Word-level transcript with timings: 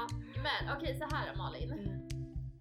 Ja, 0.00 0.06
men 0.42 0.76
okej 0.76 0.94
så 0.94 1.16
här 1.16 1.36
Malin. 1.36 1.72
Mm. 1.72 2.08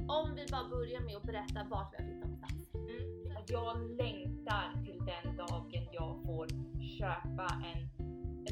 Om 0.10 0.36
vi 0.36 0.46
bara 0.52 0.70
börjar 0.70 1.02
med 1.02 1.16
att 1.18 1.24
berätta 1.24 1.64
vart 1.70 1.94
vi 1.94 1.98
har 1.98 2.04
flyttat 2.04 2.30
någonstans. 2.30 2.74
Mm. 2.74 3.44
Jag 3.48 3.92
längtar 4.02 4.84
till 4.86 5.00
den 5.12 5.38
dagen 5.38 5.88
jag 5.92 6.22
får 6.26 6.48
köpa 6.98 7.48
en, 7.72 7.80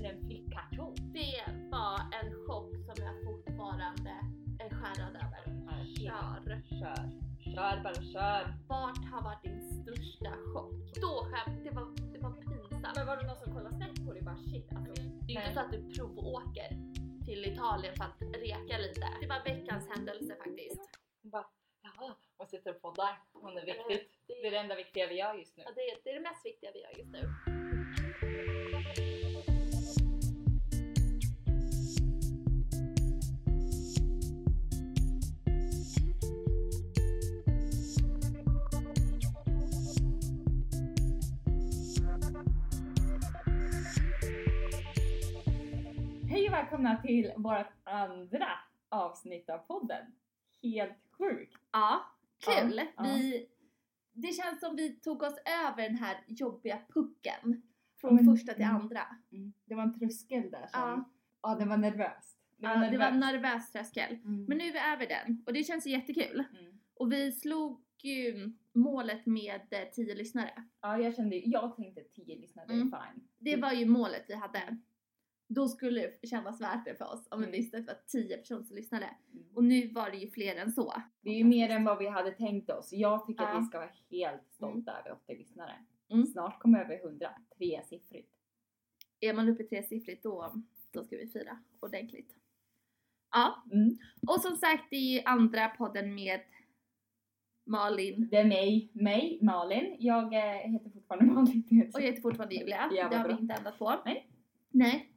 en 0.05 0.25
flyttkartong. 0.25 0.95
Det 1.13 1.43
var 1.71 1.99
en 2.19 2.29
chock 2.45 2.69
som 2.85 2.95
jag 3.05 3.15
fortfarande 3.25 4.13
är 4.59 4.69
skärrad 4.69 5.15
över. 5.15 5.43
Kör. 5.85 6.61
Kör. 6.79 7.27
Kör 7.53 7.83
bara 7.83 8.01
kör. 8.13 8.53
Vart 8.67 9.05
har 9.11 9.21
varit 9.21 9.43
din 9.43 9.61
största 9.61 10.31
chock? 10.53 10.73
Då 11.01 11.27
skämt, 11.29 11.59
det 11.63 11.71
var, 11.71 11.85
det 12.13 12.19
var 12.19 12.31
pinsamt. 12.31 12.95
Men 12.95 13.07
var 13.07 13.17
det 13.17 13.27
någon 13.27 13.39
som 13.43 13.53
kollade 13.53 13.75
snett 13.75 14.05
på 14.05 14.13
dig? 14.13 14.21
Bara 14.21 14.37
shit 14.37 14.73
alltså. 14.75 14.93
Det 15.27 15.33
är 15.33 15.41
ju 15.41 15.41
inte 15.41 15.53
så 15.53 15.59
att 15.59 15.71
du 15.71 15.93
provåker 15.93 16.69
till 17.27 17.45
Italien 17.45 17.95
för 17.95 18.03
att 18.03 18.21
reka 18.21 18.77
lite. 18.77 19.07
Det 19.21 19.27
var 19.27 19.43
veckans 19.43 19.89
händelse 19.89 20.35
faktiskt. 20.35 20.81
Hon 21.21 21.31
bara 21.31 21.45
ja, 21.81 22.17
och 22.37 22.49
sitter 22.49 22.75
och 22.75 22.81
poddar. 22.81 23.21
Hon 23.33 23.57
är 23.57 23.65
viktigt. 23.65 24.11
Det, 24.27 24.47
är 24.47 24.51
det 24.51 24.57
enda 24.57 24.75
viktiga 24.75 25.07
vi 25.07 25.15
gör 25.15 25.33
just 25.33 25.57
nu. 25.57 25.63
ja, 25.65 25.71
det 26.03 26.09
är 26.09 26.13
det 26.13 26.19
mest 26.19 26.45
viktiga 26.45 26.71
vi 26.73 26.81
gör 26.81 26.97
just 26.97 27.11
nu. 27.11 27.29
Välkomna 46.57 47.01
till 47.01 47.31
vårt 47.37 47.67
andra 47.83 48.49
avsnitt 48.89 49.49
av 49.49 49.57
podden. 49.57 50.05
Helt 50.63 50.97
sjukt! 51.17 51.57
Ja, 51.71 52.05
kul! 52.45 52.81
Ja. 52.97 53.03
Vi, 53.03 53.47
det 54.13 54.27
känns 54.27 54.59
som 54.59 54.75
vi 54.75 54.89
tog 54.89 55.23
oss 55.23 55.37
över 55.65 55.83
den 55.83 55.97
här 55.97 56.23
jobbiga 56.27 56.79
pucken. 56.93 57.61
Från 58.01 58.15
men- 58.15 58.25
första 58.25 58.53
till 58.53 58.63
mm. 58.63 58.75
andra. 58.75 59.01
Det 59.65 59.75
var 59.75 59.83
en 59.83 59.99
tröskel 59.99 60.51
där 60.51 60.67
som... 60.67 60.81
Ja. 60.81 61.09
Ja, 61.41 61.55
det 61.55 61.65
var 61.65 61.77
nervöst. 61.77 62.39
Det 62.57 62.67
var, 62.67 62.83
ja, 62.83 62.91
det 62.91 62.97
var 62.97 63.05
en 63.05 63.19
nervös 63.19 63.71
tröskel. 63.71 64.13
Mm. 64.13 64.45
Men 64.45 64.57
nu 64.57 64.63
är 64.63 64.73
vi 64.73 64.79
över 64.79 65.07
den 65.07 65.43
och 65.45 65.53
det 65.53 65.63
känns 65.63 65.85
jättekul. 65.85 66.43
Mm. 66.59 66.79
Och 66.93 67.11
vi 67.11 67.31
slog 67.31 67.83
ju 68.03 68.53
målet 68.73 69.25
med 69.25 69.61
eh, 69.71 69.89
10 69.93 70.15
lyssnare. 70.15 70.63
Ja, 70.81 70.99
jag 70.99 71.15
kände, 71.15 71.35
jag 71.35 71.75
tänkte 71.75 72.01
10 72.01 72.35
lyssnare 72.35 72.65
Mm. 72.65 72.93
är 72.93 72.99
fine. 72.99 73.27
Det 73.37 73.55
var 73.55 73.71
ju 73.71 73.85
målet 73.85 74.25
vi 74.27 74.35
hade. 74.35 74.77
Då 75.49 75.67
skulle 75.67 76.01
det 76.21 76.27
kännas 76.27 76.61
värt 76.61 76.85
det 76.85 76.95
för 76.95 77.05
oss 77.13 77.27
om 77.31 77.39
vi 77.39 77.45
Mm. 77.47 77.51
visste 77.57 77.77
att 77.77 77.85
det 77.87 77.93
var 77.93 77.99
10 78.07 78.37
personer 78.37 78.63
som 78.63 78.75
lyssnade. 78.75 79.05
Mm. 79.33 79.45
Och 79.55 79.63
nu 79.63 79.87
var 79.93 80.11
det 80.11 80.17
ju 80.17 80.29
fler 80.31 80.55
än 80.55 80.71
så. 80.71 80.93
Det 81.21 81.29
är 81.29 81.35
ju 81.37 81.43
mer 81.43 81.69
än 81.69 81.83
vad 81.83 81.97
vi 81.97 82.07
hade 82.07 82.31
tänkt 82.31 82.69
oss. 82.69 82.89
Jag 82.93 83.25
tycker 83.25 83.43
Ja. 83.43 83.49
att 83.49 83.61
vi 83.63 83.65
ska 83.65 83.77
vara 83.79 83.89
helt 84.11 84.49
stolta 84.51 84.91
över 84.99 85.11
80 85.11 85.35
lyssnare. 85.37 85.85
Mm. 86.09 86.25
Snart 86.25 86.59
kommer 86.61 86.79
över 86.79 86.97
100. 87.03 87.29
Tresiffrigt. 87.57 88.31
Är 89.19 89.33
man 89.33 89.49
uppe 89.49 89.63
i 89.63 89.67
tresiffrigt 89.67 90.23
då, 90.23 90.53
då 90.91 91.03
ska 91.03 91.17
vi 91.17 91.27
fira 91.27 91.57
ordentligt. 91.79 92.35
Ja, 93.31 93.63
Mm. 93.71 93.97
och 94.27 94.41
som 94.41 94.55
sagt 94.55 94.83
det 94.89 94.95
är 94.95 95.13
ju 95.13 95.21
andra 95.25 95.69
podden 95.69 96.15
med 96.15 96.39
Malin 97.65 98.27
Det 98.31 98.37
är 98.37 98.45
mig, 98.45 98.89
mig, 98.93 99.39
Malin. 99.41 99.95
Jag 99.99 100.33
eh, 100.33 100.71
heter 100.71 100.89
fortfarande 100.89 101.25
Malin. 101.33 101.91
och 101.93 102.01
jag 102.01 102.05
heter 102.07 102.21
fortfarande 102.21 102.55
Julia. 102.55 102.89
Ja, 102.91 103.09
det 103.09 103.15
har 103.15 103.27
vi 103.27 103.33
bra. 103.33 103.41
inte 103.41 103.53
ändrat 103.53 103.79
på. 103.79 103.93
Nej. 104.05 104.29
Nej. 104.69 105.11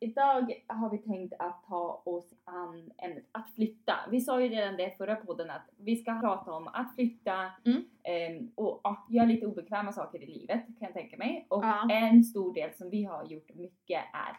Idag 0.00 0.52
har 0.66 0.90
vi 0.90 0.98
tänkt 0.98 1.34
att 1.38 1.64
ta 1.68 2.02
oss 2.04 2.34
an 2.44 2.90
ämnet 2.98 3.24
att 3.32 3.54
flytta. 3.54 3.94
Vi 4.10 4.20
sa 4.20 4.42
ju 4.42 4.48
redan 4.48 4.76
det 4.76 4.96
förra 4.98 5.16
podden 5.16 5.50
att 5.50 5.68
vi 5.76 5.96
ska 5.96 6.20
prata 6.20 6.52
om 6.52 6.68
att 6.68 6.94
flytta 6.94 7.50
Mm. 7.66 7.84
ehm, 8.02 8.50
och 8.54 8.80
ja, 8.84 9.06
göra 9.10 9.26
lite 9.26 9.46
obekväma 9.46 9.92
saker 9.92 10.22
i 10.22 10.26
livet 10.26 10.66
kan 10.66 10.74
jag 10.78 10.92
tänka 10.92 11.16
mig. 11.16 11.46
Och 11.48 11.64
Ja. 11.64 11.88
en 11.90 12.24
stor 12.24 12.54
del 12.54 12.74
som 12.74 12.90
vi 12.90 13.04
har 13.04 13.24
gjort 13.24 13.54
mycket 13.54 14.00
är 14.12 14.36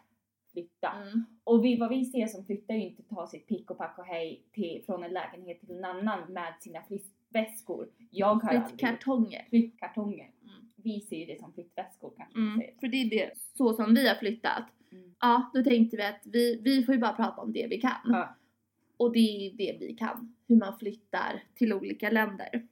flytta. 0.51 0.91
Mm. 0.91 1.25
Och 1.43 1.65
vi, 1.65 1.77
vad 1.77 1.89
vi 1.89 2.05
ser 2.05 2.27
som 2.27 2.45
flyttar 2.45 2.73
är 2.73 2.77
ju 2.77 2.83
inte 2.89 3.03
ta 3.03 3.27
sitt 3.27 3.47
pick 3.47 3.71
och 3.71 3.77
pack 3.77 3.99
och 3.99 4.05
hej 4.05 4.43
till, 4.51 4.83
från 4.85 5.03
en 5.03 5.13
lägenhet 5.13 5.59
till 5.59 5.71
en 5.71 5.85
annan 5.85 6.33
med 6.33 6.53
sina 6.59 6.81
flyttväskor. 6.81 7.87
Jag 8.11 8.35
har 8.35 8.49
Flyttkartonger. 8.67 9.45
flyttkartonger. 9.49 10.31
Mm. 10.43 10.71
Vi 10.75 11.01
ser 11.01 11.15
ju 11.17 11.25
det 11.25 11.39
som 11.39 11.53
flyttväskor 11.53 12.13
kanske 12.17 12.37
Mm. 12.39 12.61
För 12.79 12.87
det 12.87 12.97
är 12.97 13.09
det, 13.09 13.31
så 13.57 13.73
som 13.73 13.93
vi 13.93 14.07
har 14.07 14.15
flyttat. 14.15 14.63
Ja, 15.21 15.51
då 15.53 15.63
tänkte 15.63 15.97
vi 15.97 16.03
att 16.03 16.21
vi, 16.23 16.61
vi 16.63 16.83
får 16.83 16.95
ju 16.95 17.01
bara 17.01 17.13
prata 17.13 17.41
om 17.41 17.53
det 17.53 17.67
vi 17.67 17.81
kan. 17.81 17.91
Ja. 18.05 18.35
Och 18.97 19.11
det 19.13 19.19
är 19.19 19.57
det 19.57 19.77
vi 19.79 19.93
kan. 19.93 20.35
Hur 20.47 20.55
man 20.55 20.77
flyttar 20.79 21.43
till 21.55 21.73
olika 21.73 22.09
länder. 22.09 22.67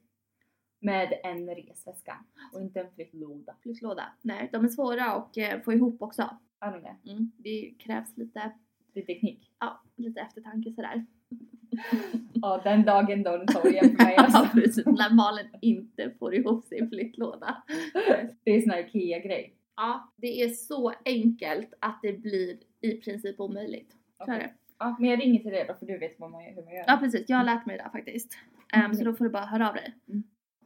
Med 0.80 1.20
en 1.24 1.54
resväska 1.54 2.24
och 2.52 2.60
inte 2.60 2.80
en 2.80 2.90
flyttlåda. 2.94 3.56
Flyttlåda. 3.62 4.04
Nej, 4.22 4.48
de 4.52 4.64
är 4.64 4.68
svåra 4.68 5.04
att 5.04 5.36
eh, 5.36 5.60
få 5.64 5.72
ihop 5.72 6.02
också. 6.02 6.30
Är 6.60 6.72
de 6.72 6.82
det? 6.82 7.10
Mm. 7.10 7.32
Det 7.36 7.74
krävs 7.78 8.16
lite, 8.16 8.52
är 8.94 9.02
teknik. 9.02 9.50
ja, 9.60 9.82
lite 9.96 10.20
eftertanke 10.20 10.72
sådär. 10.72 11.06
Ja, 12.42 12.60
den 12.64 12.84
dagen 12.84 13.22
då 13.22 13.36
den 13.36 13.48
sorgen 13.48 13.96
för 13.96 14.04
mig 14.04 14.14
Ja, 14.16 14.22
alltså. 14.24 14.48
precis. 14.60 14.86
När 14.86 15.14
Malin 15.14 15.46
inte 15.60 16.10
får 16.18 16.34
ihop 16.34 16.64
sin 16.64 16.88
flyttlåda. 16.88 17.62
Det 18.44 18.50
är 18.50 18.60
sån 18.60 18.70
här 18.70 18.86
IKEA-grej. 18.94 19.54
Ja, 19.80 20.12
det 20.16 20.42
är 20.42 20.48
så 20.48 20.92
enkelt 21.04 21.74
att 21.80 21.98
det 22.02 22.12
blir 22.12 22.58
i 22.80 22.92
princip 22.92 23.40
omöjligt. 23.40 23.94
Det. 24.26 24.50
Ja, 24.78 24.96
men 25.00 25.10
jag 25.10 25.20
ringer 25.20 25.40
till 25.40 25.50
dig 25.52 25.64
då 25.68 25.74
för 25.74 25.86
du 25.86 25.98
vet 25.98 26.20
vad 26.20 26.30
man 26.30 26.42
hur 26.42 26.64
man 26.64 26.74
gör. 26.74 26.84
Ja, 26.86 26.96
precis. 27.00 27.24
Jag 27.28 27.36
har 27.36 27.44
lärt 27.44 27.66
mig 27.66 27.76
det 27.78 27.88
faktiskt. 27.92 28.38
Ehm, 28.72 28.94
så 28.94 29.04
då 29.04 29.14
får 29.14 29.24
du 29.24 29.30
bara 29.30 29.46
höra 29.46 29.68
av 29.68 29.74
dig. 29.74 29.94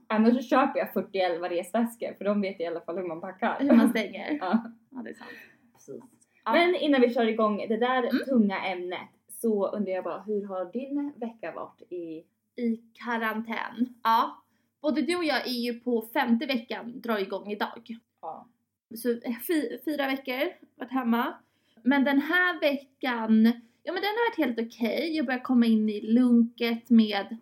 Annars 0.06 0.34
så 0.36 0.42
köper 0.42 0.78
jag 0.78 0.92
41 0.92 1.50
resväskor 1.50 2.14
för 2.18 2.24
de 2.24 2.40
vet 2.40 2.60
i 2.60 2.66
alla 2.66 2.80
fall 2.80 2.96
hur 2.96 3.06
man 3.08 3.20
packar. 3.20 3.56
Hur 3.60 3.72
man 3.76 3.90
stänger. 3.90 4.30
Ja, 4.40 4.64
Ja, 4.90 5.02
det 5.02 5.10
är 5.10 5.14
sant. 5.14 5.30
precis. 5.74 6.02
Ja. 6.44 6.52
Men 6.52 6.74
innan 6.74 7.00
vi 7.00 7.14
kör 7.14 7.26
igång 7.28 7.56
det 7.68 7.76
där 7.76 7.98
Mm. 8.02 8.24
tunga 8.28 8.64
ämnet 8.64 9.08
så 9.28 9.66
undrar 9.68 9.92
jag 9.92 10.04
bara 10.04 10.20
hur 10.22 10.46
har 10.46 10.72
din 10.72 11.12
vecka 11.16 11.52
varit 11.52 11.82
i... 11.92 12.24
I 12.62 12.76
karantän. 13.04 13.94
Ja. 14.02 14.42
Både 14.82 15.02
du 15.02 15.16
och 15.16 15.24
jag 15.24 15.46
är 15.46 15.52
ju 15.72 15.80
på 15.80 16.02
femte 16.02 16.46
veckan 16.46 17.00
drar 17.00 17.18
igång 17.18 17.50
idag. 17.50 17.96
Ja. 18.22 18.48
Så 18.96 19.08
fy, 19.46 19.78
fyra 19.84 20.06
veckor 20.06 20.52
varit 20.76 20.92
hemma. 20.92 21.34
Men 21.82 22.04
den 22.04 22.20
här 22.20 22.60
veckan, 22.60 23.44
ja 23.82 23.92
men 23.92 24.02
den 24.02 24.04
har 24.04 24.30
varit 24.30 24.46
helt 24.46 24.68
okej. 24.68 25.16
Jag 25.16 25.26
börjar 25.26 25.40
komma 25.40 25.66
in 25.66 25.88
i 25.88 26.00
lunket 26.00 26.90
med 26.90 27.36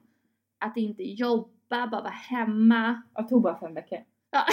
att 0.59 0.77
inte 0.77 1.03
jobba, 1.03 1.87
bara 1.87 2.00
vara 2.00 2.09
hemma. 2.09 3.03
Jag 3.15 3.28
tog 3.28 3.43
bara 3.43 3.61
fem 3.61 3.75
veckor. 3.75 3.99
Ja. 4.31 4.47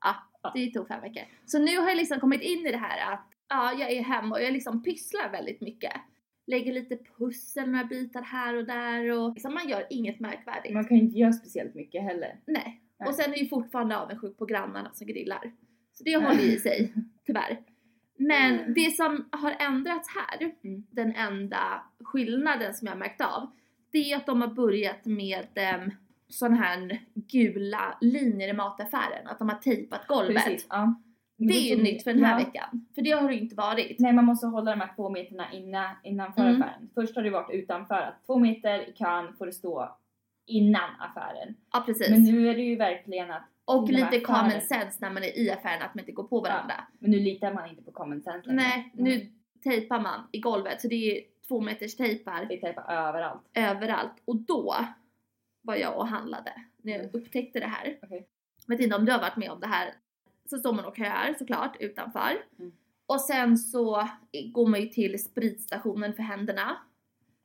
ja, 0.42 0.52
det 0.54 0.70
tog 0.70 0.88
fem 0.88 1.00
veckor. 1.00 1.22
Så 1.46 1.58
nu 1.58 1.78
har 1.78 1.88
jag 1.88 1.96
liksom 1.96 2.20
kommit 2.20 2.42
in 2.42 2.66
i 2.66 2.70
det 2.70 2.76
här 2.76 3.12
att 3.12 3.28
ja, 3.48 3.72
jag 3.78 3.92
är 3.92 4.02
hemma 4.02 4.34
och 4.34 4.42
jag 4.42 4.52
liksom 4.52 4.82
pysslar 4.82 5.30
väldigt 5.32 5.60
mycket. 5.60 5.92
Lägger 6.46 6.72
lite 6.72 6.98
pussel, 7.18 7.70
några 7.70 7.84
bitar 7.84 8.22
här 8.22 8.56
och 8.56 8.64
där 8.64 9.10
och 9.10 9.34
liksom 9.34 9.54
man 9.54 9.68
gör 9.68 9.86
inget 9.90 10.20
märkvärdigt. 10.20 10.74
Man 10.74 10.84
kan 10.84 10.96
ju 10.96 11.02
inte 11.02 11.18
göra 11.18 11.32
speciellt 11.32 11.74
mycket 11.74 12.02
heller. 12.02 12.40
Nej. 12.46 12.83
Nej. 13.00 13.08
Och 13.08 13.14
sen 13.14 13.32
är 13.32 13.36
ju 13.38 13.48
fortfarande 13.48 13.96
avundsjuk 13.98 14.38
på 14.38 14.44
grannarna 14.46 14.90
som 14.94 15.06
grillar. 15.06 15.52
Så 15.92 16.04
det 16.04 16.16
håller 16.16 16.40
i 16.42 16.58
sig, 16.58 16.92
tyvärr. 17.26 17.58
Men 18.16 18.74
det 18.74 18.96
som 18.96 19.28
har 19.32 19.54
ändrats 19.58 20.08
här, 20.14 20.50
Mm. 20.64 20.84
den 20.90 21.14
enda 21.14 21.82
skillnaden 22.04 22.74
som 22.74 22.86
jag 22.86 22.92
har 22.92 22.98
märkt 22.98 23.20
av, 23.20 23.50
det 23.90 24.12
är 24.12 24.16
att 24.16 24.26
de 24.26 24.40
har 24.40 24.48
börjat 24.48 25.04
med 25.04 25.46
um, 25.82 25.90
sån 26.28 26.54
här 26.54 26.98
gula 27.14 27.98
linjer 28.00 28.48
i 28.48 28.52
mataffären. 28.52 29.26
Att 29.26 29.38
de 29.38 29.48
har 29.48 29.56
tejpat 29.56 30.06
golvet. 30.06 30.44
Precis. 30.44 30.66
Ja. 30.70 30.94
Det 31.36 31.54
är 31.54 31.76
ju 31.76 31.82
nytt 31.82 32.04
för 32.04 32.12
den 32.14 32.24
här 32.24 32.40
Ja. 32.40 32.44
veckan. 32.46 32.86
För 32.94 33.02
det 33.02 33.10
har 33.10 33.28
det 33.28 33.34
ju 33.34 33.40
inte 33.40 33.54
varit. 33.56 33.98
Nej, 33.98 34.12
man 34.12 34.24
måste 34.24 34.46
hålla 34.46 34.70
de 34.70 34.80
här 34.80 34.92
två 34.96 35.10
meterna 35.10 35.52
innan, 35.52 35.94
innanför 36.02 36.42
Mm. 36.42 36.62
affären. 36.62 36.88
Först 36.94 37.16
har 37.16 37.22
det 37.22 37.30
varit 37.30 37.54
utanför, 37.54 37.94
att 37.94 38.26
två 38.26 38.38
meter 38.38 38.88
i 38.88 38.92
kön 38.92 39.34
får 39.38 39.46
det 39.46 39.52
stå 39.52 39.96
innan 40.46 40.90
affären. 41.00 41.54
Ja 41.72 41.82
precis. 41.86 42.10
Men 42.10 42.22
nu 42.24 42.48
är 42.48 42.54
det 42.54 42.62
ju 42.62 42.76
verkligen 42.76 43.30
att, 43.30 43.42
och 43.64 43.88
lite 43.88 44.20
common 44.20 44.40
affären- 44.50 44.60
sense 44.60 44.98
när 45.00 45.10
man 45.10 45.24
är 45.24 45.38
i 45.38 45.50
affären 45.50 45.82
att 45.82 45.94
man 45.94 46.00
inte 46.00 46.12
går 46.12 46.24
på 46.24 46.40
varandra. 46.40 46.74
men 46.98 47.10
nu 47.10 47.18
litar 47.20 47.54
man 47.54 47.68
inte 47.70 47.82
på 47.82 47.90
common 47.92 48.22
sense 48.22 48.46
längre. 48.48 48.62
Nej, 48.62 48.90
nu 48.94 49.26
tejpar 49.64 50.00
man 50.00 50.28
i 50.32 50.40
golvet. 50.40 50.80
Så 50.80 50.88
det 50.88 50.94
är 51.18 51.24
två 51.48 51.60
meters 51.60 51.96
tejpar 51.96 52.44
Det 52.48 52.54
är 52.54 52.60
tejpa 52.60 52.82
överallt. 52.82 53.42
överallt. 53.54 54.22
Och 54.24 54.36
då 54.36 54.74
var 55.62 55.74
jag 55.76 55.98
och 55.98 56.06
handlade 56.08 56.52
när 56.82 56.92
jag 56.92 57.00
Mm. 57.00 57.10
upptäckte 57.14 57.60
det 57.60 57.66
här. 57.66 57.98
Okej. 58.02 58.26
Vet 58.66 58.80
inte 58.80 58.96
om 58.96 59.04
du 59.04 59.12
har 59.12 59.20
varit 59.20 59.36
med 59.36 59.50
om 59.50 59.60
det 59.60 59.66
här. 59.66 59.94
Så 60.50 60.58
står 60.58 60.72
man 60.72 60.84
och 60.84 60.96
köar 60.96 61.34
såklart 61.38 61.76
utanför. 61.80 62.30
Mm. 62.58 62.72
Och 63.06 63.20
sen 63.20 63.58
så 63.58 64.08
går 64.52 64.66
man 64.66 64.80
ju 64.80 64.86
till 64.86 65.24
spritstationen 65.24 66.14
för 66.14 66.22
händerna. 66.22 66.76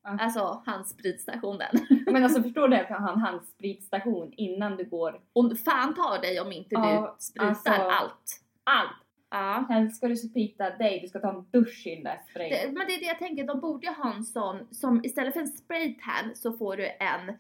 Ja. 0.04 0.18
Alltså 0.20 0.64
handspritstationen. 0.66 1.76
Men 2.06 2.24
alltså 2.24 2.44
förstår 2.44 2.68
du 2.68 2.78
att 2.78 2.90
har 2.90 3.14
en 3.14 3.20
handspritstation 3.20 4.34
innan 4.38 4.78
du 4.78 4.86
går 4.86 5.22
Och 5.34 5.58
fan 5.66 5.96
tar 5.96 6.22
dig 6.22 6.40
om 6.40 6.52
inte 6.52 6.76
Ja, 6.76 7.16
du 7.20 7.24
sprutar 7.24 7.48
alltså- 7.50 7.72
allt. 7.72 8.42
allt. 8.64 8.90
Ja. 9.32 9.66
Helst 9.70 9.98
ska 9.98 10.08
du 10.08 10.16
sprita 10.16 10.70
dig, 10.78 11.00
du 11.00 11.08
ska 11.08 11.20
ta 11.20 11.30
en 11.30 11.50
dusch 11.52 11.88
i 11.88 11.96
den 11.96 12.04
där 12.04 12.22
sprayen. 12.30 12.50
Det, 12.74 12.78
men 12.80 12.88
det 12.88 12.94
är 12.96 13.00
det 13.00 13.06
jag 13.06 13.20
tänker, 13.20 13.44
de 13.48 13.60
borde 13.60 13.88
ju 13.88 13.94
ha 13.94 14.14
en 14.14 14.24
sån 14.24 14.68
som 14.72 15.06
istället 15.06 15.34
för 15.34 15.42
en 15.42 15.48
spraytan 15.48 16.36
så 16.36 16.54
får 16.54 16.78
du 16.78 16.86
en, 17.00 17.38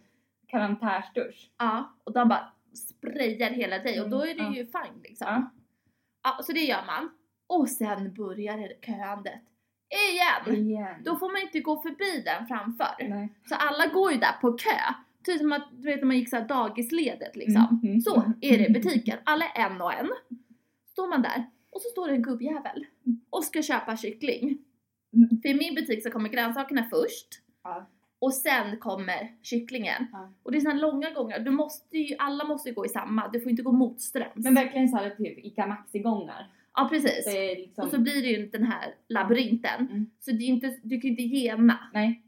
Karantärsdusch. 0.47 1.51
ja, 1.57 1.94
och 2.03 2.13
de 2.13 2.27
bara 2.29 2.51
sprayar 2.73 3.50
hela 3.50 3.77
dig 3.79 4.01
och 4.01 4.09
då 4.09 4.21
är 4.21 4.35
det 4.35 4.41
Mm, 4.41 4.53
ju 4.53 4.65
fine 4.65 5.01
liksom. 5.03 5.27
Ja. 5.27 5.50
Ja, 6.23 6.44
så 6.44 6.51
det 6.51 6.59
gör 6.59 6.85
man. 6.88 7.09
Och 7.47 7.69
sen 7.69 8.13
börjar 8.13 8.57
det 8.57 8.85
köandet. 8.85 9.41
Igen! 9.89 10.56
Igen. 10.56 11.03
Då 11.06 11.15
får 11.15 11.31
man 11.31 11.41
inte 11.41 11.59
gå 11.59 11.81
förbi 11.81 12.21
den 12.25 12.47
framför. 12.47 13.07
Nej. 13.09 13.30
Så 13.50 13.56
alla 13.56 13.88
går 13.88 14.12
ju 14.12 14.18
där 14.18 14.33
på 14.41 14.51
kö. 14.51 14.80
Typ 15.24 15.39
som 15.39 15.51
att, 15.51 15.68
du 15.71 15.81
vet 15.81 16.00
när 16.00 16.06
man 16.07 16.18
gick 16.18 16.30
såhär 16.30 16.47
dagisledet 16.47 17.36
liksom. 17.36 17.80
Mm. 17.83 18.01
Så 18.01 18.33
är 18.41 18.57
det 18.57 18.65
i 18.68 18.69
butiken. 18.69 19.18
Alla 19.24 19.45
en 19.45 19.81
och 19.81 19.94
en. 19.94 20.09
Står 20.91 21.07
man 21.09 21.21
där 21.21 21.50
och 21.71 21.81
så 21.81 21.89
står 21.89 22.07
det 22.07 22.13
en 22.13 22.21
gubbjävel 22.21 22.86
och 23.30 23.44
ska 23.44 23.62
köpa 23.62 23.97
kyckling. 23.97 24.57
Mm. 25.13 25.30
För 25.41 25.50
i 25.50 25.53
min 25.53 25.75
butik 25.75 26.03
så 26.03 26.12
kommer 26.12 26.30
grönsakerna 26.30 26.83
först 26.89 27.27
Ja. 27.63 27.88
och 28.19 28.33
sen 28.33 28.77
kommer 28.77 29.35
kycklingen. 29.42 30.07
Ja. 30.12 30.33
Och 30.44 30.51
det 30.51 30.57
är 30.57 30.59
såna 30.62 30.74
långa 30.74 31.09
gångar. 31.09 31.39
Du 31.39 31.51
måste 31.51 31.97
ju, 31.97 32.15
alla 32.19 32.44
måste 32.45 32.69
ju 32.69 32.75
gå 32.75 32.85
i 32.85 32.89
samma. 32.89 33.27
Du 33.27 33.39
får 33.42 33.50
inte 33.50 33.63
gå 33.63 33.71
motströms. 33.71 34.31
Men 34.35 34.56
verkligen 34.56 34.89
såhär 34.89 35.09
typ 35.09 35.45
Ica 35.45 35.68
Maxi-gångar. 35.68 36.47
Ja 36.81 36.88
precis. 36.92 37.26
Liksom... 37.58 37.84
Och 37.86 37.92
så 37.92 38.00
blir 38.00 38.22
det 38.22 38.28
ju 38.28 38.50
den 38.50 38.64
här 38.64 38.96
labyrinten. 39.10 39.88
Mm. 39.92 40.10
Så 40.20 40.31
det 40.31 40.44
är 40.44 40.48
inte, 40.48 40.68
du 40.84 41.02
kan 41.02 41.10
ju 41.10 41.18
inte 41.18 41.22
gena. 41.38 41.90
Nej. 41.94 42.24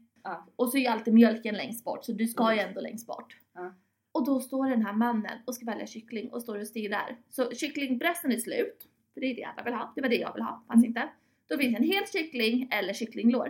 Och 0.56 0.68
så 0.68 0.76
är 0.76 0.80
ju 0.80 0.86
alltid 0.86 1.14
mjölken 1.14 1.54
längst 1.54 1.84
bort, 1.84 2.04
så 2.04 2.12
du 2.12 2.26
ska 2.26 2.52
ju 2.52 2.58
Mm. 2.58 2.68
ändå 2.68 2.80
längst 2.80 3.06
bort. 3.06 3.36
Ja. 3.54 3.74
Och 4.12 4.26
då 4.26 4.40
står 4.40 4.68
den 4.70 4.82
här 4.86 4.92
mannen 4.92 5.38
och 5.46 5.54
ska 5.54 5.66
välja 5.66 5.86
kyckling 5.86 6.28
och 6.32 6.42
står 6.42 6.58
och 6.60 6.66
stirrar. 6.66 7.16
Så 7.30 7.50
kycklingbressen 7.50 8.32
är 8.32 8.36
slut, 8.36 8.88
för 9.14 9.20
det 9.20 9.26
är 9.26 9.36
det 9.36 9.44
alla 9.44 9.62
vill 9.62 9.74
ha. 9.74 9.92
Det 9.94 10.00
var 10.02 10.08
det 10.08 10.16
jag 10.16 10.34
vill 10.34 10.42
ha, 10.42 10.64
fanns 10.68 10.78
Mm. 10.84 10.88
inte. 10.88 11.08
Då 11.48 11.58
finns 11.58 11.76
en 11.78 11.82
hel 11.84 12.06
kyckling 12.12 12.68
eller 12.70 12.92
kycklinglår. 12.92 13.46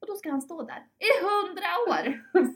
Och 0.00 0.06
då 0.06 0.14
ska 0.14 0.30
han 0.30 0.42
stå 0.42 0.62
där 0.62 0.78
i 0.98 1.10
hundra 1.24 1.70
år! 1.94 2.22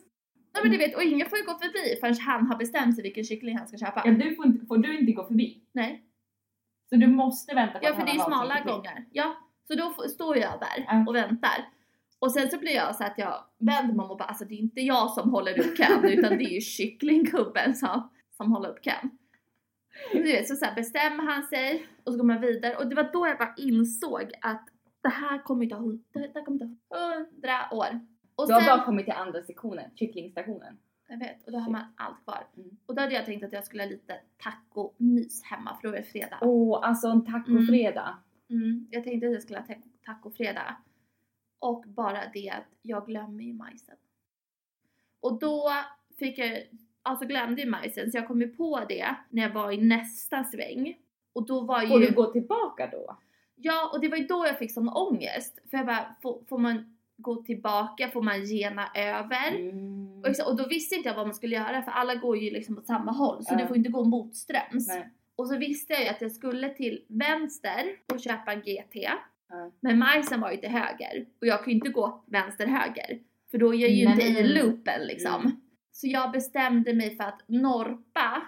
Nej 0.54 0.62
men 0.62 0.72
du 0.72 0.78
vet, 0.78 0.96
och 0.96 1.02
ingen 1.02 1.28
får 1.28 1.38
ju 1.38 1.44
gå 1.44 1.52
förbi 1.58 2.00
förrän 2.00 2.16
han 2.18 2.46
har 2.46 2.56
bestämt 2.56 2.94
sig 2.94 3.02
vilken 3.02 3.24
kyckling 3.24 3.58
han 3.58 3.68
ska 3.68 3.76
köpa. 3.78 4.02
Ja, 4.04 4.10
du 4.10 4.34
får, 4.34 4.46
inte, 4.46 4.66
får 4.66 4.78
du 4.78 4.98
inte 4.98 5.12
gå 5.12 5.24
förbi. 5.26 5.60
Nej. 5.72 6.04
Så 6.90 6.96
du 6.96 7.06
måste 7.06 7.54
vänta 7.54 7.78
på 7.78 7.84
Ja 7.84 7.90
att 7.90 7.96
för 7.96 8.02
han 8.02 8.06
det 8.06 8.12
är 8.12 8.14
ju 8.14 8.20
smala 8.20 8.60
gångar. 8.60 9.04
Ja, 9.12 9.36
så 9.66 9.74
då 9.74 10.08
står 10.08 10.36
jag 10.36 10.60
där 10.60 10.84
Ja. 10.86 11.04
och 11.08 11.14
väntar. 11.14 11.68
Och 12.18 12.32
sen 12.32 12.50
så 12.50 12.58
blir 12.58 12.74
jag 12.74 12.96
så 12.96 13.04
att 13.04 13.18
jag 13.18 13.44
vänder 13.58 13.94
mig 13.94 14.04
om 14.04 14.10
och 14.10 14.18
bara 14.18 14.28
alltså 14.28 14.44
det 14.44 14.54
är 14.54 14.58
inte 14.58 14.80
jag 14.80 15.10
som 15.10 15.30
håller 15.30 15.58
upp 15.60 15.76
kön 15.78 16.04
utan 16.04 16.38
det 16.38 16.44
är 16.44 16.54
ju 16.54 16.60
kycklinggubben 16.60 17.74
som, 17.74 18.10
som 18.36 18.52
håller 18.52 18.68
upp 18.68 18.84
kön. 18.84 19.10
Du 20.12 20.22
vet, 20.22 20.48
så, 20.48 20.56
så 20.56 20.64
här 20.64 20.74
bestämmer 20.74 21.24
han 21.24 21.42
sig 21.42 21.86
och 22.04 22.12
så 22.12 22.18
går 22.18 22.24
man 22.24 22.40
vidare 22.40 22.76
och 22.76 22.86
det 22.86 22.94
var 22.94 23.12
då 23.12 23.26
jag 23.26 23.38
bara 23.38 23.54
insåg 23.56 24.32
att 24.40 24.68
det 25.02 25.08
här 25.08 25.42
kommer 25.42 25.66
ta 25.66 25.76
det 26.12 26.30
här 26.34 26.44
kommer 26.44 26.58
ta 26.58 26.96
hundra 26.96 27.76
år. 27.78 28.00
Och 28.34 28.46
Du 28.46 28.52
har 28.52 28.60
sen, 28.60 28.76
bara 28.76 28.84
kommit 28.84 29.04
till 29.04 29.14
andra 29.14 29.42
sektionen, 29.42 29.90
kycklingstationen. 29.96 30.78
Jag 31.10 31.18
vet, 31.18 31.46
och 31.46 31.52
då 31.52 31.58
har 31.58 31.70
man 31.70 31.84
allt 31.96 32.24
kvar. 32.24 32.46
Mm. 32.56 32.76
Och 32.86 32.94
då 32.94 33.00
hade 33.02 33.14
jag 33.14 33.26
tänkt 33.26 33.44
att 33.44 33.52
jag 33.52 33.64
skulle 33.64 33.82
ha 33.82 33.90
lite 33.90 34.20
tacomys 34.38 35.42
hemma 35.42 35.76
för 35.80 35.88
då 35.88 35.94
är 35.94 35.98
det 35.98 36.02
fredag. 36.06 36.38
Åh, 36.40 36.80
alltså 36.82 37.08
en 37.08 37.24
tacofredag. 37.24 38.16
Mm, 38.50 38.86
jag 38.90 39.04
tänkte 39.04 39.26
att 39.26 39.32
jag 39.32 39.42
skulle 39.42 39.58
ha 39.58 39.66
ta- 39.66 39.74
tacofredag. 40.04 40.74
Och 41.58 41.84
bara 41.86 42.18
det 42.34 42.50
att 42.50 42.68
jag 42.82 43.06
glömmer 43.06 43.44
ju 43.44 43.52
majsen. 43.52 43.96
Och 45.20 45.38
då 45.38 45.70
fick 46.18 46.38
jag, 46.38 46.62
alltså 47.02 47.26
glömde 47.26 47.62
ju 47.62 47.70
majsen 47.70 48.10
så 48.10 48.18
jag 48.18 48.26
kom 48.26 48.40
ju 48.40 48.48
på 48.48 48.80
det 48.88 49.14
när 49.28 49.42
jag 49.42 49.50
var 49.50 49.72
i 49.72 49.76
nästa 49.76 50.44
sväng. 50.44 50.98
Och 51.32 51.46
då 51.46 51.60
var 51.60 51.86
Får 51.86 52.00
ju, 52.00 52.06
du 52.06 52.14
gå 52.14 52.32
tillbaka 52.32 52.86
då? 52.92 53.18
ja 53.54 53.90
och 53.94 54.00
det 54.00 54.08
var 54.08 54.16
ju 54.16 54.26
då 54.26 54.46
jag 54.46 54.58
fick 54.58 54.72
sån 54.72 54.88
ångest. 54.88 55.58
För 55.70 55.76
jag 55.76 55.86
bara, 55.86 56.14
får, 56.22 56.44
får 56.48 56.58
man 56.58 56.96
gå 57.22 57.42
tillbaka? 57.42 58.08
Får 58.08 58.22
man 58.22 58.44
gena 58.44 58.88
över? 58.94 59.48
Mm. 59.56 60.20
Och, 60.20 60.48
och 60.50 60.56
då 60.56 60.66
visste 60.68 60.94
inte 60.94 61.08
jag 61.08 61.16
vad 61.16 61.26
man 61.26 61.34
skulle 61.34 61.56
göra 61.56 61.82
för 61.82 61.90
alla 61.90 62.14
går 62.14 62.38
ju 62.38 62.50
liksom 62.50 62.78
åt 62.78 62.86
samma 62.86 63.12
håll 63.12 63.44
så 63.44 63.54
Ja. 63.54 63.58
du 63.58 63.66
får 63.66 63.76
inte 63.76 63.90
gå 63.90 64.04
motströms. 64.04 64.88
Nej. 64.88 65.10
Och 65.36 65.48
så 65.48 65.56
visste 65.56 65.92
jag 65.92 66.02
ju 66.02 66.08
att 66.08 66.20
jag 66.20 66.32
skulle 66.32 66.68
till 66.68 67.04
vänster 67.08 67.84
och 68.12 68.20
köpa 68.20 68.52
en 68.52 68.60
GT. 68.60 68.92
Ja. 68.94 69.18
Men 69.80 69.98
majsen 69.98 70.40
var 70.40 70.50
ju 70.50 70.56
till 70.56 70.68
höger 70.70 71.26
och 71.40 71.46
jag 71.46 71.68
ju 71.68 71.72
inte 71.74 71.88
gå 71.88 72.24
vänster-höger. 72.26 73.18
För 73.50 73.58
då 73.58 73.74
är 73.74 73.78
jag 73.78 73.90
ju 73.90 74.04
inte 74.04 74.22
i 74.22 74.42
loopen 74.48 75.00
liksom. 75.06 75.40
Mm. 75.40 75.60
Så 75.92 76.06
jag 76.06 76.32
bestämde 76.32 76.94
mig 76.94 77.16
för 77.16 77.24
att 77.24 77.42
norpa 77.46 78.42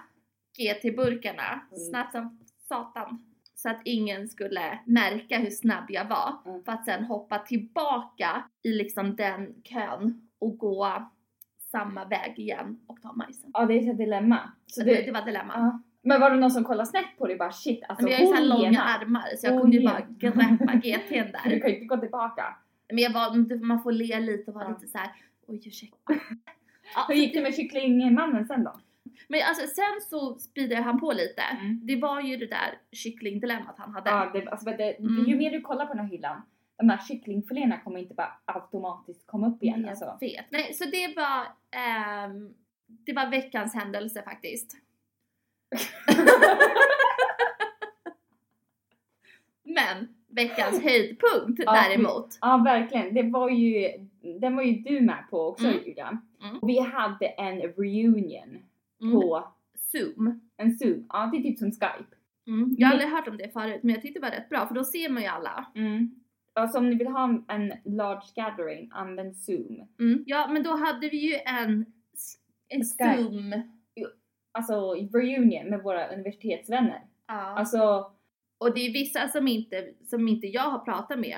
GT-burkarna 0.57 1.61
Mm. 1.71 1.79
snabbt 1.89 2.11
som 2.11 2.39
satan. 2.67 3.25
Så 3.63 3.69
att 3.69 3.81
ingen 3.85 4.27
skulle 4.27 4.79
märka 4.85 5.37
hur 5.37 5.49
snabb 5.49 5.85
jag 5.89 6.05
var. 6.05 6.33
Mm. 6.45 6.63
För 6.63 6.71
att 6.71 6.85
sen 6.85 7.03
hoppa 7.05 7.39
tillbaka 7.39 8.43
i 8.63 8.69
liksom 8.73 9.15
den 9.15 9.53
kön 9.63 10.27
och 10.39 10.57
gå 10.57 11.09
samma 11.71 12.05
väg 12.05 12.33
igen 12.39 12.79
och 12.87 13.01
ta 13.01 13.13
majsen. 13.13 13.49
Ja, 13.53 13.65
det 13.65 13.73
är 13.73 13.91
ett 13.91 13.97
dilemma. 13.97 14.39
Så 14.67 14.83
det, 14.83 14.95
du, 14.95 15.01
det 15.05 15.11
var 15.11 15.25
dilemma. 15.25 15.53
ja. 15.55 15.81
Men 16.05 16.21
var 16.21 16.29
det 16.29 16.35
någon 16.35 16.51
som 16.51 16.63
kollade 16.63 16.89
snett 16.89 17.17
på 17.17 17.27
dig? 17.27 17.37
Bara 17.37 17.51
shit, 17.51 17.83
alltså 17.89 18.03
Men 18.03 18.11
jag 18.11 18.19
har 18.19 18.25
ju 18.25 18.35
så 18.35 18.43
långa 18.57 18.81
armar 18.81 19.23
så 19.37 19.47
jag 19.47 19.61
kunde 19.61 19.77
ju 19.77 19.83
bara 19.87 20.01
greppa 20.09 20.41
GT'n 20.73 21.07
För 21.07 21.49
Du 21.49 21.55
där. 21.55 21.59
kan 21.59 21.69
ju 21.69 21.75
inte 21.75 21.85
gå 21.85 21.97
tillbaka. 21.97 22.55
Men 22.89 22.97
jag 22.97 23.13
var, 23.13 23.59
man 23.65 23.83
får 23.83 23.91
le 23.91 24.19
lite 24.19 24.51
och 24.51 24.55
vara 24.55 24.63
Ja. 24.65 24.69
lite 24.69 24.87
så 24.87 24.97
här. 24.97 25.11
oj 25.47 25.61
ursäkta. 25.67 25.97
Ja, 26.95 27.05
Hur 27.07 27.15
gick 27.15 27.33
det 27.33 27.41
med 27.41 27.55
kycklingmannen 27.55 28.45
sen 28.47 28.63
då? 28.63 28.79
Men 29.27 29.41
alltså 29.47 29.67
sen 29.67 30.01
så 30.09 30.35
speedade 30.39 30.81
han 30.81 30.99
på 30.99 31.11
lite. 31.11 31.41
Mm. 31.41 31.79
Det 31.83 31.95
var 31.95 32.21
ju 32.21 32.37
det 32.37 32.47
där 32.47 32.77
kycklingdilemmat 32.91 33.75
han 33.77 33.93
hade. 33.93 34.09
Ja, 34.09 34.31
det, 34.33 34.47
alltså, 34.49 34.65
det, 34.69 34.97
Mm. 34.99 35.25
Ju 35.27 35.35
mer 35.37 35.51
du 35.51 35.61
kollar 35.61 35.85
på 35.85 35.93
den 35.93 36.05
här 36.05 36.11
hyllan, 36.11 36.41
de 36.77 36.89
här 36.89 36.97
kycklingfiléerna 37.07 37.79
kommer 37.79 37.99
inte 37.99 38.13
bara 38.13 38.33
automatiskt 38.45 39.27
komma 39.27 39.47
upp 39.47 39.63
igen. 39.63 39.81
jag 39.81 39.89
Alltså. 39.89 40.17
vet. 40.21 40.45
Nej, 40.51 40.73
så 40.73 40.83
det 40.85 41.13
var, 41.15 41.45
ehm, 41.71 42.53
det 42.87 43.13
var 43.13 43.27
veckans 43.31 43.73
händelse 43.75 44.21
faktiskt. 44.23 44.77
Men 49.63 50.07
veckans 50.29 50.83
höjdpunkt 50.83 51.61
Ja, 51.65 51.71
däremot. 51.73 52.37
Ja, 52.41 52.57
verkligen. 52.57 53.13
Det 53.13 53.23
var 53.23 53.49
ju, 53.49 53.89
den 54.39 54.55
var 54.55 54.63
ju 54.63 54.73
du 54.73 55.01
med 55.01 55.23
på 55.29 55.47
också 55.47 55.65
Mm. 55.65 55.77
Julia. 55.85 56.17
Mm. 56.43 56.59
Vi 56.61 56.79
hade 56.79 57.25
en 57.27 57.61
reunion 57.61 58.63
Mm. 59.03 59.13
på 59.21 59.47
Zoom. 59.75 60.49
en 60.57 60.71
Zoom. 60.77 61.05
Ja, 61.09 61.29
det 61.33 61.37
är 61.37 61.41
typ 61.43 61.59
som 61.59 61.71
Skype. 61.71 62.15
Mm. 62.47 62.75
Jag 62.77 62.87
har 62.87 62.93
aldrig 62.93 63.11
hört 63.11 63.27
om 63.27 63.37
det 63.37 63.53
förut 63.53 63.79
men 63.83 63.93
jag 63.93 64.01
tyckte 64.01 64.19
det 64.19 64.25
var 64.25 64.31
rätt 64.35 64.49
bra 64.49 64.67
för 64.67 64.75
då 64.75 64.83
ser 64.83 65.09
man 65.09 65.21
ju 65.23 65.27
alla. 65.29 65.67
Alltså 66.53 66.77
om 66.77 66.89
ni 66.89 66.95
vill 66.95 67.07
ha 67.07 67.43
en 67.47 67.73
large 67.85 68.27
gathering, 68.35 68.89
använd 68.93 69.37
Zoom. 69.37 69.87
Mm. 69.99 70.23
Ja 70.25 70.47
men 70.51 70.63
då 70.63 70.75
hade 70.75 71.09
vi 71.09 71.17
ju 71.17 71.35
en, 71.45 71.85
en 72.67 72.81
Skype. 72.83 73.23
Zoom. 73.23 73.53
Alltså 74.51 74.93
reunion 74.93 75.69
med 75.69 75.83
våra 75.83 76.07
universitetsvänner. 76.13 77.01
Ja. 77.27 77.33
Alltså, 77.33 78.11
Och 78.57 78.73
det 78.75 78.81
är 78.81 78.93
vissa 78.93 79.27
som 79.27 79.47
inte, 79.47 79.93
som 80.05 80.27
inte 80.27 80.47
jag 80.47 80.69
har 80.69 80.79
pratat 80.79 81.19
med 81.19 81.37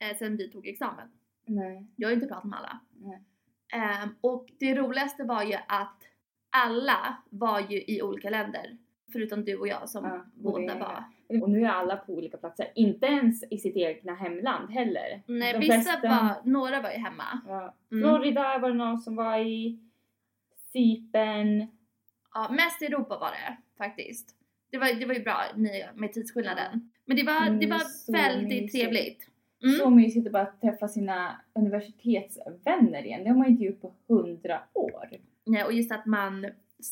eh, 0.00 0.16
sen 0.18 0.36
vi 0.36 0.50
tog 0.50 0.66
examen. 0.66 1.08
nej. 1.46 1.86
Jag 1.96 2.08
har 2.08 2.14
inte 2.14 2.26
pratat 2.26 2.44
med 2.44 2.58
alla. 2.58 2.80
Nej. 2.92 3.22
Ehm, 3.72 4.08
och 4.20 4.48
det 4.60 4.74
roligaste 4.74 5.24
var 5.24 5.42
ju 5.42 5.54
att 5.68 6.02
alla 6.50 7.16
var 7.30 7.60
ju 7.60 7.82
i 7.86 8.02
olika 8.02 8.30
länder. 8.30 8.76
Förutom 9.12 9.44
du 9.44 9.56
och 9.56 9.68
jag 9.68 9.88
som 9.88 10.04
Ja, 10.04 10.14
och 10.14 10.22
båda 10.52 10.74
det- 10.74 10.80
var. 10.80 11.04
Och 11.42 11.50
nu 11.50 11.64
är 11.64 11.68
alla 11.68 11.96
på 11.96 12.12
olika 12.12 12.36
platser. 12.36 12.66
Inte 12.74 13.06
ens 13.06 13.44
i 13.50 13.58
sitt 13.58 13.76
egna 13.76 14.14
hemland 14.14 14.70
heller. 14.70 15.22
Nej, 15.26 15.52
De 15.52 15.58
vissa 15.58 15.74
flesta- 15.74 16.08
var, 16.08 16.50
några 16.50 16.80
var 16.80 16.90
ju 16.90 16.96
hemma. 16.96 17.40
Ja. 17.46 17.74
Mm. 17.92 18.02
Florida 18.02 18.58
var 18.58 18.68
det 18.68 18.74
någon 18.74 18.98
som 18.98 19.16
var 19.16 19.38
i. 19.38 19.78
Cypern. 20.72 21.66
Ja, 22.34 22.48
mest 22.50 22.82
i 22.82 22.86
Europa 22.86 23.18
var 23.18 23.30
det 23.30 23.56
faktiskt. 23.78 24.36
Det 24.70 24.78
var, 24.78 25.00
det 25.00 25.06
var 25.06 25.14
ju 25.14 25.22
bra 25.22 25.36
med, 25.94 26.12
tidsskillnaden. 26.12 26.90
Men 27.04 27.16
det 27.16 27.22
var, 27.22 27.40
det 27.40 27.64
Mm, 27.66 27.70
var 27.70 28.12
väldigt 28.12 28.62
mysigt. 28.62 28.72
trevligt. 28.84 29.26
Mm. 29.62 29.76
Så 29.78 29.90
mysigt 29.90 30.26
att 30.26 30.32
bara 30.32 30.46
träffa 30.46 30.88
sina 30.88 31.40
universitetsvänner 31.54 33.02
igen. 33.06 33.24
Det 33.24 33.30
har 33.30 33.36
man 33.36 33.46
inte 33.48 33.64
gjort 33.64 33.80
på 33.80 33.94
hundra 34.08 34.60
år. 34.72 35.08
Ja, 35.58 35.64
och 35.66 35.72
just 35.72 35.92
att 35.92 36.06
man 36.06 36.46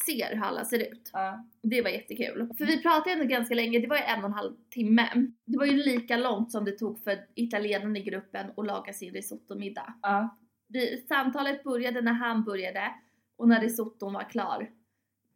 ser 0.07 0.35
hur 0.37 0.43
alla 0.45 0.65
ser 0.65 0.79
ut. 0.93 1.11
Ja. 1.13 1.45
Det 1.63 1.83
var 1.83 1.91
jättekul. 1.91 2.49
För 2.59 2.65
vi 2.67 2.83
pratade 2.83 3.13
ändå 3.13 3.25
ganska 3.25 3.55
länge, 3.55 3.79
det 3.79 3.87
var 3.87 3.97
ju 3.97 4.03
en 4.03 4.19
och 4.21 4.27
en 4.27 4.33
halv 4.33 4.53
timme. 4.71 5.09
Det 5.45 5.59
var 5.59 5.65
ju 5.67 5.73
lika 5.77 6.17
långt 6.17 6.53
som 6.53 6.65
det 6.65 6.73
tog 6.73 6.99
för 7.05 7.19
italienarna 7.35 7.99
i 7.99 8.03
gruppen 8.03 8.47
att 8.57 8.67
laga 8.67 8.93
sin 8.93 9.13
risottomiddag. 9.15 9.95
Ja. 10.03 10.39
Vi, 10.69 11.05
samtalet 11.09 11.65
började 11.65 12.01
när 12.01 12.13
han 12.13 12.45
började 12.45 12.91
och 13.37 13.49
när 13.49 13.61
risotton 13.61 14.13
var 14.13 14.31
klar, 14.31 14.71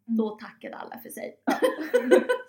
Mm. 0.07 0.17
då 0.17 0.31
tackade 0.31 0.77
alla 0.77 0.99
för 0.99 1.11
sig. 1.11 1.37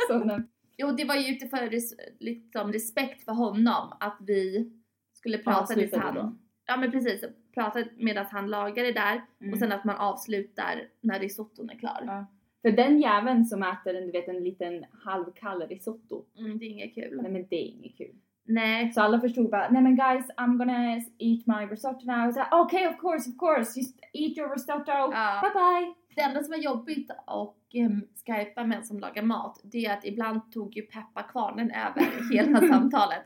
när- 0.26 0.48
Jo, 0.78 0.92
det 0.92 1.06
var 1.06 1.16
ju 1.16 1.28
utifrån 1.36 1.60
res, 1.60 1.94
liksom, 2.20 2.74
respekt 2.74 3.26
för 3.26 3.32
honom 3.32 3.94
att 4.00 4.18
vi 4.22 4.72
skulle 5.14 5.38
prata 5.38 5.74
tills 5.74 5.94
han... 5.96 6.40
Ja 6.66 6.78
men 6.78 6.92
precis, 6.92 7.24
prata 7.54 7.84
medan 7.98 8.26
han 8.32 8.50
lagade 8.50 8.92
där 8.92 9.22
Mm. 9.42 9.54
och 9.54 9.60
sen 9.60 9.72
att 9.72 9.84
man 9.84 9.96
avslutar 9.96 10.88
när 11.02 11.20
risotton 11.20 11.70
är 11.70 11.76
klar. 11.76 12.04
Ja. 12.06 12.26
För 12.62 12.72
den 12.72 13.00
jäveln 13.00 13.46
som 13.46 13.64
äter 13.64 13.96
en, 13.96 14.06
du 14.06 14.12
vet, 14.12 14.28
en 14.28 14.44
liten 14.44 14.86
halvkall 15.06 15.62
risotto. 15.68 16.26
Mm, 16.40 16.58
det 16.60 16.66
är 16.66 16.70
inget 16.70 16.96
kul. 16.96 17.20
Nej 17.22 17.32
men 17.32 17.46
det 17.50 17.56
är 17.56 17.68
inget 17.68 17.98
kul. 17.98 18.16
Nej. 18.46 18.92
Så 18.94 19.02
alla 19.02 19.20
förstod 19.20 19.50
bara, 19.52 19.70
nej 19.70 19.82
men 19.82 19.96
guys 19.96 20.28
I'm 20.38 20.58
gonna 20.58 20.96
eat 20.96 21.48
my 21.48 21.66
risotto 21.72 22.06
now. 22.06 22.32
Så 22.32 22.42
Okej 22.52 22.88
okay, 22.88 22.88
of 22.88 23.02
course 23.02 23.30
of 23.30 23.38
course, 23.38 23.80
just 23.80 24.00
eat 24.14 24.38
your 24.38 24.50
risotto. 24.54 24.92
Ja. 24.92 25.42
Bye 25.42 25.54
bye. 25.54 25.94
Det 26.16 26.22
enda 26.22 26.44
som 26.44 26.52
var 26.52 26.58
jobbigt 26.58 27.12
och 27.28 27.58
um, 27.74 28.08
skypa 28.26 28.64
med 28.64 28.78
en 28.78 28.84
som 28.84 29.00
lagar 29.00 29.24
mat, 29.24 29.62
det 29.64 29.86
är 29.86 29.94
att 29.98 30.06
ibland 30.06 30.52
tog 30.52 30.76
ju 30.78 30.82
pepparkvarnen 30.82 31.72
över 31.72 32.34
hela 32.34 32.60
samtalet. 32.74 33.22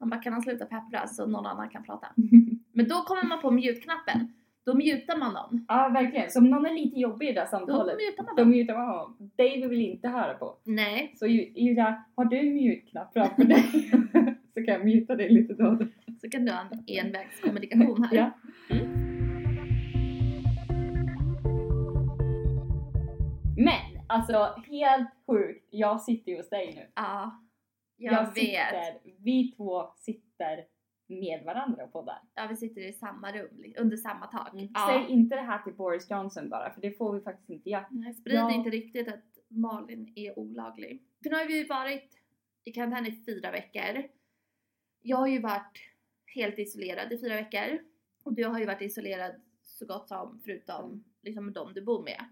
Man 0.00 0.10
bara, 0.10 0.20
kan 0.22 0.32
han 0.32 0.42
sluta 0.42 0.64
peppra 0.66 1.06
så 1.06 1.26
någon 1.26 1.46
annan 1.46 1.68
kan 1.68 1.82
prata? 1.82 2.06
Men 2.78 2.88
då 2.88 2.94
kommer 2.94 3.22
man 3.24 3.40
på 3.40 3.50
mute-knappen. 3.50 4.32
Då 4.64 4.74
mutar 4.74 5.16
man 5.18 5.32
någon. 5.34 5.64
Ja 5.68 5.88
verkligen, 5.94 6.30
så 6.30 6.38
om 6.38 6.50
någon 6.50 6.66
är 6.66 6.74
lite 6.74 6.98
jobbig 7.00 7.28
i 7.28 7.32
det 7.32 7.40
här 7.40 7.46
Då 7.46 7.50
samtalet, 7.50 7.96
mutar 7.96 8.24
man 8.24 8.36
då 8.36 8.42
dem. 8.42 8.50
mutar 8.50 8.74
man 8.74 8.86
honom. 8.88 9.30
Dave 9.36 9.68
vill 9.68 9.80
inte 9.80 10.08
höra 10.08 10.34
på. 10.34 10.58
Nej, 10.64 11.12
Så 11.16 11.26
Ju- 11.26 11.52
Julia, 11.54 12.04
har 12.16 12.24
du 12.24 12.42
mute-knapp 12.42 13.12
framför 13.12 13.44
dig? 13.44 13.62
så 14.54 14.64
kan 14.64 14.74
jag 14.74 14.84
muta 14.84 15.14
dig 15.16 15.28
lite 15.32 15.54
då. 15.54 15.66
och 15.66 15.76
då. 15.76 15.86
så 16.20 16.28
kan 16.30 16.44
du 16.44 16.52
ha 16.52 16.60
en 16.60 16.84
envägskommunikation 17.06 18.02
här. 18.02 18.16
Ja. 18.16 18.30
Men 23.56 24.02
alltså 24.06 24.54
helt 24.66 25.08
sjukt, 25.26 25.66
jag 25.70 26.00
sitter 26.00 26.32
ju 26.32 26.36
hos 26.38 26.48
dig 26.50 26.72
nu. 26.76 26.86
Ja, 26.94 27.42
jag, 27.96 28.24
vet. 28.26 28.34
Sitter, 28.34 28.98
vi 29.24 29.52
två 29.56 29.82
sitter 29.96 30.64
med 31.08 31.42
varandra 31.44 31.84
och 31.84 31.92
poddar. 31.92 32.22
Ja, 32.34 32.46
vi 32.50 32.56
sitter 32.56 32.80
i 32.80 32.92
samma 32.92 33.32
rum, 33.32 33.64
under 33.78 33.96
samma 33.96 34.26
tak. 34.26 34.50
Ja. 34.52 34.90
Mm. 34.92 35.06
Säg 35.06 35.14
inte 35.14 35.36
det 35.36 35.42
här 35.42 35.62
till 35.62 35.74
Boris 35.74 36.10
Johnson 36.10 36.48
bara, 36.48 36.70
för 36.70 36.80
det 36.80 36.90
får 36.92 37.12
vi 37.14 37.20
faktiskt 37.20 37.50
inte 37.50 37.70
göra. 37.70 37.86
Nej, 37.90 38.14
Sprid 38.14 38.36
Ja. 38.36 38.54
inte 38.54 38.70
riktigt 38.70 39.08
att 39.08 39.24
Malin 39.48 40.12
är 40.16 40.38
olaglig. 40.38 41.02
För 41.22 41.30
nu 41.30 41.36
har 41.36 41.46
vi 41.46 41.58
ju 41.58 41.66
varit 41.66 42.18
i 42.64 42.72
karantän 42.72 43.06
i 43.06 43.12
fyra 43.26 43.50
veckor. 43.50 44.04
Jag 45.02 45.16
har 45.16 45.26
ju 45.26 45.38
varit 45.40 45.78
helt 46.34 46.58
isolerad 46.58 47.12
i 47.12 47.18
fyra 47.18 47.34
veckor. 47.34 47.78
Och 48.24 48.34
du 48.34 48.44
har 48.44 48.58
ju 48.58 48.66
varit 48.66 48.82
isolerad 48.82 49.32
så 49.62 49.86
gott 49.86 50.08
som 50.08 50.40
förutom 50.44 51.04
liksom 51.22 51.52
de 51.52 51.74
du 51.74 51.82
bor 51.82 52.02
med. 52.02 52.24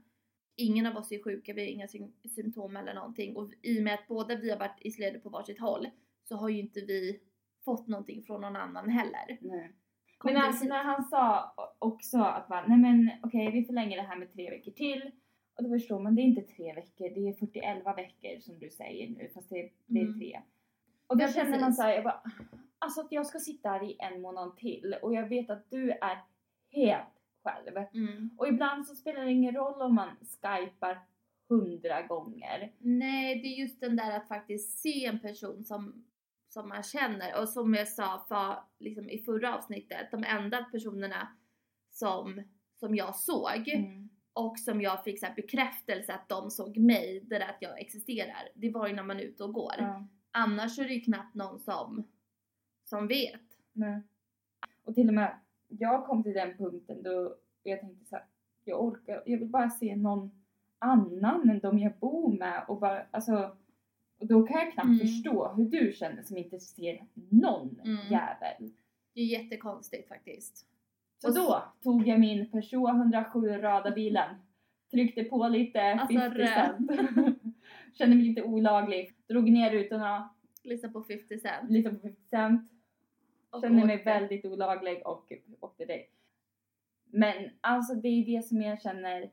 Ingen 0.57 0.87
av 0.87 0.97
oss 0.97 1.13
är 1.13 1.23
sjuka, 1.23 1.53
vi 1.55 1.61
har 1.61 1.69
inga 1.69 1.87
sym- 1.87 2.29
symptom 2.35 2.77
eller 2.77 2.95
någonting. 2.95 3.37
Och 3.37 3.51
i 3.63 3.79
och 3.81 3.83
med 3.85 3.95
att 3.95 4.09
båda 4.09 4.37
vi 4.37 4.51
har 4.51 4.59
varit 4.59 4.79
isolerade 4.81 5.19
på 5.19 5.29
varsitt 5.29 5.61
håll 5.61 5.87
så 6.25 6.37
har 6.37 6.49
ju 6.49 6.59
inte 6.61 6.81
vi 6.81 7.21
fått 7.67 7.89
någonting 7.89 8.23
från 8.23 8.41
någon 8.41 8.57
annan 8.57 8.89
heller. 8.89 9.39
Nej. 9.41 9.73
Kom 10.19 10.33
Men 10.33 10.43
alltså 10.43 10.65
när 10.65 10.85
han 10.85 11.05
sa 11.05 11.55
också 11.79 12.19
att 12.19 12.49
bara, 12.49 12.67
nej 12.67 12.79
men 12.79 13.11
okej 13.23 13.51
vi 13.53 13.65
förlänger 13.65 13.97
det 13.97 14.03
här 14.03 14.17
med 14.17 14.33
tre 14.33 14.51
veckor 14.51 14.73
till. 14.73 15.11
Och 15.57 15.65
då 15.65 15.71
förstår 15.71 16.01
man, 16.01 16.15
det 16.15 16.23
är 16.23 16.25
inte 16.25 16.43
tre 16.43 16.75
veckor, 16.75 17.09
det 17.15 17.29
är 17.29 17.33
41 17.33 17.87
veckor 17.97 18.41
som 18.41 18.59
du 18.59 18.71
säger 18.71 19.09
nu 19.11 19.29
fast 19.35 19.49
det, 19.51 19.71
det 19.87 20.01
är 20.01 20.05
Mm. 20.05 20.19
tre. 20.19 20.41
Och 21.07 21.17
då 21.19 21.25
Ja, 21.25 21.29
känner 21.29 21.61
man 21.61 21.75
såhär, 21.75 21.95
jag 21.95 22.05
bara, 22.05 22.23
alltså 22.79 23.01
att 23.01 23.13
jag 23.13 23.27
ska 23.27 23.39
sitta 23.39 23.69
här 23.69 23.85
i 23.85 23.97
en 23.99 24.21
månad 24.21 24.57
till 24.57 24.95
och 25.03 25.15
jag 25.15 25.29
vet 25.29 25.51
att 25.51 25.71
du 25.71 25.91
är 25.91 26.19
helt 26.73 27.15
själv. 27.45 27.77
Mm. 27.95 28.31
Och 28.39 28.49
ibland 28.49 28.87
så 28.87 28.95
spelar 28.95 29.25
det 29.25 29.31
ingen 29.33 29.55
roll 29.55 29.83
om 29.83 29.95
man 29.95 30.09
skypar 30.21 30.99
hundra 31.49 32.03
gånger. 32.03 32.73
Nej, 32.79 33.41
det 33.43 33.49
är 33.49 33.61
just 33.61 33.81
den 33.81 33.97
där 33.97 34.17
att 34.17 34.29
faktiskt 34.29 34.79
se 34.79 35.05
en 35.07 35.21
person 35.21 35.65
som, 35.65 36.05
som 36.57 36.69
man 36.69 36.83
känner. 36.83 37.41
Och 37.41 37.49
som 37.49 37.75
jag 37.75 37.89
sa 37.89 38.25
för, 38.29 38.85
liksom 38.85 39.11
i 39.11 39.19
förra 39.19 39.57
avsnittet, 39.59 40.11
de 40.11 40.25
enda 40.25 40.65
personerna 40.65 41.29
som, 41.91 42.43
som 42.75 42.95
jag 42.95 43.17
såg 43.17 43.69
Mm. 43.69 44.09
och 44.33 44.59
som 44.59 44.81
jag 44.81 45.05
fick 45.05 45.21
så 45.21 45.27
här 45.27 45.35
bekräftelse 45.35 46.15
att 46.15 46.29
de 46.29 46.51
såg 46.51 46.77
mig, 46.77 47.21
det 47.21 47.39
där 47.39 47.49
att 47.49 47.57
jag 47.61 47.81
existerar, 47.81 48.49
det 48.55 48.71
var 48.71 48.87
ju 48.89 48.95
när 48.95 49.03
man 49.03 49.17
är 49.17 49.23
ute 49.23 49.45
och 49.45 49.53
går. 49.53 49.75
Ja. 49.79 50.07
Annars 50.31 50.79
är 50.79 50.85
det 50.85 50.95
ju 50.95 51.01
knappt 51.01 51.35
någon 51.35 51.61
som, 51.61 52.05
som 52.85 53.09
vet. 53.09 53.43
Nej. 53.73 54.03
Och 54.85 54.95
till 54.95 55.09
och 55.09 55.15
med, 55.15 55.39
jag 55.69 56.07
kom 56.07 56.23
till 56.23 56.33
den 56.35 56.57
punkten 56.57 57.03
då 57.03 57.37
jag 57.63 57.81
tänkte 57.81 58.05
så 58.05 58.17
här, 58.17 58.25
jag 58.65 58.85
orkar, 58.85 59.23
jag 59.27 59.39
vill 59.39 59.49
bara 59.49 59.71
se 59.71 59.97
någon 59.97 60.45
annan 60.79 61.51
än 61.51 61.61
de 61.61 61.79
jag 61.79 61.99
bor 61.99 62.39
med 62.39 62.65
och 62.69 62.81
bara, 62.81 63.07
alltså, 63.11 63.57
och 64.19 64.27
då 64.27 64.47
kan 64.47 64.57
jag 64.61 64.73
knappt 64.73 64.87
Mm. 64.87 64.99
förstå 64.99 65.53
hur 65.57 65.65
du 65.65 65.93
känner 65.93 66.23
som 66.23 66.37
inte 66.37 66.61
ser 66.61 67.07
någon 67.31 67.81
Mm. 67.85 67.97
jävel. 68.11 68.71
Det 69.15 69.21
är 69.21 69.25
jättekonstigt 69.25 70.09
faktiskt. 70.09 70.67
Så 71.19 71.29
Och 71.29 71.35
då 71.35 71.63
tog 71.83 72.09
jag 72.09 72.21
min 72.21 72.51
Peugeot 72.51 72.91
107 72.91 73.49
röda 73.49 73.91
bilen, 73.91 74.35
tryckte 74.91 75.25
på 75.25 75.49
lite 75.49 75.83
Alltså, 75.83 76.19
50 76.21 76.47
cent, 76.47 76.91
kände 77.99 78.17
mig 78.17 78.25
lite 78.25 78.43
olaglig, 78.43 79.15
drog 79.29 79.51
ner 79.51 79.71
rutorna, 79.71 80.31
Lyssna 80.63 80.89
på 80.89 81.03
50 81.03 81.39
Cent. 81.39 81.71
lite 81.71 81.91
på 81.91 81.97
50 82.01 82.23
cent, 82.31 82.71
och 83.51 83.61
Kände 83.61 83.87
mig 83.87 83.97
åkte. 83.97 84.11
väldigt 84.11 84.45
olaglig 84.45 85.03
och 85.07 85.33
åkte 85.61 85.85
dit. 85.85 86.11
Men 87.05 87.51
alltså 87.61 87.95
det 87.95 88.09
är 88.09 88.27
det 88.37 88.43
som 88.47 88.63
jag 88.63 88.83
känner. 88.83 89.31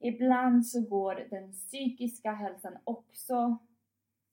Ibland 0.00 0.66
så 0.66 0.80
går 0.80 1.14
den 1.30 1.52
psykiska 1.52 2.32
hälsan 2.32 2.76
också 2.84 3.58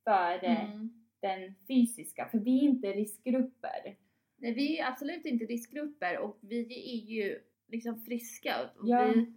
före 0.04 0.40
Mm. 0.48 1.04
den 1.20 1.54
fysiska. 1.68 2.28
För 2.32 2.40
vi 2.40 2.60
är 2.60 2.64
inte 2.64 2.88
riskgrupper. 2.88 3.98
Nej, 4.38 4.54
vi 4.54 4.80
är 4.80 4.88
absolut 4.88 5.26
inte 5.26 5.46
riskgrupper 5.46 6.18
och 6.20 6.38
vi 6.42 6.60
är 6.94 7.10
ju 7.10 7.40
liksom 7.68 8.00
friska. 8.00 8.56
Och 8.80 8.88
Ja. 8.88 9.06
Vi 9.16 9.34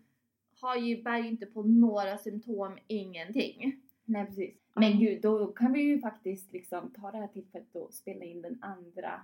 har 0.60 0.76
ju, 0.76 1.02
bär 1.02 1.18
ju 1.18 1.28
inte 1.28 1.46
på 1.46 1.62
några 1.62 2.18
symptom, 2.18 2.78
ingenting. 2.86 3.80
Nej 4.04 4.26
precis. 4.26 4.54
Men 4.74 4.98
gud, 4.98 5.22
då 5.22 5.46
kan 5.46 5.72
vi 5.72 5.80
ju 5.82 6.00
faktiskt 6.00 6.52
liksom 6.52 6.90
ta 6.92 7.10
det 7.10 7.18
här 7.18 7.28
tillfället 7.28 7.76
och 7.76 7.94
spela 7.94 8.24
in 8.24 8.42
den 8.42 8.62
andra 8.62 9.20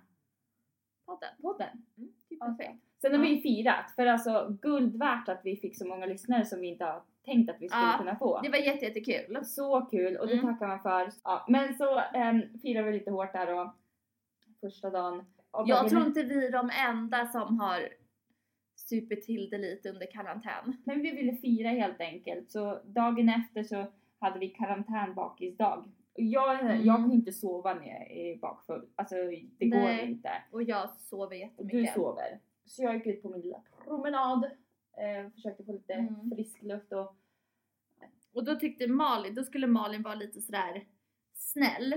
Podden. 1.06 1.28
podden. 1.42 1.87
Mm, 1.97 2.12
är 2.28 2.37
Ja. 2.40 2.78
Sen 3.02 3.14
har 3.14 3.21
vi 3.23 3.28
ju 3.35 3.40
firat, 3.40 3.90
för 3.97 4.06
alltså 4.06 4.56
guld 4.62 4.97
värt 4.99 5.28
att 5.28 5.40
vi 5.44 5.56
fick 5.56 5.78
så 5.78 5.87
många 5.88 6.06
lyssnare 6.06 6.44
som 6.44 6.61
vi 6.61 6.66
inte 6.66 6.85
har 6.85 7.02
tänkt 7.25 7.50
att 7.50 7.56
vi 7.61 7.68
skulle 7.68 7.82
Ja, 7.82 7.94
kunna 7.99 8.16
få. 8.16 8.40
Det 8.42 8.49
var 8.49 8.59
jätte, 8.59 8.85
jättekul. 8.85 9.44
Så 9.44 9.80
kul 9.80 10.16
och 10.16 10.26
det 10.26 10.32
Mm. 10.32 10.44
tackar 10.47 10.66
man 10.68 10.80
för. 10.82 11.09
Ja, 11.25 11.47
men 11.49 11.75
så 11.75 11.94
um, 11.94 12.59
firade 12.62 12.87
vi 12.87 12.99
lite 12.99 13.11
hårt 13.11 13.32
där 13.32 13.47
då. 13.47 13.75
Första 14.61 14.90
dagen. 14.90 15.25
Och 15.50 15.68
Jag 15.68 15.88
tror 15.88 16.06
inte 16.06 16.23
vi 16.23 16.47
är 16.47 16.52
de 16.52 16.71
enda 16.88 17.26
som 17.26 17.61
har 17.61 17.88
supit 18.76 19.23
till 19.23 19.50
det 19.50 19.59
lite 19.59 19.88
under 19.90 20.06
karantän. 20.12 20.76
Men 20.85 21.02
vi 21.02 21.11
ville 21.11 21.32
fira 21.37 21.68
helt 21.68 22.00
enkelt 22.00 22.50
så 22.50 22.80
dagen 22.85 23.28
efter 23.28 23.62
så 23.62 23.87
hade 24.18 24.38
vi 24.38 24.49
karantänbakisdag. 24.49 25.85
Jag, 26.14 26.61
Mm. 26.61 26.85
jag 26.85 26.97
kan 26.97 27.12
inte 27.12 27.32
sova 27.32 27.75
när 27.75 27.87
jag 27.87 28.11
är 28.11 28.37
bakfull. 28.38 28.87
Alltså 28.97 29.14
det 29.59 29.66
går 29.66 29.78
Nej. 29.78 30.06
inte. 30.11 30.30
Och 30.50 30.62
jag 30.62 30.90
sover 30.90 31.25
Och 31.26 31.30
du 31.30 31.37
jättemycket. 31.38 31.94
sover. 31.94 32.38
Så 32.64 32.83
jag 32.83 32.95
gick 32.95 33.07
ut 33.07 33.23
på 33.23 33.28
min 33.28 33.40
lilla 33.40 33.62
promenad. 33.85 34.45
Eh, 34.97 35.31
försökte 35.31 35.64
få 35.64 35.73
lite 35.73 35.92
Mm. 35.92 36.31
frisk 36.31 36.62
luft 36.62 36.92
och 36.92 37.16
Och 38.35 38.45
då 38.45 38.54
tyckte 38.57 38.87
Malin, 38.87 39.35
då 39.35 39.45
skulle 39.45 39.66
Malin 39.66 40.02
vara 40.02 40.14
lite 40.14 40.40
sådär 40.42 40.87
snäll. 41.35 41.95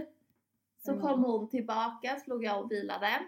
Så 0.78 0.92
Mm. 0.92 1.04
kom 1.04 1.24
hon 1.24 1.50
tillbaka, 1.50 2.20
slog 2.20 2.44
jag 2.44 2.64
och 2.64 2.72
vilade. 2.72 3.20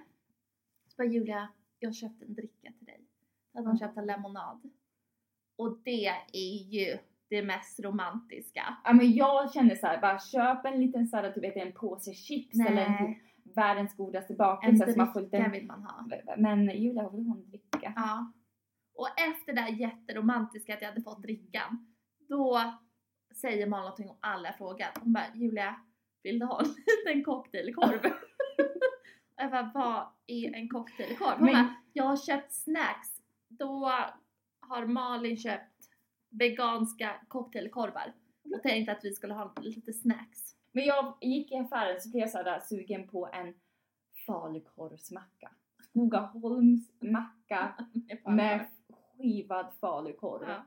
Så 0.87 0.95
bara 0.97 1.07
Julia, 1.07 1.49
jag 1.79 1.95
köpte 1.95 2.25
en 2.25 2.33
dricka 2.33 2.71
till 2.77 2.85
dig. 2.85 3.01
Så 3.51 3.57
hade 3.57 3.67
hon 3.67 3.77
Mm. 3.77 3.79
köpt 3.87 3.97
en 3.97 4.05
lemonad. 4.05 4.69
Och 5.55 5.77
det 5.83 6.05
är 6.33 6.63
ju 6.73 6.97
det 7.29 7.43
mest 7.43 7.79
romantiska. 7.79 8.77
Ja 8.83 8.93
men 8.93 9.11
jag 9.11 9.53
känner 9.53 9.75
så 9.75 9.87
här, 9.87 10.01
bara 10.01 10.19
köp 10.19 10.65
en 10.65 10.79
liten 10.81 11.07
såhär, 11.07 11.31
du 11.35 11.41
vet 11.41 11.55
en 11.55 11.71
påse 11.73 12.13
chips 12.13 12.59
eller 12.59 12.81
en 12.85 12.91
Nej, 12.91 13.26
världens 13.57 13.95
godaste 13.97 14.33
en 14.33 14.37
bakelse 14.37 14.93
som 14.93 14.97
man 14.97 15.13
får 15.13 15.21
dricka 15.21 15.37
lite... 15.37 15.49
vill 15.49 15.65
man 15.67 15.83
ha. 15.83 16.05
Men 16.37 16.65
Julia 16.65 17.09
vill 17.09 17.27
ha 17.27 17.35
en 17.35 17.49
dricka. 17.49 17.93
Ja. 17.95 18.31
Och 18.95 19.07
efter 19.19 19.53
det 19.53 19.61
här 19.61 19.71
jätteromantiska 19.71 20.73
att 20.73 20.81
jag 20.81 20.89
hade 20.89 21.01
fått 21.01 21.21
drickan, 21.23 21.93
då 22.29 22.73
säger 23.35 23.67
Malin 23.67 23.81
någonting 23.83 24.09
om 24.09 24.17
alla 24.19 24.53
frågan. 24.53 24.89
Hon 25.01 25.13
bara, 25.13 25.35
Julia, 25.35 25.75
vill 26.23 26.39
du 26.39 26.45
ha 26.45 26.61
en 26.61 26.67
liten 27.05 27.23
cocktailkorv? 27.23 27.99
Och 28.05 28.11
jag 29.43 29.51
bara, 29.51 29.71
vad 29.73 30.07
är 30.27 30.55
en 30.55 30.69
cocktailkorv? 30.69 31.35
Hon 31.37 31.45
Men- 31.45 31.53
bara, 31.53 31.75
jag 31.93 32.03
har 32.03 32.17
köpt 32.17 32.53
snacks. 32.53 33.21
Då 33.49 33.91
har 34.61 34.85
Malin 34.85 35.37
köpt 35.37 35.73
veganska 36.29 37.15
cocktailkorvar 37.27 38.13
och 38.55 38.63
tänkte 38.63 38.91
att 38.91 39.03
vi 39.05 39.11
skulle 39.13 39.33
ha 39.33 39.53
lite 39.61 39.93
snacks. 39.93 40.56
Men 40.77 40.85
jag 40.85 41.17
gick 41.21 41.51
i 41.51 41.55
affären 41.55 42.01
så 42.01 42.09
blev 42.09 42.21
jag 42.21 42.29
så 42.29 42.43
där 42.43 42.59
sugen 42.59 43.07
på 43.07 43.29
en 43.33 43.53
falukorvsmacka. 44.25 45.51
Skogaholms 45.83 46.91
macka 47.01 47.85
med 48.25 48.67
skivad 48.89 49.73
falukorv. 49.81 50.49
Ja. 50.49 50.65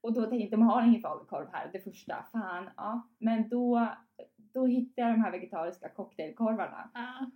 Och 0.00 0.12
då 0.12 0.20
tänkte 0.20 0.36
jag, 0.36 0.50
de 0.50 0.62
har 0.62 0.82
ingen 0.82 1.00
falukorv 1.02 1.48
här, 1.52 1.70
det 1.72 1.80
första. 1.80 2.26
Fan, 2.32 2.70
ja. 2.76 3.08
Men 3.18 3.48
då, 3.48 3.88
då 4.36 4.66
hittade 4.66 5.08
jag 5.08 5.18
de 5.18 5.22
här 5.22 5.32
vegetariska 5.32 5.88
cocktailkorvarna. 5.88 6.90
Ja. 6.94 7.30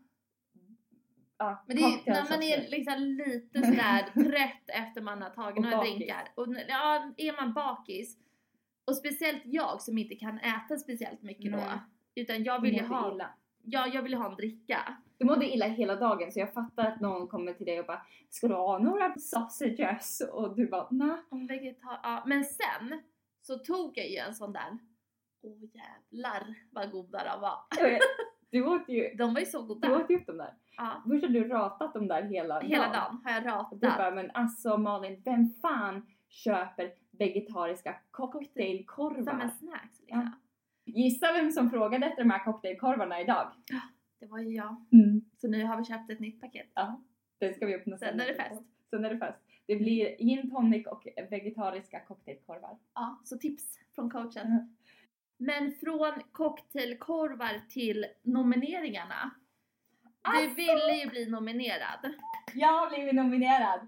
Ja, 1.39 1.65
Men 1.67 1.77
det 1.77 1.83
är, 1.83 2.11
när 2.13 2.31
man 2.31 2.43
är 2.43 2.71
liksom 2.71 3.03
lite 3.03 3.63
sådär 3.63 4.03
trött 4.15 4.85
efter 4.87 5.03
man 5.03 5.23
har 5.23 5.31
tagit 5.31 5.57
Och 5.57 5.63
några 5.63 5.77
bakis. 5.77 5.97
drinkar. 5.97 6.29
Och 6.35 6.47
ja, 6.69 7.13
är 7.17 7.43
man 7.43 7.53
bakis 7.53 8.19
Och 8.87 8.97
speciellt 8.97 9.43
jag 9.45 9.83
som 9.83 9.99
inte 9.99 10.15
kan 10.15 10.39
äta 10.39 10.77
speciellt 10.77 11.23
mycket 11.23 11.53
då. 11.53 11.59
Nej. 11.59 11.79
Utan 12.15 12.45
jag 12.45 12.63
Du 12.63 12.67
vill 12.71 12.77
ju 12.81 12.87
ha, 12.87 13.13
illa. 13.15 13.31
ja, 13.63 13.87
jag 13.87 14.03
vill 14.03 14.15
ha 14.15 14.31
en 14.31 14.37
dricka. 14.37 14.97
Du 15.19 15.25
mådde 15.25 15.47
illa 15.55 15.67
hela 15.67 15.97
dagen 15.97 16.33
så 16.33 16.39
jag 16.41 16.53
fattar 16.55 16.85
att 16.87 17.01
någon 17.01 17.29
kommer 17.29 17.53
till 17.53 17.67
dig 17.67 17.81
och 17.81 17.87
bara 17.87 18.03
Ska 18.31 18.49
du 18.49 18.55
ha 18.55 18.79
några 18.79 19.15
sausages? 19.19 20.21
Och 20.33 20.57
du 20.57 20.67
bara 20.67 20.89
nej. 20.91 21.17
Om 21.31 21.47
vegetar- 21.47 22.01
ja, 22.03 22.23
men 22.27 22.45
sen 22.45 23.03
så 23.43 23.59
tog 23.59 23.99
jag 23.99 24.09
ju 24.11 24.17
en 24.17 24.35
sån 24.35 24.53
där. 24.53 24.79
Åh 25.43 25.59
jävlar 25.75 26.55
vad 26.71 26.91
goda 26.91 27.25
de 27.35 27.41
var. 27.41 27.59
Du 28.51 28.67
åt 28.67 28.89
ju, 28.89 29.15
De 29.15 29.35
var 29.35 29.41
ju 29.41 29.47
så 29.47 29.61
du 29.63 29.67
goda. 29.67 29.97
åt 29.97 30.11
ju 30.11 30.17
upp 30.17 30.27
dem 30.27 30.37
där. 30.37 30.55
Ja. 30.77 31.03
Först 31.09 31.23
har 31.25 31.29
du 31.33 31.49
ratat 31.49 31.95
dem 31.95 32.09
där 32.09 32.23
hela, 32.23 32.61
Hela 32.61 32.93
dagen 32.93 33.21
har 33.25 33.31
jag 33.33 33.73
Och 33.73 33.79
du 33.79 33.87
ratat. 33.87 33.99
bara 33.99 34.11
men 34.11 34.31
alltså 34.31 34.77
Malin, 34.77 35.23
vem 35.25 35.49
fan 35.63 36.07
köper 36.37 36.93
vegetariska 37.11 37.97
cocktailkorvar? 38.11 39.33
Som 39.33 39.41
en 39.41 39.51
snacks 39.51 40.01
liksom. 40.01 40.33
Gissa 40.85 41.33
vem 41.33 41.51
som 41.53 41.71
frågade 41.71 42.07
efter 42.07 42.23
de 42.25 42.31
här 42.31 42.45
cocktailkorvarna 42.45 43.21
idag? 43.21 43.53
Det 44.21 44.27
var 44.27 44.39
ju 44.39 44.55
jag. 44.55 44.85
Mm. 44.93 45.21
Så 45.37 45.49
nu 45.49 45.65
har 45.65 45.77
vi 45.79 45.85
köpt 45.85 46.11
ett 46.11 46.21
nytt 46.21 46.41
paket. 46.41 46.67
Ja, 46.75 47.03
det 47.39 47.55
ska 47.55 47.67
vi 47.67 47.75
öppna 47.75 47.99
Sen 47.99 48.21
är 48.21 48.27
det 48.27 48.35
fest. 48.35 48.63
Sen 48.91 49.05
är 49.05 49.11
det 49.11 49.19
fest. 49.19 49.39
Det 49.67 49.77
blir 49.77 50.17
gin 50.19 50.51
tonic 50.51 50.87
och 50.87 51.07
vegetariska 51.31 52.01
cocktailkorvar. 52.01 52.79
Ja, 52.95 53.21
så 53.25 53.39
tips 53.39 53.79
från 53.95 54.11
coachen. 54.11 54.47
Mm. 54.47 54.77
Men 55.37 55.73
från 55.73 56.23
cocktailkorvar 56.33 57.61
till 57.69 58.07
nomineringarna. 58.23 59.31
Du 60.03 60.31
Alltså! 60.31 60.55
ville 60.57 60.93
ju 61.05 61.11
bli 61.11 61.31
nominerad. 61.31 62.15
Jag 62.55 62.73
har 62.73 62.91
blivit 62.91 63.15
nominerad! 63.15 63.81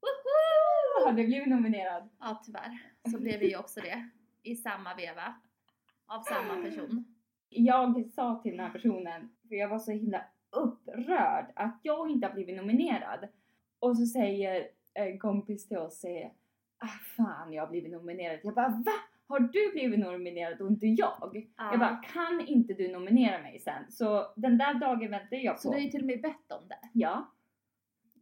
Woho! 0.00 1.06
Har 1.06 1.12
du 1.12 1.26
blivit 1.26 1.48
nominerad? 1.48 2.08
Ja, 2.20 2.42
tyvärr. 2.44 2.78
Så 3.10 3.20
blev 3.20 3.40
vi 3.40 3.50
ju 3.50 3.58
också 3.58 3.80
det. 3.80 4.08
I 4.42 4.56
samma 4.56 4.94
veva. 4.94 5.34
Av 6.06 6.22
samma 6.22 6.62
person. 6.62 7.04
Jag 7.48 8.10
sa 8.10 8.40
till 8.42 8.56
den 8.56 8.60
här 8.60 8.72
personen, 8.72 9.30
för 9.48 9.54
jag 9.54 9.68
var 9.68 9.78
så 9.78 9.92
himla 9.92 10.24
upprörd 10.50 11.52
att 11.54 11.80
jag 11.82 12.10
inte 12.10 12.26
har 12.26 12.34
blivit 12.34 12.56
nominerad. 12.56 13.28
Och 13.78 13.96
så 13.96 14.06
säger 14.06 14.68
en 14.94 15.18
kompis 15.18 15.68
till 15.68 15.78
oss, 15.78 16.00
säger, 16.00 16.32
ah 16.78 16.98
fan 17.16 17.52
jag 17.52 17.62
har 17.62 17.70
blivit 17.70 17.92
nominerad. 17.92 18.40
Jag 18.42 18.54
bara 18.54 18.68
va? 18.68 18.92
Har 19.28 19.40
du 19.40 19.72
blivit 19.72 19.98
nominerad 19.98 20.60
och 20.60 20.68
inte 20.68 20.86
jag? 20.86 21.48
Ja. 21.56 21.70
Jag 21.70 21.80
bara 21.80 21.96
kan 21.96 22.40
inte 22.46 22.74
du 22.74 22.92
nominera 22.92 23.42
mig 23.42 23.58
sen? 23.58 23.90
Så 23.90 24.32
den 24.36 24.58
där 24.58 24.74
dagen 24.74 25.10
väntade 25.10 25.36
jag 25.36 25.54
på. 25.54 25.60
Så 25.60 25.68
du 25.68 25.74
har 25.74 25.82
ju 25.82 25.90
till 25.90 26.00
och 26.00 26.06
med 26.06 26.20
bett 26.20 26.52
om 26.52 26.68
det. 26.68 26.80
Ja. 26.92 27.32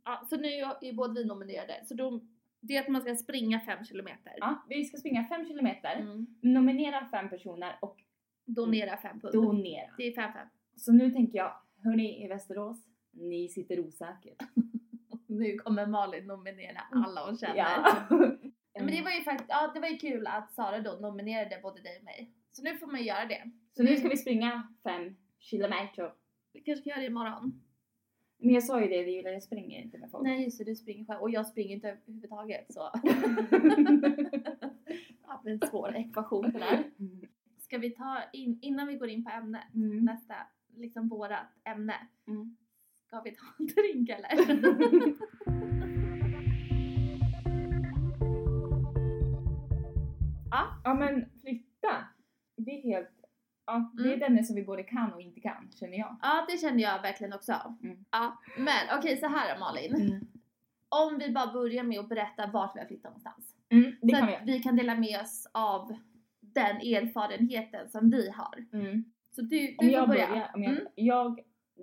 Ja, 0.06 0.22
så 0.30 0.36
nu 0.36 0.48
är 0.48 0.92
båda 0.92 1.12
vi 1.14 1.24
nominerade. 1.24 1.74
Så 1.84 1.94
då, 1.94 2.20
det 2.60 2.76
är 2.76 2.80
att 2.82 2.88
man 2.88 3.00
ska 3.02 3.16
springa 3.16 3.60
fem 3.60 3.84
kilometer. 3.84 4.32
ja, 4.36 4.64
vi 4.68 4.84
ska 4.84 4.96
springa 4.98 5.24
5 5.24 5.44
kilometer, 5.46 5.96
Mm. 6.00 6.26
nominera 6.40 7.08
fem 7.10 7.28
personer 7.28 7.76
och 7.80 8.02
Donera 8.44 8.96
fem 8.96 9.20
pund. 9.20 9.34
donera. 9.34 9.90
Det 9.98 10.02
är 10.06 10.14
fem 10.14 10.32
fem. 10.32 10.48
Så 10.76 10.92
nu 10.92 11.10
tänker 11.10 11.38
jag, 11.38 11.52
hörni 11.84 12.24
i 12.24 12.28
Västerås, 12.28 12.86
ni 13.12 13.48
sitter 13.48 13.80
osäkert. 13.80 14.42
Nu 15.28 15.56
kommer 15.58 15.86
Malin 15.86 16.26
nominera 16.26 16.80
alla 16.92 17.26
hon 17.26 17.38
känner. 17.38 17.56
Ja. 17.56 18.06
Men 18.78 18.86
det 18.86 19.02
var 19.02 19.10
ju 19.10 19.22
faktiskt, 19.22 19.48
ja 19.50 19.70
det 19.74 19.80
var 19.80 19.88
ju 19.88 19.96
kul 19.96 20.26
att 20.26 20.52
Sara 20.54 20.80
då 20.80 20.92
nominerade 20.92 21.58
både 21.62 21.82
dig 21.82 21.98
och 21.98 22.04
mig. 22.04 22.32
Så 22.52 22.62
nu 22.62 22.76
får 22.78 22.86
man 22.86 23.00
ju 23.00 23.06
göra 23.06 23.24
det. 23.26 23.50
Så 23.76 23.82
nu 23.82 23.96
ska 23.96 24.08
vi 24.08 24.16
springa 24.16 24.62
5 24.82 25.16
kilometer. 25.38 26.12
Vi 26.52 26.60
kanske 26.60 26.80
ska 26.80 26.90
göra 26.90 27.00
det 27.00 27.06
imorgon. 27.06 27.62
Men 28.38 28.54
jag 28.54 28.62
sa 28.62 28.82
ju 28.82 28.88
det, 28.88 29.02
Viola, 29.02 29.30
jag 29.30 29.42
springer 29.42 29.82
inte 29.82 29.98
med 29.98 30.10
folk. 30.10 30.24
Nej 30.24 30.44
just 30.44 30.58
det, 30.58 30.64
du 30.64 30.76
springer 30.76 31.04
själv 31.04 31.20
och 31.20 31.30
jag 31.30 31.46
springer 31.46 31.74
inte 31.74 31.88
överhuvudtaget 31.90 32.72
så. 32.74 32.80
ja, 35.26 35.40
det 35.44 35.50
en 35.50 35.60
svår 35.60 35.96
ekvation 35.96 36.50
det 36.52 36.58
där. 36.58 36.84
Ska 37.58 37.78
vi 37.78 37.90
ta 37.90 38.18
in, 38.32 38.58
innan 38.62 38.86
vi 38.86 38.94
går 38.94 39.08
in 39.08 39.24
på 39.24 39.30
ämnet, 39.30 39.62
Mm. 39.74 40.04
nästa, 40.04 40.34
liksom 40.76 41.08
vårat 41.08 41.46
ämne. 41.64 41.94
Mm. 42.26 42.56
Ska 43.06 43.20
vi 43.20 43.30
ta 43.30 43.44
en 43.58 43.66
drink 43.66 44.08
eller? 44.08 44.30
ja. 50.50 50.80
ja 50.84 50.94
men 50.94 51.24
flytta. 51.40 52.04
Det 52.56 52.70
är 52.70 52.82
helt, 52.82 53.10
ja 53.66 53.92
det 53.96 54.02
är 54.02 54.06
Mm. 54.06 54.22
ett 54.22 54.28
ämne 54.28 54.44
som 54.44 54.56
vi 54.56 54.64
både 54.64 54.82
kan 54.82 55.12
och 55.12 55.20
inte 55.20 55.40
kan 55.40 55.70
känner 55.80 55.98
jag. 55.98 56.16
ja 56.22 56.46
det 56.50 56.58
känner 56.58 56.82
jag 56.82 57.02
verkligen 57.02 57.32
också. 57.32 57.76
Mm. 57.82 58.04
Ja, 58.10 58.36
men 58.58 58.98
okej 58.98 59.16
så 59.16 59.26
här 59.26 59.58
Malin. 59.58 60.20
Om 60.88 61.18
vi 61.18 61.30
bara 61.32 61.52
börjar 61.52 61.82
med 61.84 61.98
att 62.00 62.08
berätta 62.08 62.46
vart 62.46 62.76
vi 62.76 62.80
har 62.80 62.86
flyttat 62.86 63.04
någonstans. 63.04 63.54
Mm, 63.68 63.94
det 64.02 64.08
så 64.14 64.16
kan 64.16 64.26
vi 64.28 64.34
att 64.36 64.42
vi 64.48 64.58
kan 64.58 64.76
dela 64.76 64.94
med 64.94 65.20
oss 65.20 65.46
av 65.52 65.94
den 66.40 66.76
erfarenheten 66.76 67.88
som 67.90 68.10
vi 68.10 68.30
har. 68.30 68.64
Mm. 68.72 69.04
Så 69.30 69.42
du, 69.42 69.58
du 69.66 69.74
Om 69.78 69.86
får 69.86 69.92
jag 69.94 70.08
börja. 70.08 70.28
börjar, 70.28 70.50
om 70.54 70.62
jag, 70.62 70.72
Mm. 70.72 70.86
jag, 70.94 71.40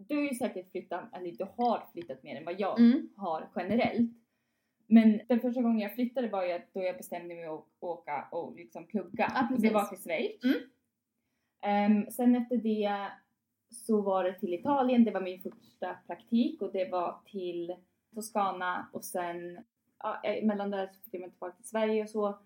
du 0.08 0.16
har 0.16 0.24
ju 0.24 0.34
säkert 0.34 0.72
flyttat, 0.72 1.10
eller 1.16 1.32
du 1.32 1.44
har 1.58 1.88
flyttat 1.94 2.24
mer 2.24 2.36
än 2.36 2.46
vad 2.46 2.60
jag 2.60 2.80
Mm. 2.80 3.10
har 3.18 3.50
generellt. 3.56 4.12
Men 4.88 5.22
den 5.28 5.40
första 5.40 5.62
gången 5.62 5.80
jag 5.80 5.96
flyttade 5.96 6.28
var 6.28 6.44
ju 6.44 6.60
då 6.74 6.84
jag 6.84 6.98
bestämde 6.98 7.36
mig 7.36 7.46
att 7.46 7.66
åka 7.80 8.28
och 8.32 8.56
liksom 8.56 8.88
plugga. 8.88 9.32
Ja, 9.36 9.46
precis. 9.50 9.64
det 9.70 9.74
var 9.74 9.86
till 9.86 9.98
Schweiz. 9.98 10.42
Ehm, 11.64 12.12
sen 12.12 12.36
efter 12.36 12.58
det 12.58 13.12
så 13.70 14.02
var 14.02 14.24
det 14.24 14.40
till 14.40 14.54
Italien, 14.54 15.04
det 15.04 15.12
var 15.12 15.22
min 15.22 15.42
första 15.42 15.94
praktik 16.08 16.62
och 16.62 16.72
det 16.74 16.92
var 16.92 17.22
till 17.26 17.76
Toscana 18.16 18.88
och 18.94 19.06
sen 19.06 19.60
ja, 20.00 20.22
mellan 20.44 20.72
där 20.72 20.88
så 21.04 21.10
fick 21.10 21.22
jag 21.22 21.30
tillbaka 21.32 21.56
till 21.56 21.68
Sverige 21.70 22.04
och 22.04 22.10
så. 22.10 22.40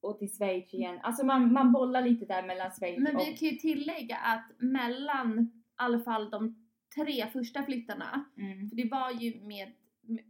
Och 0.00 0.18
till 0.18 0.30
Schweiz 0.30 0.74
igen. 0.74 0.98
Alltså 1.02 1.26
man, 1.26 1.52
man 1.52 1.72
bollar 1.72 2.02
lite 2.02 2.24
där 2.26 2.42
mellan 2.46 2.70
Schweiz 2.70 2.98
Men 2.98 3.16
och... 3.16 3.22
vi 3.22 3.36
kan 3.36 3.48
ju 3.48 3.56
tillägga 3.56 4.16
att 4.16 4.50
mellan 4.58 5.38
i 5.40 5.50
alla 5.76 5.98
fall 6.00 6.30
de 6.30 6.66
tre 6.94 7.26
första 7.32 7.62
flyttarna, 7.62 8.24
Mm. 8.38 8.68
för 8.68 8.76
det 8.76 8.88
var 8.90 9.10
ju 9.10 9.40
med, 9.40 9.72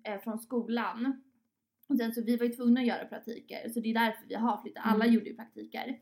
eh, 0.03 0.21
från 0.21 0.39
skolan, 0.39 1.23
och 1.89 1.97
sen 1.97 2.13
så 2.13 2.23
vi 2.23 2.37
var 2.37 2.47
ju 2.47 2.53
tvungna 2.53 2.81
att 2.81 2.87
göra 2.87 3.05
praktiker, 3.05 3.69
så 3.69 3.81
det 3.81 3.91
är 3.91 3.95
därför 3.95 4.27
vi 4.29 4.35
har 4.35 4.63
flyttat. 4.63 4.83
Alla 4.87 5.05
Mm. 5.05 5.15
gjorde 5.15 5.27
ju 5.31 5.37
praktiker. 5.37 5.99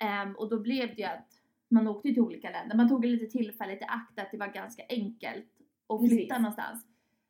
Ehm, 0.00 0.32
och 0.36 0.48
då 0.50 0.60
blev 0.60 0.88
det 0.88 1.02
ju 1.02 1.04
att 1.04 1.28
man 1.68 1.88
åkte 1.88 2.08
till 2.08 2.20
olika 2.22 2.50
länder. 2.50 2.76
Man 2.76 2.88
tog 2.88 3.04
lite 3.04 3.26
tillfälligt 3.26 3.80
i 3.82 3.84
akt 3.84 4.18
att 4.18 4.30
det 4.30 4.36
var 4.36 4.46
ganska 4.48 4.82
enkelt 4.88 5.46
att 5.88 5.98
flytta 6.00 6.14
Precis. 6.16 6.30
någonstans. 6.38 6.86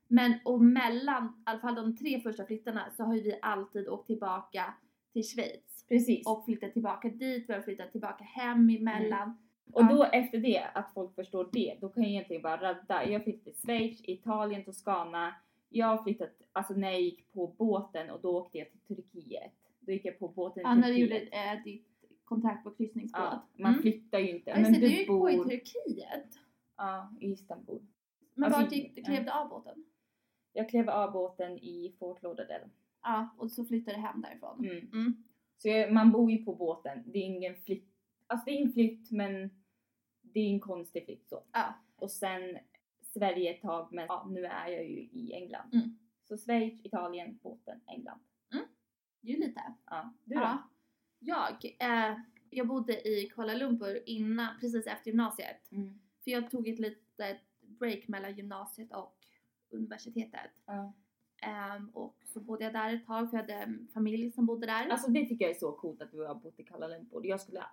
Men 0.09 0.35
och 0.44 0.61
mellan, 0.61 1.24
i 1.24 1.30
alla 1.44 1.59
fall 1.61 1.74
de 1.74 1.96
tre 1.96 2.20
första 2.20 2.44
flyttarna, 2.46 2.90
så 2.96 3.04
har 3.04 3.14
ju 3.14 3.20
vi 3.22 3.38
alltid 3.42 3.88
åkt 3.88 4.06
tillbaka 4.06 4.74
till 5.12 5.22
Schweiz. 5.24 5.85
Precis. 5.88 6.26
Och 6.26 6.44
flyttat 6.44 6.72
tillbaka 6.72 7.09
dit, 7.09 7.44
vi 7.48 7.52
har 7.54 7.61
flyttat 7.62 7.92
tillbaka 7.92 8.24
hem 8.24 8.70
emellan. 8.70 9.38
Och 9.72 9.83
Ja. 9.83 9.88
då 9.88 10.04
efter 10.04 10.38
det, 10.38 10.64
att 10.74 10.94
folk 10.94 11.14
förstår 11.14 11.48
det, 11.52 11.78
då 11.80 11.88
kan 11.88 12.02
jag 12.02 12.12
egentligen 12.12 12.42
bara 12.42 12.56
radda. 12.62 13.09
Jag 13.09 13.24
flyttade 13.24 13.44
till 13.44 13.61
Schweiz, 13.62 14.00
Italien, 14.04 14.64
Toscana. 14.64 15.35
Jag 15.68 15.87
har 15.87 16.02
flyttat, 16.02 16.30
alltså 16.52 16.74
när 16.74 16.90
jag 16.90 17.00
gick 17.00 17.33
på 17.33 17.46
båten 17.59 18.11
och 18.11 18.20
då 18.20 18.37
åkte 18.38 18.59
jag 18.59 18.70
till 18.70 18.80
Turkiet. 18.96 19.52
Då 19.80 19.92
gick 19.92 20.04
jag 20.04 20.18
på 20.18 20.28
båten 20.28 20.62
Ja, 20.66 20.72
i 20.72 20.76
när 20.80 20.88
du 20.88 20.94
Turkiet. 20.94 21.22
gjorde 21.22 21.37
eh, 21.37 21.62
ditt 21.64 21.87
kontrakt 22.30 22.64
på 22.64 22.70
kryssningsbåt. 22.70 23.20
Ja, 23.20 23.48
man 23.56 23.70
Mm. 23.72 23.82
flyttar 23.82 24.18
ju 24.18 24.30
inte. 24.36 24.50
Just 24.50 24.72
det, 24.72 24.80
du 24.80 24.86
du 24.88 24.92
gick 24.96 25.06
på 25.06 25.30
i 25.30 25.36
bor- 25.36 25.44
Turkiet. 25.44 26.38
Ja, 26.76 27.12
i 27.20 27.26
Istanbul. 27.32 27.82
Men 28.34 28.44
Alltså, 28.44 28.60
vart 28.60 28.72
gick, 28.72 28.92
ja. 28.98 29.04
klev 29.04 29.24
du 29.24 29.30
av 29.30 29.48
båten? 29.48 29.84
Jag 30.52 30.68
klev 30.68 30.90
av 30.90 31.12
båten 31.12 31.58
i 31.58 31.94
Fort 31.98 32.22
Lauderdale. 32.22 32.70
Ja, 33.02 33.28
och 33.38 33.50
så 33.52 33.64
flyttade 33.64 33.96
du 33.96 34.00
hem 34.02 34.20
därifrån. 34.20 34.58
Mm. 34.64 34.76
Mm. 34.92 35.24
Så 35.56 35.68
jag, 35.68 35.92
man 35.92 36.12
bor 36.12 36.30
ju 36.30 36.44
på 36.44 36.54
båten. 36.54 37.02
Det 37.06 37.18
är 37.18 37.22
ingen 37.22 37.54
flytt. 37.56 37.88
Alltså 38.26 38.44
det 38.44 38.50
är 38.58 38.62
en 38.66 38.72
flytt 38.72 39.10
men 39.10 39.50
det 40.22 40.40
är 40.40 40.50
en 40.54 40.60
konstig 40.60 41.04
flytt 41.04 41.28
så. 41.28 41.42
Ja. 41.52 41.74
Och 41.96 42.10
sen 42.10 42.58
Sverige 43.02 43.54
ett 43.54 43.62
tag 43.62 43.92
men 43.92 44.06
ja, 44.08 44.26
nu 44.30 44.44
är 44.44 44.68
jag 44.68 44.84
ju 44.84 44.98
i 45.00 45.32
England. 45.32 45.74
Mm. 45.74 45.98
Så 46.24 46.36
Schweiz, 46.36 46.80
Italien, 46.84 47.38
båten, 47.42 47.80
England. 47.86 48.20
Är 49.22 49.28
ju 49.28 49.36
lite. 49.36 49.62
Ja, 49.86 50.12
du 50.24 50.34
då? 50.34 50.40
Ja. 50.40 50.69
Jag, 51.20 51.76
eh, 51.78 52.18
jag 52.50 52.66
bodde 52.66 53.09
i 53.09 53.30
Kuala 53.35 53.54
Lumpur 53.54 54.02
innan, 54.06 54.61
precis 54.61 54.87
efter 54.87 55.11
gymnasiet. 55.11 55.72
Mm. 55.72 56.00
För 56.24 56.30
jag 56.30 56.50
tog 56.50 56.68
ett 56.68 56.78
litet 56.78 57.40
break 57.61 58.09
mellan 58.09 58.37
gymnasiet 58.37 58.92
och 58.92 59.16
universitetet. 59.70 60.50
Ja. 60.66 60.92
Ehm, 61.42 61.88
och 61.88 62.16
så 62.24 62.40
bodde 62.40 62.64
jag 62.64 62.72
där 62.72 62.94
ett 62.94 63.06
tag 63.06 63.30
för 63.30 63.37
jag 63.37 63.42
hade 63.42 63.54
en 63.54 63.88
familj 63.94 64.33
som 64.33 64.46
bodde 64.46 64.66
där. 64.66 64.88
Alltså 64.88 65.11
det 65.11 65.26
tycker 65.26 65.44
jag 65.44 65.54
är 65.54 65.59
så 65.59 65.72
coolt 65.72 66.02
att 66.02 66.12
du 66.12 66.26
har 66.26 66.35
bott 66.35 66.61
i 66.61 66.64
Kuala 66.64 66.88
Lumpur. 66.88 67.26
Jag 67.26 67.40
skulle, 67.40 67.59
ja. 67.59 67.66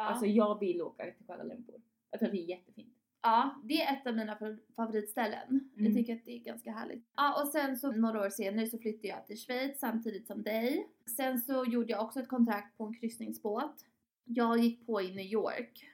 alltså 0.00 0.26
jag 0.26 0.60
vill 0.60 0.82
åka 0.82 1.04
till 1.04 1.26
Kuala 1.26 1.44
Lumpur. 1.44 1.82
Jag 2.10 2.20
tror 2.20 2.28
att 2.28 2.34
det 2.34 2.40
är 2.40 2.48
jättefint. 2.48 2.93
Ja, 3.26 3.60
det 3.64 3.82
är 3.82 3.92
ett 3.96 4.06
av 4.06 4.16
mina 4.16 4.34
fa- 4.34 4.58
favoritställen. 4.76 5.70
Jag 5.74 5.80
Mm. 5.86 5.94
tycker 5.94 6.14
att 6.16 6.24
det 6.24 6.32
är 6.36 6.38
ganska 6.38 6.72
härligt. 6.72 7.04
Ja, 7.16 7.42
och 7.42 7.48
sen 7.48 7.76
så 7.78 7.92
några 7.92 8.20
år 8.26 8.30
senare 8.30 8.66
så 8.66 8.78
flyttade 8.78 9.08
jag 9.08 9.26
till 9.26 9.36
Schweiz 9.38 9.78
samtidigt 9.80 10.26
som 10.26 10.42
dig. 10.42 10.88
Sen 11.16 11.38
så 11.40 11.64
gjorde 11.64 11.92
jag 11.92 12.04
också 12.04 12.20
ett 12.20 12.28
kontrakt 12.28 12.76
på 12.78 12.84
en 12.84 12.94
kryssningsbåt. 12.94 13.84
Jag 14.24 14.58
gick 14.58 14.86
på 14.86 15.00
i 15.02 15.14
New 15.14 15.26
York. 15.26 15.90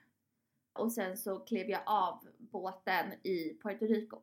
Och 0.73 0.91
sen 0.91 1.17
så 1.17 1.39
klev 1.39 1.69
jag 1.69 1.81
av 1.85 2.27
båten 2.37 3.13
i 3.23 3.57
Puerto 3.63 3.85
Rico. 3.85 4.17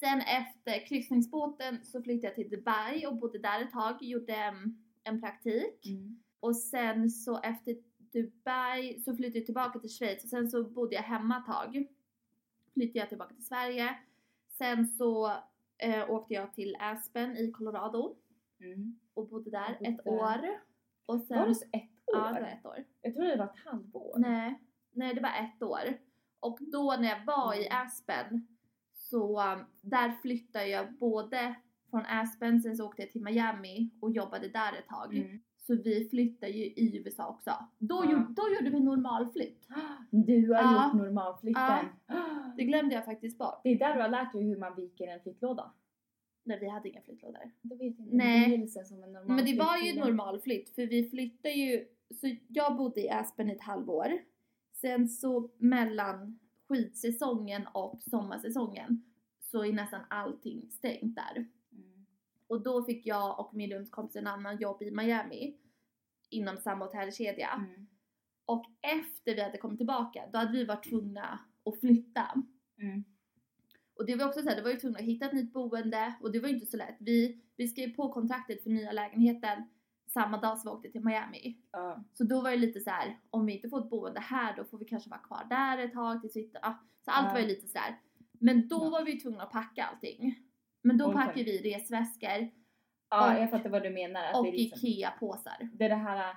Sen 0.00 0.20
efter 0.20 0.86
kryssningsbåten 0.86 1.84
så 1.84 2.02
flyttade 2.02 2.26
jag 2.26 2.34
till 2.34 2.50
Dubai 2.58 3.06
och 3.06 3.16
bodde 3.16 3.38
där 3.38 3.62
ett 3.62 3.70
tag. 3.72 4.02
Gjorde 4.02 4.54
en 5.04 5.20
praktik. 5.20 5.86
Mm. 5.86 6.22
Och 6.40 6.56
sen 6.56 7.10
så 7.10 7.40
efter 7.40 7.76
Dubai 8.12 9.00
så 9.00 9.16
flyttade 9.16 9.38
jag 9.38 9.46
tillbaka 9.46 9.78
till 9.78 9.90
Schweiz 9.90 10.24
och 10.24 10.30
sen 10.30 10.50
så 10.50 10.64
bodde 10.64 10.94
jag 10.94 11.02
hemma 11.02 11.38
ett 11.38 11.46
tag. 11.46 11.86
Flyttade 12.74 12.98
jag 12.98 13.08
tillbaka 13.08 13.34
till 13.34 13.46
Sverige. 13.46 13.98
Sen 14.58 14.86
så 14.86 15.32
eh, 15.78 16.10
åkte 16.10 16.34
jag 16.34 16.54
till 16.54 16.76
Aspen 16.80 17.36
i 17.36 17.50
Colorado 17.52 18.16
Mm. 18.60 18.98
och 19.14 19.28
bodde 19.28 19.50
där 19.50 19.74
bodde 19.78 19.90
ett 19.90 20.04
där. 20.04 20.12
år. 20.12 20.60
Och 21.06 21.20
sen, 21.20 21.38
Var 21.38 21.46
det 21.48 21.54
så 21.54 21.64
ett 21.72 21.82
år? 21.82 22.16
Ja, 22.18 22.32
det 22.32 22.40
var 22.40 22.48
ett 22.48 22.66
år. 22.66 22.84
Jag 23.02 23.14
trodde 23.14 23.30
det 23.30 23.36
var 23.36 23.44
ett 23.44 23.64
halvår. 23.64 24.14
Nej, 24.18 24.60
nej 24.92 25.14
det 25.14 25.20
var 25.20 25.28
ett 25.44 25.62
år. 25.62 25.98
Och 26.40 26.58
då 26.72 26.96
när 27.00 27.08
jag 27.08 27.24
var 27.24 27.54
i 27.54 27.66
Mm. 27.66 27.86
Aspen 27.86 28.46
så 28.94 29.42
um, 29.52 29.64
där 29.82 30.12
flyttade 30.22 30.66
jag 30.66 30.92
både 30.94 31.54
från 31.90 32.06
Aspen, 32.06 32.62
sen 32.62 32.76
så 32.76 32.86
åkte 32.86 33.02
jag 33.02 33.10
till 33.10 33.22
Miami 33.22 33.90
och 34.00 34.12
jobbade 34.12 34.48
där 34.48 34.72
ett 34.72 34.88
tag. 34.88 35.16
Mm. 35.16 35.40
Så 35.66 35.74
vi 35.76 36.08
flyttade 36.10 36.52
ju 36.52 36.64
i 36.64 36.96
USA 37.04 37.28
också. 37.28 37.50
Då, 37.78 37.94
Ja. 38.04 38.10
gjorde, 38.12 38.26
då 38.36 38.42
gjorde 38.58 38.70
vi 38.70 38.80
normalflytt. 38.80 39.68
Du 40.10 40.52
har 40.52 40.62
Ja. 40.62 40.84
gjort 40.86 40.94
normalflytten. 41.02 41.86
Det 42.56 42.64
glömde 42.64 42.94
jag 42.94 43.04
faktiskt 43.04 43.38
bort. 43.38 43.60
Det 43.64 43.68
är 43.70 43.78
där 43.78 43.94
du 43.94 44.00
har 44.02 44.08
lärt 44.08 44.32
dig 44.32 44.42
hur 44.44 44.56
man 44.56 44.74
viker 44.76 45.06
en 45.08 45.20
flyttlåda. 45.20 45.72
Nej 46.44 46.58
vi 46.60 46.68
hade 46.68 46.88
inga 46.88 47.00
flyttlådor. 47.02 47.50
Det 47.62 47.74
vet 47.76 47.98
inte. 47.98 48.16
Nej. 48.16 48.46
Begynnelsen 48.48 48.84
som 48.86 49.02
en 49.02 49.12
normal 49.12 49.36
Men 49.36 49.44
det 49.44 49.58
var 49.58 49.76
ju 49.78 50.00
normalflytt 50.00 50.70
för 50.74 50.86
vi 50.86 51.10
flyttade 51.10 51.54
ju, 51.54 51.84
så 52.20 52.36
jag 52.48 52.76
bodde 52.76 53.00
i 53.00 53.10
Aspen 53.10 53.50
ett 53.50 53.60
halvår. 53.60 54.12
Sen 54.72 55.08
så 55.08 55.50
mellan 55.58 56.38
skidsäsongen 56.68 57.62
och 57.74 58.02
sommarsäsongen 58.02 59.04
så 59.40 59.64
är 59.64 59.72
nästan 59.72 60.00
allting 60.10 60.70
stängt 60.70 61.16
där. 61.16 61.46
Och 62.54 62.62
då 62.62 62.84
fick 62.84 63.06
jag 63.06 63.40
och 63.40 63.54
min 63.54 63.72
rumskompis 63.72 64.16
en 64.16 64.26
annan 64.26 64.58
jobb 64.58 64.82
i 64.82 64.90
Miami 64.90 65.56
inom 66.30 66.56
samma 66.56 66.84
hotellkedja. 66.84 67.48
Mm. 67.48 67.86
Och 68.46 68.64
efter 68.80 69.34
vi 69.34 69.42
hade 69.42 69.58
kommit 69.58 69.78
tillbaka 69.78 70.22
då 70.32 70.38
hade 70.38 70.52
vi 70.52 70.64
varit 70.64 70.88
tvungna 70.88 71.38
att 71.64 71.80
flytta. 71.80 72.42
Mm. 72.78 73.04
Och 73.96 74.06
det 74.06 74.16
var 74.16 74.26
också 74.26 74.42
så 74.42 74.48
här, 74.48 74.56
det 74.56 74.62
var 74.62 74.70
ju 74.70 74.76
tvungna 74.76 74.98
att 74.98 75.04
hitta 75.04 75.26
ett 75.26 75.32
nytt 75.32 75.52
boende 75.52 76.14
och 76.20 76.32
det 76.32 76.40
var 76.40 76.48
ju 76.48 76.54
inte 76.54 76.66
så 76.66 76.76
lätt. 76.76 76.96
Vi, 77.00 77.40
vi 77.56 77.68
skrev 77.68 77.94
på 77.94 78.12
kontraktet 78.12 78.62
för 78.62 78.70
nya 78.70 78.92
lägenheten 78.92 79.64
samma 80.06 80.40
dag 80.40 80.58
som 80.58 80.70
vi 80.70 80.76
åkte 80.76 80.90
till 80.90 81.04
Miami. 81.04 81.58
Ja. 81.70 82.04
Så 82.12 82.24
då 82.24 82.40
var 82.40 82.50
det 82.50 82.56
lite 82.56 82.80
så 82.80 82.90
här, 82.90 83.18
om 83.30 83.46
vi 83.46 83.56
inte 83.56 83.68
får 83.68 83.80
ett 83.84 83.90
boende 83.90 84.20
här 84.20 84.56
då 84.56 84.64
får 84.64 84.78
vi 84.78 84.84
kanske 84.84 85.10
vara 85.10 85.20
kvar 85.20 85.46
där 85.50 85.78
ett 85.78 85.92
tag 85.92 86.20
tills 86.20 86.36
vi 86.36 86.50
ja, 86.62 86.78
Så 87.04 87.10
allt 87.10 87.26
Ja. 87.26 87.32
var 87.32 87.40
ju 87.40 87.46
lite 87.46 87.68
så 87.68 87.78
här. 87.78 88.00
Men 88.32 88.68
då 88.68 88.76
Ja. 88.82 88.90
var 88.90 89.04
vi 89.04 89.20
tvungna 89.20 89.42
att 89.42 89.52
packa 89.52 89.84
allting. 89.84 90.38
Men 90.84 90.98
då 90.98 91.04
Okej. 91.04 91.14
packade 91.16 91.44
vi 91.44 91.74
resväskor 91.74 92.50
ja, 93.10 93.34
Och- 93.34 93.42
jag 93.42 93.50
fattar 93.50 93.70
vad 93.70 93.82
du 93.82 93.90
menar. 93.90 94.24
Att 94.24 94.36
och 94.36 94.44
det, 94.44 94.48
är 94.48 94.52
liksom, 94.52 94.78
IKEA-påsar. 94.88 95.68
det 95.72 95.84
är 95.84 95.88
det 95.88 95.94
här 95.94 96.30
äh, 96.30 96.36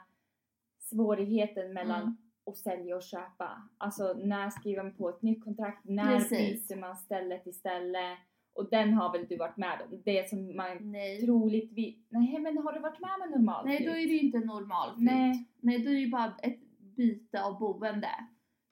svårigheten 0.80 1.74
mellan 1.74 2.02
Mm. 2.02 2.18
att 2.46 2.58
sälja 2.58 2.96
och 2.96 3.04
köpa. 3.04 3.62
Alltså 3.78 4.14
när 4.14 4.50
skriver 4.50 4.84
man 4.84 4.94
på 4.94 5.10
ett 5.10 5.22
nytt 5.22 5.44
kontrakt? 5.44 5.86
När 5.86 6.18
Precis. 6.20 6.68
byter 6.68 6.80
man 6.80 6.96
ställe 6.98 7.40
till 7.40 7.54
ställe? 7.54 8.18
Och 8.54 8.70
den 8.70 8.94
har 8.94 9.12
väl 9.12 9.26
du 9.30 9.38
varit 9.38 9.58
med 9.58 9.82
om? 9.82 10.02
Det 10.06 10.30
som 10.30 10.56
man 10.58 10.92
Nej. 10.92 11.26
troligtvis... 11.26 11.96
Nej 12.10 12.40
men 12.40 12.58
har 12.58 12.74
du 12.74 12.80
varit 12.80 13.00
med 13.00 13.10
om 13.16 13.22
en 13.22 13.30
normal 13.32 13.66
Nej, 13.66 13.84
då 13.86 13.92
är 13.92 13.96
det 13.96 14.02
ju 14.14 14.20
inte 14.20 14.38
en 14.38 14.48
normal 14.48 14.96
flytt. 14.96 15.12
Nej. 15.12 15.46
Nej, 15.60 15.80
då 15.84 15.90
är 15.90 15.94
det 15.94 16.00
ju 16.00 16.10
bara 16.10 16.36
ett 16.44 16.60
byte 16.80 17.44
av 17.44 17.60
boende. 17.60 18.10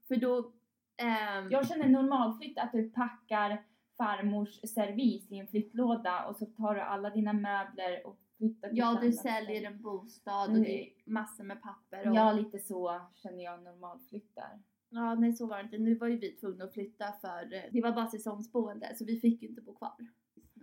För 0.08 0.16
då... 0.16 0.52
ehm, 0.98 1.50
Jag 1.52 1.68
känner 1.68 1.90
normalflytt 1.90 2.58
att 2.58 2.72
du 2.72 2.90
packar 2.90 3.64
farmors 3.98 4.60
servis 4.70 5.32
i 5.32 5.38
en 5.38 5.48
flyttlåda 5.48 6.26
och 6.26 6.36
så 6.36 6.46
tar 6.46 6.76
du 6.76 6.82
alla 6.82 7.10
dina 7.10 7.34
möbler 7.34 8.08
och 8.08 8.18
flyttar 8.38 8.70
till 8.70 8.78
ja, 8.78 9.00
du 9.02 9.12
säljer 9.12 9.42
ställe. 9.60 9.68
en 9.68 9.82
bostad 9.82 10.50
och 10.50 10.56
Mm. 10.56 10.64
det 10.64 10.84
är 10.84 10.90
massor 11.06 11.44
med 11.44 11.62
papper. 11.62 12.10
Och, 12.10 12.16
Ja, 12.16 12.32
lite 12.34 12.60
så 12.60 13.02
känner 13.16 13.44
jag 13.44 13.64
normalflytt 13.64 14.36
där. 14.36 14.60
ja, 14.90 15.16
nej 15.16 15.34
så 15.34 15.48
var 15.48 15.58
det 15.58 15.64
inte. 15.64 15.78
Nu 15.78 15.96
var 15.96 16.08
ju 16.08 16.18
vi 16.18 16.32
tvungna 16.32 16.64
att 16.64 16.74
flytta 16.74 17.06
för 17.22 17.54
eh, 17.54 17.62
det 17.72 17.82
var 17.82 17.92
bara 17.92 18.08
säsongsboende 18.08 18.96
så 18.96 19.06
vi 19.06 19.20
fick 19.20 19.42
ju 19.42 19.48
inte 19.48 19.62
bo 19.62 19.76
kvar. 19.76 19.94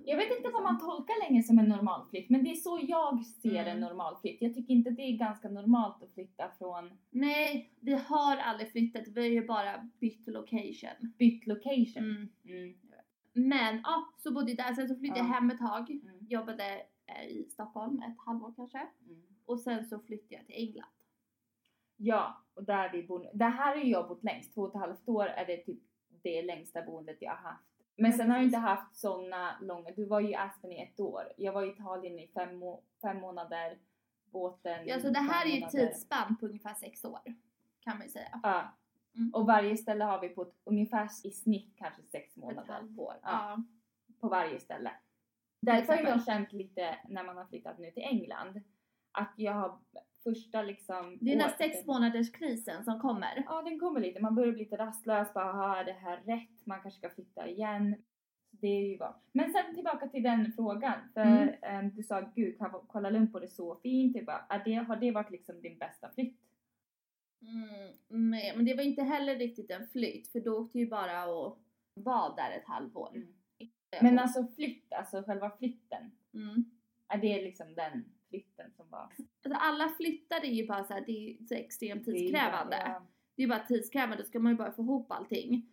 Jag 0.04 0.16
vet 0.16 0.36
inte 0.38 0.50
vad 0.52 0.62
man 0.62 0.78
tolkar 0.80 1.28
länge 1.28 1.42
som 1.42 1.58
en 1.58 1.68
normalflytt, 1.68 2.30
men 2.30 2.44
det 2.44 2.50
är 2.50 2.54
så 2.54 2.80
jag 2.82 3.26
ser 3.26 3.50
Mm. 3.50 3.66
en 3.66 3.80
normalflytt. 3.80 4.42
Jag 4.42 4.54
tycker 4.54 4.74
inte 4.74 4.90
det 4.90 5.02
är 5.02 5.16
ganska 5.16 5.48
normalt 5.48 6.02
att 6.02 6.12
flytta 6.14 6.50
från 6.58 6.90
Nej, 7.10 7.72
vi 7.80 7.92
har 7.94 8.36
aldrig 8.36 8.72
flyttat. 8.72 9.08
Vi 9.08 9.20
har 9.20 9.28
ju 9.28 9.46
bara 9.46 9.88
bytt 10.00 10.26
location. 10.28 11.12
bytt 11.18 11.46
location. 11.46 12.04
Mm. 12.04 12.28
Mm. 12.44 12.74
Men 13.32 13.80
ja, 13.84 14.12
så 14.18 14.32
bodde 14.32 14.50
jag 14.52 14.56
där. 14.66 14.74
Sen 14.74 14.88
så 14.88 14.96
flyttade 14.96 15.18
jag 15.20 15.28
Ja. 15.28 15.32
hem 15.32 15.50
ett 15.50 15.58
tag. 15.58 15.90
Mm. 15.90 16.18
Jobbade 16.28 16.82
eh, 17.06 17.24
i 17.26 17.48
Stockholm 17.52 18.02
ett 18.02 18.18
halvår 18.26 18.52
kanske. 18.56 18.78
Mm. 19.06 19.22
Och 19.44 19.60
sen 19.60 19.84
så 19.84 19.98
flyttade 19.98 20.34
jag 20.34 20.46
till 20.46 20.68
England. 20.68 20.88
Ja, 21.96 22.42
och 22.54 22.64
där 22.64 22.92
vi 22.92 23.02
bor. 23.02 23.30
Det 23.34 23.44
här 23.44 23.76
har 23.76 23.84
jag 23.84 24.08
bott 24.08 24.24
längst. 24.24 24.54
Två 24.54 24.62
och 24.62 24.68
ett 24.74 24.80
halvt 24.80 25.08
år 25.08 25.26
är 25.26 25.46
det 25.46 25.56
typ 25.56 25.78
det 26.22 26.42
längsta 26.42 26.82
boendet 26.82 27.16
jag 27.20 27.30
har 27.30 27.50
haft. 27.50 27.64
Men 27.96 28.12
sen 28.12 28.30
har 28.30 28.36
jag 28.36 28.44
inte 28.44 28.58
haft 28.58 28.96
såna 28.96 29.58
långa. 29.60 29.90
Du 29.90 30.04
var 30.04 30.20
ju 30.20 30.28
i 30.30 30.34
Aspen 30.34 30.72
i 30.72 30.82
ett 30.82 31.00
år. 31.00 31.22
Jag 31.36 31.52
var 31.52 31.62
i 31.62 31.68
Italien 31.68 32.18
i 32.18 32.28
fem, 32.28 32.56
må- 32.56 32.82
fem 33.02 33.16
månader. 33.20 33.78
Båten 34.24 34.86
Ja, 34.86 35.00
så 35.00 35.10
det 35.10 35.18
här 35.18 35.46
är 35.46 35.50
ju 35.50 35.62
ett 35.64 35.70
tidsspann 35.70 36.36
på 36.36 36.46
ungefär 36.46 36.74
sex 36.74 37.04
år. 37.04 37.20
Kan 37.80 37.98
man 37.98 38.06
ju 38.06 38.12
säga. 38.12 38.40
Ja. 38.42 38.74
Mm. 39.16 39.34
Och 39.34 39.46
varje 39.46 39.76
ställe 39.76 40.04
har 40.04 40.20
vi 40.20 40.28
på 40.28 40.42
ett, 40.42 40.54
ungefär 40.64 41.08
i 41.24 41.30
snitt 41.30 41.72
kanske 41.76 42.02
sex 42.02 42.36
månader. 42.36 42.72
halvår. 42.72 43.14
Ja. 43.22 43.28
Ja. 43.32 43.62
på 44.20 44.28
varje 44.28 44.60
ställe. 44.60 44.90
Därför 45.62 45.92
har 45.92 46.02
jag 46.02 46.24
känt 46.24 46.52
lite 46.52 46.96
när 47.08 47.24
man 47.24 47.36
har 47.36 47.44
flyttat 47.44 47.78
nu 47.78 47.90
till 47.90 48.02
England 48.02 48.60
att 49.12 49.32
jag 49.36 49.52
har 49.52 49.78
första 50.24 50.62
liksom 50.62 51.18
Det 51.20 51.30
är 51.32 51.36
den 51.36 51.44
här 51.48 51.56
sex 51.56 51.86
månaders 51.86 52.32
krisen 52.32 52.84
som 52.84 53.00
kommer. 53.00 53.42
Ja, 53.46 53.62
den 53.62 53.78
kommer 53.80 54.00
lite. 54.00 54.20
Man 54.22 54.34
börjar 54.34 54.52
bli 54.52 54.64
lite 54.64 54.76
rastlös. 54.76 55.32
Bara, 55.34 55.44
"Aha, 55.44 55.76
är 55.76 55.84
det 55.84 55.92
här 55.92 56.16
rätt? 56.16 56.66
Man 56.66 56.80
kanske 56.82 56.98
ska 56.98 57.10
flytta 57.14 57.48
igen. 57.48 57.94
Det 58.50 58.66
är 58.66 58.88
ju 58.88 58.98
bra. 58.98 59.20
Men 59.32 59.52
sen 59.52 59.74
tillbaka 59.74 60.08
till 60.08 60.22
den 60.22 60.52
frågan. 60.52 60.94
För 61.14 61.20
Mm. 61.20 61.54
ehm, 61.62 61.90
du 61.94 62.02
sa 62.02 62.20
gud 62.20 62.58
Kuala 62.88 63.10
Lumpur 63.10 63.42
är 63.42 63.46
så 63.48 63.74
fint. 63.76 64.26
Bara, 64.26 64.46
är 64.48 64.62
det, 64.64 64.74
har 64.74 64.96
det 64.96 65.10
varit 65.10 65.30
liksom 65.30 65.60
din 65.60 65.78
bästa 65.78 66.10
flytt? 66.14 66.38
Mm, 67.42 68.30
nej, 68.30 68.52
men 68.56 68.64
det 68.64 68.74
var 68.74 68.82
inte 68.82 69.02
heller 69.02 69.36
riktigt 69.36 69.70
en 69.70 69.86
flytt 69.88 70.28
för 70.28 70.40
då 70.40 70.58
åkte 70.58 70.78
ju 70.78 70.86
bara 70.88 71.26
och 71.26 71.58
var 71.94 72.36
där 72.36 72.50
ett 72.58 72.66
halvår. 72.66 73.10
Mm. 73.14 73.28
Men 74.02 74.18
alltså 74.18 74.46
flytt, 74.56 74.92
alltså 74.92 75.22
själva 75.22 75.50
flytten. 75.58 76.10
Mm. 76.34 76.64
Är 77.08 77.18
det 77.18 77.42
liksom 77.42 77.74
den 77.74 78.04
flytten 78.28 78.70
som 78.76 78.90
var 78.90 78.98
Alltså 79.00 79.52
alla 79.60 79.88
flyttar 79.88 80.44
är 80.44 80.50
ju 80.52 80.66
bara 80.66 80.84
så 80.84 80.92
här, 80.94 81.04
det 81.06 81.12
är 81.12 81.44
så 81.44 81.54
extremt 81.54 82.04
Det 82.04 82.10
är 82.10 82.14
ju 82.14 82.18
tidskrävande. 82.20 82.76
bara- 82.76 82.88
ja. 82.88 83.06
Det 83.36 83.42
är 83.42 83.48
bara 83.48 83.66
tidskrävande, 83.66 84.16
då 84.16 84.22
ska 84.28 84.38
man 84.40 84.52
ju 84.52 84.58
bara 84.58 84.72
få 84.72 84.82
ihop 84.82 85.12
allting. 85.12 85.66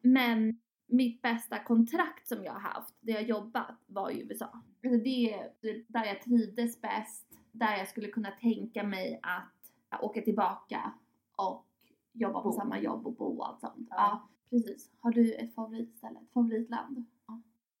Men 0.00 0.60
mitt 0.86 1.22
bästa 1.22 1.58
kontrakt 1.64 2.28
som 2.28 2.44
jag 2.44 2.52
har 2.52 2.60
haft, 2.60 2.94
där 3.00 3.12
jag 3.12 3.22
jobbat, 3.22 3.78
var 3.86 4.10
i 4.10 4.20
USA. 4.20 4.62
Alltså 4.84 4.98
det 5.04 5.32
är 5.32 5.52
där 5.88 6.04
jag 6.04 6.22
trivdes 6.22 6.80
bäst, 6.80 7.38
där 7.52 7.76
jag 7.76 7.88
skulle 7.88 8.08
kunna 8.08 8.30
tänka 8.30 8.82
mig 8.82 9.20
att 9.22 10.00
åka 10.02 10.20
tillbaka 10.22 10.92
och 11.36 11.66
jobba 12.12 12.40
på 12.42 12.48
Bo. 12.48 12.56
samma 12.56 12.78
jobb 12.78 13.06
och 13.06 13.12
bo 13.16 13.38
och 13.38 13.48
allt 13.48 13.60
sånt. 13.60 13.86
Ja. 13.90 13.96
Ja. 13.96 14.28
precis. 14.50 14.90
Har 15.00 15.10
du 15.10 15.34
ett 15.34 15.54
favoritställe, 15.54 16.18
ett 16.20 16.32
favoritland? 16.32 17.06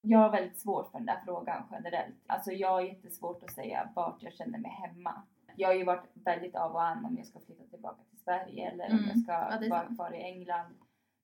Jag 0.00 0.18
har 0.18 0.30
väldigt 0.30 0.58
svårt 0.60 0.90
för 0.90 0.98
den 0.98 1.06
där 1.06 1.20
frågan 1.24 1.62
generellt. 1.70 2.14
Alltså 2.26 2.52
jag 2.52 2.68
har 2.70 2.80
jättesvårt 2.80 3.42
att 3.42 3.52
säga 3.52 3.88
vart 3.94 4.22
jag 4.22 4.32
känner 4.32 4.58
mig 4.58 4.70
hemma. 4.70 5.22
Jag 5.56 5.68
har 5.68 5.74
ju 5.74 5.84
varit 5.84 6.10
väldigt 6.14 6.56
av 6.56 6.72
och 6.72 6.82
an 6.82 7.04
om 7.04 7.16
jag 7.16 7.26
ska 7.26 7.40
flytta 7.40 7.64
tillbaka 7.64 8.02
till 8.10 8.18
Sverige 8.18 8.70
eller 8.70 8.84
om 8.90 8.98
Mm. 8.98 9.08
jag 9.08 9.18
ska 9.18 9.32
Ja, 9.32 9.56
det 9.60 9.66
är 9.66 9.70
vara 9.70 9.94
kvar 9.94 10.14
i 10.14 10.22
England. 10.22 10.74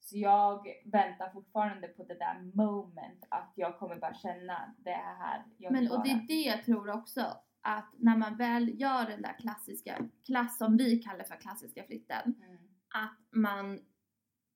Så 0.00 0.18
jag 0.18 0.66
väntar 0.84 1.30
fortfarande 1.30 1.88
på 1.88 2.04
det 2.04 2.14
där 2.14 2.50
moment 2.54 3.24
att 3.28 3.52
jag 3.54 3.78
kommer 3.78 3.96
bara 3.96 4.14
känna 4.14 4.74
det 4.78 4.90
är 4.90 5.14
här 5.14 5.44
jag 5.58 5.72
Men 5.72 5.90
och 5.90 6.02
det 6.02 6.10
är 6.10 6.26
det 6.28 6.42
jag 6.42 6.64
tror 6.64 6.90
också, 6.90 7.20
att 7.62 7.94
när 7.98 8.16
man 8.16 8.36
väl 8.36 8.80
gör 8.80 9.06
den 9.06 9.22
där 9.22 9.38
klassiska, 9.38 10.08
klass 10.26 10.58
som 10.58 10.76
vi 10.76 10.98
kallar 11.02 11.24
för 11.24 11.36
klassiska 11.40 11.84
flytten, 11.84 12.34
Mm. 12.42 12.58
att 12.94 13.18
man 13.30 13.80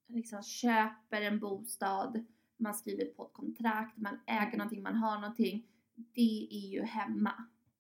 liksom 0.09 0.43
köper 0.43 1.23
en 1.23 1.39
bostad, 1.41 2.25
man 2.57 2.75
skriver 2.75 3.05
på 3.05 3.27
ett 3.27 3.33
kontrakt, 3.33 3.97
man 3.97 4.21
äger 4.27 4.59
någonting, 4.59 4.83
man 4.83 4.97
har 4.97 5.21
någonting. 5.21 5.67
Det 5.95 6.49
är 6.51 6.69
ju 6.71 6.83
hemma. 6.83 7.33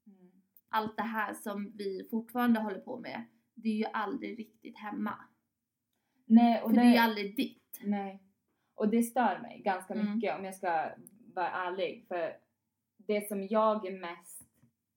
Mm. 0.06 0.30
Allt 0.68 0.96
det 0.96 1.02
här 1.02 1.34
som 1.34 1.72
vi 1.76 2.08
fortfarande 2.10 2.60
håller 2.60 2.80
på 2.80 2.98
med, 3.00 3.24
det 3.54 3.68
är 3.68 3.76
ju 3.76 3.84
aldrig 3.84 4.38
riktigt 4.38 4.78
hemma. 4.78 5.14
Nej, 6.24 6.62
och 6.62 6.70
För 6.70 6.76
det, 6.76 6.82
är 6.82 6.90
ju 6.92 6.96
aldrig 6.98 7.36
ditt. 7.36 7.80
Nej. 7.84 8.22
Och 8.74 8.88
det 8.88 9.02
stör 9.02 9.38
mig 9.42 9.62
ganska 9.64 9.94
Mm. 9.94 10.14
mycket 10.14 10.38
om 10.38 10.44
jag 10.44 10.54
ska 10.54 10.90
vara 11.34 11.50
ärlig. 11.50 12.04
För 12.08 12.32
det 12.96 13.28
som 13.28 13.46
jag 13.46 13.86
är 13.86 14.00
mest, 14.00 14.42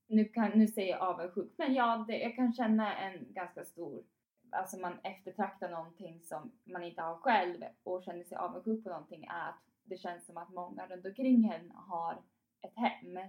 nu, 0.10 0.26
kan, 0.26 0.52
nu 0.52 0.68
säger 0.68 0.90
jag 0.90 1.02
avundsjuk, 1.02 1.52
men 1.58 1.74
ja, 1.74 2.06
det, 2.08 2.18
jag 2.18 2.36
kan 2.36 2.54
känna 2.54 2.98
en 2.98 3.34
ganska 3.34 3.66
stor, 3.66 4.04
alltså 4.50 4.78
man 4.78 5.00
eftertraktar 5.04 5.70
någonting 5.70 6.22
som 6.24 6.52
man 6.64 6.84
inte 6.84 7.02
har 7.02 7.16
själv 7.16 7.64
och 7.84 8.04
känner 8.04 8.24
sig 8.24 8.38
avundsjuk 8.38 8.84
på 8.84 8.90
någonting 8.90 9.26
är 9.26 9.50
att 9.50 9.64
det 9.84 9.98
känns 9.98 10.26
som 10.26 10.38
att 10.38 10.54
många 10.54 10.88
runt 10.88 11.06
omkring 11.06 11.46
en 11.50 11.72
har 11.72 12.22
ett 12.62 12.76
hem. 12.76 13.20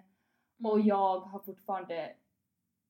Och 0.65 0.77
Mm. 0.77 0.87
jag 0.87 1.21
har 1.21 1.39
fortfarande 1.41 2.17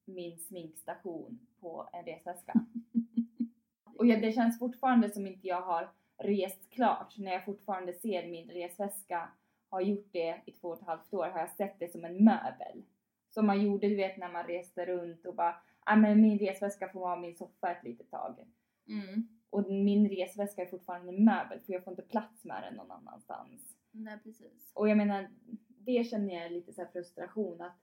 min 0.05 0.39
sminkstation 0.39 1.47
på 1.61 1.89
en 1.93 2.05
resväska. 2.05 2.53
Och 3.95 4.07
ja, 4.07 4.21
det 4.21 4.33
känns 4.33 4.59
fortfarande 4.59 5.11
som 5.11 5.27
inte 5.27 5.47
jag 5.47 5.63
har 5.63 5.91
rest 6.19 6.71
klart 6.71 7.19
när 7.19 7.33
jag 7.33 7.45
fortfarande 7.45 7.93
ser 7.93 8.29
min 8.29 8.51
resväska 8.51 9.29
har 9.69 9.81
gjort 9.81 10.09
det 10.13 10.41
i 10.47 10.53
två 10.53 10.69
och 10.69 10.81
ett 10.81 10.87
halvt 10.87 11.15
år 11.15 11.27
har 11.27 11.39
jag 11.39 11.51
sett 11.51 11.79
det 11.79 11.93
som 11.93 12.05
en 12.05 12.25
möbel. 12.25 12.83
Som 13.31 13.47
man 13.47 13.63
gjorde 13.63 13.89
du 13.89 13.97
vet 13.97 14.17
när 14.17 14.33
man 14.33 14.47
reste 14.47 14.87
runt 14.87 15.27
och 15.27 15.35
bara 15.35 15.55
ah, 15.81 15.97
men 15.97 16.21
min 16.21 16.39
resväska 16.39 16.89
får 16.89 17.01
vara 17.01 17.17
min 17.17 17.37
soffa 17.37 17.71
ett 17.71 17.85
litet 17.85 18.11
tag. 18.11 18.47
Mm. 18.89 19.29
Och 19.51 19.71
min 19.71 20.09
resväska 20.09 20.63
är 20.63 20.67
fortfarande 20.67 21.13
en 21.13 21.25
möbel 21.25 21.61
för 21.61 21.73
jag 21.73 21.85
får 21.85 21.93
inte 21.93 22.03
plats 22.03 22.45
med 22.45 22.63
den 22.63 22.75
någon 22.75 22.91
annanstans. 22.91 23.77
Nej 23.93 24.19
precis. 24.23 24.73
Och 24.75 24.89
jag 24.89 24.97
menar, 24.97 25.29
det 25.69 26.05
känner 26.05 26.43
jag 26.43 26.53
lite 26.53 26.73
så 26.73 26.83
här 26.83 26.89
frustration 26.93 27.61
att 27.61 27.79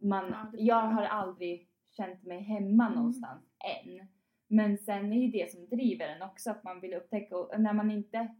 man, 0.00 0.24
Ja, 0.30 0.50
jag 0.52 0.80
har 0.82 1.02
aldrig 1.02 1.68
känt 1.90 2.22
mig 2.22 2.40
hemma 2.40 2.86
Mm. 2.86 2.98
någonstans 2.98 3.44
än. 3.84 4.08
Men 4.48 4.78
sen 4.78 5.12
är 5.12 5.16
ju 5.22 5.30
det 5.30 5.52
som 5.52 5.68
driver 5.68 6.08
en 6.08 6.22
också 6.22 6.50
att 6.50 6.64
man 6.64 6.80
vill 6.80 6.94
upptäcka 6.94 7.36
och 7.36 7.60
när 7.60 7.72
man 7.72 7.90
inte 7.90 8.34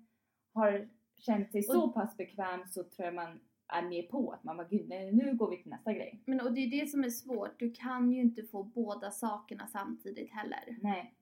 har 0.53 0.89
känt 1.17 1.53
sig 1.53 1.63
så 1.63 1.93
pass 1.93 2.17
bekväm 2.17 2.67
så 2.67 2.85
tror 2.85 3.05
jag 3.07 3.15
man 3.15 3.41
är 3.69 3.83
med 3.83 4.09
på 4.09 4.31
att 4.31 4.45
man 4.45 4.57
bara 4.57 4.69
gud 4.69 4.89
nej, 4.89 5.13
nu 5.13 5.35
går 5.37 5.51
vi 5.51 5.63
till 5.63 5.71
nästa 5.71 5.93
grej. 5.93 6.23
Men 6.27 6.41
och 6.41 6.53
det 6.53 6.61
är 6.61 6.71
det 6.71 6.87
som 6.87 7.05
är 7.05 7.11
svårt. 7.11 7.59
Du 7.59 7.73
kan 7.73 8.13
ju 8.13 8.21
inte 8.21 8.43
få 8.43 8.63
båda 8.63 9.11
sakerna 9.11 9.67
samtidigt 9.67 10.33
heller. 10.33 10.79
Nej. 10.83 11.15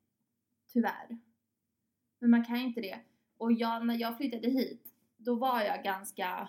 Tyvärr. 0.73 1.19
Men 2.19 2.31
man 2.31 2.45
kan 2.45 2.59
ju 2.59 2.65
inte 2.65 2.81
det. 2.81 3.01
Och 3.37 3.53
jag, 3.53 3.87
när 3.87 3.95
jag 3.95 4.17
flyttade 4.17 4.49
hit, 4.49 4.95
då 5.17 5.35
var 5.35 5.61
jag 5.61 5.85
ganska 5.85 6.49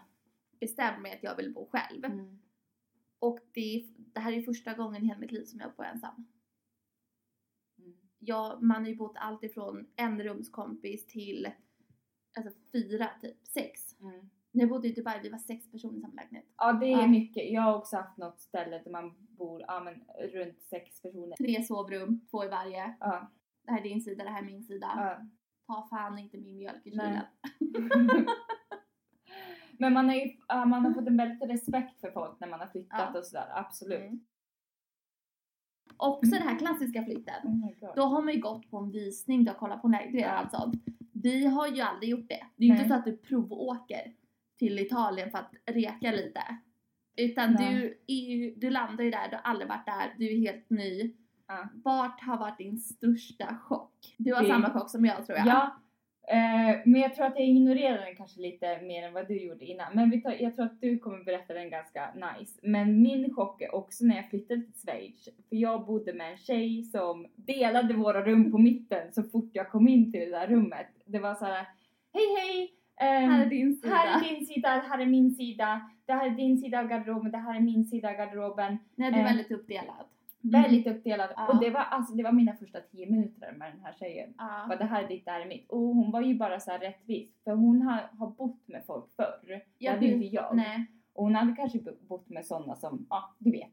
bestämd 0.60 1.02
med 1.02 1.14
att 1.14 1.24
jag 1.24 1.36
vill 1.36 1.54
bo 1.54 1.70
själv. 1.72 2.06
Mm. 2.06 2.40
Och 3.20 3.40
det, 3.54 3.88
det 3.96 4.20
här 4.20 4.32
är 4.32 4.42
första 4.42 4.74
gången 4.74 5.04
i 5.04 5.08
hela 5.08 5.20
mitt 5.20 5.32
liv 5.32 5.46
som 5.46 5.60
jag 5.60 5.76
bor 5.76 5.86
ensam. 5.86 6.28
Mm. 7.80 7.98
Jag, 8.20 8.64
man 8.64 8.82
har 8.82 8.90
ju 8.90 8.96
bott 8.96 9.16
allt 9.16 9.44
ifrån 9.44 9.88
en 9.96 10.24
rumskompis 10.24 11.06
till 11.08 11.48
alltså 12.38 12.54
fyra, 12.72 13.10
typ 13.22 13.48
sex. 13.48 14.00
Mm. 14.00 14.30
När 14.56 14.62
jag 14.64 14.70
bodde 14.70 14.88
i 14.88 14.92
Dubai, 14.92 15.20
vi 15.24 15.30
var 15.30 15.38
sex 15.38 15.72
personer 15.72 15.98
i 15.98 16.02
samma 16.02 16.14
lägenhet. 16.14 16.46
Ja 16.58 16.74
det 16.74 16.86
är 16.86 17.02
Ja. 17.02 17.08
mycket. 17.08 17.52
Jag 17.52 17.62
har 17.62 17.76
också 17.78 17.96
haft 17.96 18.18
något 18.18 18.40
ställe 18.40 18.82
där 18.84 18.92
man 18.92 19.14
bor 19.38 19.62
ja, 19.68 19.80
men, 19.80 19.94
runt 20.34 20.62
sex 20.62 21.02
personer. 21.02 21.36
Tre 21.36 21.64
sovrum, 21.64 22.22
två 22.32 22.44
i 22.46 22.48
varje. 22.48 22.96
Ja. 23.00 23.32
Det 23.66 23.72
här 23.72 23.80
är 23.80 23.84
din 23.84 24.02
sida, 24.02 24.24
det 24.24 24.30
här 24.30 24.42
är 24.42 24.46
min 24.46 24.64
sida. 24.64 24.88
ja. 24.98 25.28
Ta 25.68 25.88
fan 25.90 26.18
inte 26.20 26.38
min 26.38 26.58
mjölk 26.58 26.86
i 26.88 26.90
kylen. 26.92 27.20
Men 29.80 29.94
man 29.94 30.06
har 30.10 30.16
ju 30.16 30.32
man 30.50 30.86
har 30.86 30.94
fått 30.94 31.08
en 31.08 31.18
väldigt 31.18 31.50
respekt 31.50 32.00
för 32.02 32.12
folk 32.12 32.40
när 32.40 32.48
man 32.48 32.60
har 32.60 32.68
flyttat 32.68 33.10
Ja. 33.14 33.20
och 33.20 33.26
sådär, 33.26 33.48
absolut. 33.56 34.00
Mm. 34.00 34.26
Också 35.98 36.32
den 36.32 36.42
här 36.42 36.60
klassiska 36.60 37.04
flytten. 37.04 37.48
Oh. 37.82 37.96
Då 37.96 38.02
har 38.02 38.22
man 38.22 38.34
ju 38.34 38.40
gått 38.42 38.70
på 38.72 38.78
en 38.78 38.92
visning, 38.92 39.44
du 39.44 39.52
har 39.52 39.58
kollat 39.58 39.82
på 39.82 39.88
en 39.88 39.92
lägenhet 39.92 40.22
Ja. 40.22 40.32
och 40.34 40.40
allt 40.40 40.52
sånt. 40.52 40.76
Vi 41.14 41.46
har 41.46 41.68
ju 41.68 41.82
aldrig 41.82 42.10
gjort 42.10 42.30
det. 42.30 42.46
Det 42.56 42.64
är 42.64 42.68
ju 42.68 42.74
inte 42.76 42.88
så 42.90 42.94
att 42.96 43.06
du 43.06 43.18
provåker 43.18 44.14
till 44.58 44.80
Italien 44.80 45.32
för 45.32 45.38
att 45.38 45.52
reka 45.66 46.12
lite. 46.12 46.42
Utan 47.18 47.56
du, 47.56 47.98
är 48.08 48.16
ju, 48.36 48.54
du 48.56 48.70
landar 48.70 49.04
ju 49.04 49.12
där, 49.12 49.30
du 49.30 49.36
har 49.36 49.44
aldrig 49.44 49.70
varit 49.70 49.86
där, 49.86 50.14
du 50.18 50.26
är 50.26 50.40
helt 50.40 50.70
ny. 50.70 51.14
Ja. 51.48 51.68
Vart 51.84 52.22
har 52.22 52.38
varit 52.38 52.58
din 52.58 52.78
största 52.78 53.58
chock? 53.64 54.16
Du 54.18 54.34
har 54.34 54.42
Det- 54.42 54.48
samma 54.50 54.70
chock 54.70 54.90
som 54.90 55.06
jag 55.06 55.26
tror 55.26 55.38
jag. 55.38 55.48
Ja, 55.48 55.76
eh, 56.28 56.80
men 56.86 57.02
jag 57.02 57.16
tror 57.16 57.26
att 57.26 57.36
jag 57.40 57.48
ignorerade 57.48 58.06
den 58.06 58.16
kanske 58.16 58.42
lite 58.42 58.82
mer 58.82 59.04
än 59.08 59.14
vad 59.14 59.28
du 59.28 59.42
gjorde 59.42 59.66
innan. 59.66 59.96
Men 59.96 60.22
tar, 60.22 60.32
jag 60.40 60.56
tror 60.56 60.66
att 60.66 60.82
du 60.82 61.00
kommer 61.00 61.24
berätta 61.24 61.54
den 61.54 61.70
ganska 61.70 62.14
nice. 62.14 62.60
Men 62.64 63.02
min 63.02 63.34
chock 63.34 63.62
är 63.62 63.76
också 63.76 64.06
när 64.06 64.16
jag 64.16 64.30
flyttade 64.30 64.62
till 64.62 64.74
Schweiz. 64.82 65.26
För 65.50 65.56
jag 65.56 65.86
bodde 65.86 66.14
med 66.14 66.32
en 66.32 66.38
tjej 66.38 66.84
som 66.84 67.28
delade 67.36 67.94
våra 67.94 68.26
rum 68.26 68.52
på 68.52 68.58
mitten 68.58 69.14
så 69.14 69.24
fort 69.24 69.50
jag 69.54 69.70
kom 69.70 69.88
in 69.88 70.12
till 70.12 70.20
det 70.22 70.30
där 70.40 70.48
rummet. 70.48 70.88
Det 71.06 71.20
var 71.20 71.36
så 71.36 71.46
här: 71.46 71.68
hej 72.14 72.36
hej! 72.38 72.72
Ehm, 73.02 73.30
Här 73.32 73.46
är 73.46 73.50
din 73.50 73.76
sida. 73.76 73.96
här 73.96 74.18
är 74.20 74.30
din 74.30 74.46
sida, 74.46 74.70
här 74.70 75.00
är 75.00 75.06
min 75.06 75.32
sida. 75.36 75.90
Det 76.06 76.14
här 76.14 76.26
är 76.26 76.30
din 76.30 76.58
sida 76.58 76.80
av 76.80 76.88
garderoben, 76.88 77.32
det 77.32 77.38
här 77.38 77.56
är 77.56 77.60
min 77.60 77.86
sida 77.86 78.10
av 78.10 78.16
garderoben. 78.16 78.78
Nej, 78.96 79.12
du 79.12 79.18
är 79.18 79.22
eh, 79.22 79.26
väldigt 79.26 79.52
uppdelad. 79.52 80.06
Väldigt 80.42 80.88
uppdelad. 80.88 81.30
Ja. 81.36 81.48
Och 81.48 81.60
det 81.60 81.70
var, 81.70 81.82
alltså, 81.82 82.14
det 82.16 82.24
var 82.24 82.32
mina 82.32 82.56
första 82.56 82.80
tio 82.82 83.12
minuter 83.12 83.52
med 83.58 83.72
den 83.72 83.82
här 83.86 83.94
tjejen. 84.00 84.34
Ja. 84.38 84.66
Bara, 84.68 84.78
det 84.78 84.86
här 84.86 85.04
är 85.04 85.08
ditt, 85.08 85.26
det 85.26 85.32
här 85.32 85.42
är 85.42 85.46
mitt. 85.46 85.70
Och 85.70 85.80
hon 85.80 86.12
var 86.12 86.22
ju 86.22 86.36
bara 86.36 86.60
så 86.60 86.72
rättvis. 86.72 87.30
För 87.44 87.52
hon 87.52 87.82
har, 87.82 88.10
har 88.20 88.28
bott 88.28 88.68
med 88.68 88.84
folk 88.86 89.06
förr. 89.16 89.40
Det 89.48 89.62
Ja, 89.78 89.92
hade 89.92 90.06
inte 90.06 90.26
jag. 90.36 90.56
Nej. 90.56 90.86
Och 91.14 91.24
hon 91.24 91.36
hade 91.36 91.56
kanske 91.56 91.80
bo- 91.80 91.98
bott 92.08 92.30
med 92.30 92.46
sådana 92.46 92.76
som, 92.76 93.06
ja 93.10 93.36
du 93.38 93.52
vet, 93.52 93.70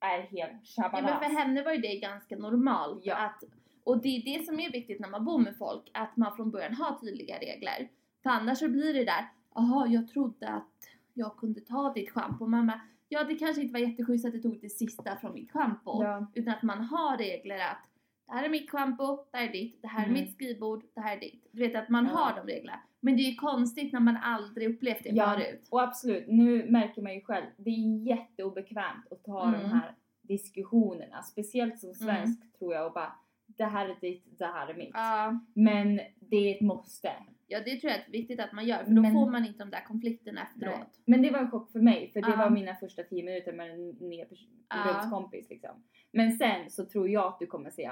är 0.00 0.20
helt 0.20 0.32
Ja, 0.32 0.48
men 0.82 0.90
shabalas. 0.90 1.18
för 1.18 1.38
henne 1.38 1.62
var 1.62 1.72
ju 1.72 1.80
det 1.80 1.96
ganska 2.00 2.36
normalt. 2.36 3.00
Ja. 3.04 3.16
Att, 3.16 3.44
och 3.84 4.02
det 4.02 4.08
är 4.08 4.38
det 4.38 4.44
som 4.44 4.60
är 4.60 4.72
viktigt 4.72 5.00
när 5.00 5.08
man 5.08 5.24
bor 5.24 5.38
med 5.38 5.56
folk, 5.58 5.90
att 5.94 6.16
man 6.16 6.36
från 6.36 6.50
början 6.50 6.74
har 6.74 6.98
tydliga 6.98 7.36
regler. 7.38 7.88
För 8.22 8.30
annars 8.30 8.58
så 8.58 8.68
blir 8.68 8.94
det 8.94 9.04
där, 9.04 9.28
jaha 9.54 9.86
jag 9.86 10.08
trodde 10.08 10.48
att 10.48 10.68
jag 11.14 11.36
kunde 11.36 11.60
ta 11.60 11.92
ditt 11.92 12.10
schampo. 12.10 12.46
Bara, 12.46 12.80
ja 13.08 13.24
det 13.24 13.34
kanske 13.34 13.62
inte 13.62 13.72
var 13.72 13.80
jätteschysst 13.80 14.24
att 14.24 14.32
du 14.32 14.40
tog 14.42 14.60
det 14.60 14.68
sista 14.68 15.16
från 15.16 15.34
mitt 15.34 15.50
schampo. 15.52 16.02
Ja. 16.04 16.26
Utan 16.34 16.54
att 16.54 16.62
man 16.62 16.84
har 16.84 17.16
regler 17.18 17.58
att 17.58 17.78
det 18.26 18.32
här 18.32 18.44
är 18.44 18.48
mitt 18.48 18.70
schampo, 18.70 19.16
det 19.30 19.36
här 19.38 19.48
är 19.48 19.52
ditt, 19.52 19.82
det 19.82 19.88
här 19.88 20.00
är 20.04 20.08
Mm. 20.08 20.20
mitt 20.22 20.32
skrivbord, 20.34 20.84
det 20.94 21.00
här 21.00 21.16
är 21.16 21.20
ditt. 21.20 21.48
Du 21.52 21.60
vet 21.60 21.76
att 21.76 21.88
man 21.88 22.04
Ja. 22.04 22.10
har 22.10 22.36
de 22.44 22.52
reglerna. 22.52 22.80
Men 23.00 23.16
det 23.16 23.22
är 23.22 23.30
ju 23.30 23.34
konstigt 23.36 23.92
när 23.92 24.00
man 24.00 24.16
aldrig 24.16 24.70
upplevt 24.70 25.02
det 25.04 25.10
Ja. 25.10 25.30
förut. 25.34 25.68
Och 25.70 25.82
absolut, 25.82 26.24
nu 26.28 26.70
märker 26.70 27.02
man 27.02 27.14
ju 27.14 27.20
själv, 27.20 27.46
det 27.56 27.70
är 27.70 28.06
jätteobekvämt 28.06 29.12
att 29.12 29.24
ta 29.24 29.44
de 29.44 29.54
Mm. 29.54 29.70
här 29.70 29.94
diskussionerna. 30.22 31.22
Speciellt 31.22 31.78
som 31.80 31.94
svensk 31.94 32.58
tror 32.58 32.74
jag 32.74 32.86
och 32.86 32.92
bara, 32.92 33.12
det 33.56 33.64
här 33.64 33.88
är 33.88 33.96
ditt, 34.00 34.38
det 34.38 34.46
här 34.46 34.68
är 34.68 34.74
mitt. 34.74 34.90
Ja. 34.94 35.40
Men 35.54 36.00
det 36.20 36.36
är 36.36 36.54
ett 36.54 36.60
måste. 36.60 37.12
Ja 37.46 37.58
det 37.64 37.80
tror 37.80 37.90
jag 37.92 38.00
är 38.00 38.10
viktigt 38.12 38.40
att 38.40 38.52
man 38.52 38.66
gör 38.66 38.84
för 38.84 38.90
då 38.92 39.02
Men- 39.02 39.12
får 39.12 39.30
man 39.30 39.46
inte 39.46 39.58
de 39.58 39.70
där 39.70 39.84
konflikterna 39.84 40.42
efteråt. 40.42 40.74
Nej. 40.78 40.88
Men 41.04 41.22
det 41.22 41.30
var 41.30 41.38
en 41.38 41.50
chock 41.50 41.72
för 41.72 41.80
mig 41.80 42.10
för 42.12 42.20
det 42.22 42.30
Ja. 42.30 42.36
var 42.36 42.50
mina 42.50 42.74
första 42.74 43.02
tio 43.02 43.24
minuter 43.24 43.52
med 43.52 43.70
en 43.70 43.88
ny 43.88 44.24
pers- 44.24 44.48
Ja. 44.68 44.76
rumskompis 44.94 45.50
liksom. 45.50 45.84
Men 46.12 46.32
sen 46.32 46.70
så 46.70 46.84
tror 46.86 47.08
jag 47.08 47.26
att 47.26 47.38
du 47.38 47.46
kommer 47.46 47.70
se 47.70 47.90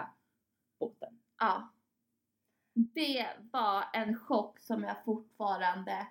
botten. 0.81 1.19
Ja. 1.39 1.73
Det 2.75 3.27
var 3.53 3.85
en 3.93 4.17
chock 4.17 4.59
som 4.61 4.83
jag 4.85 5.05
fortfarande 5.05 6.07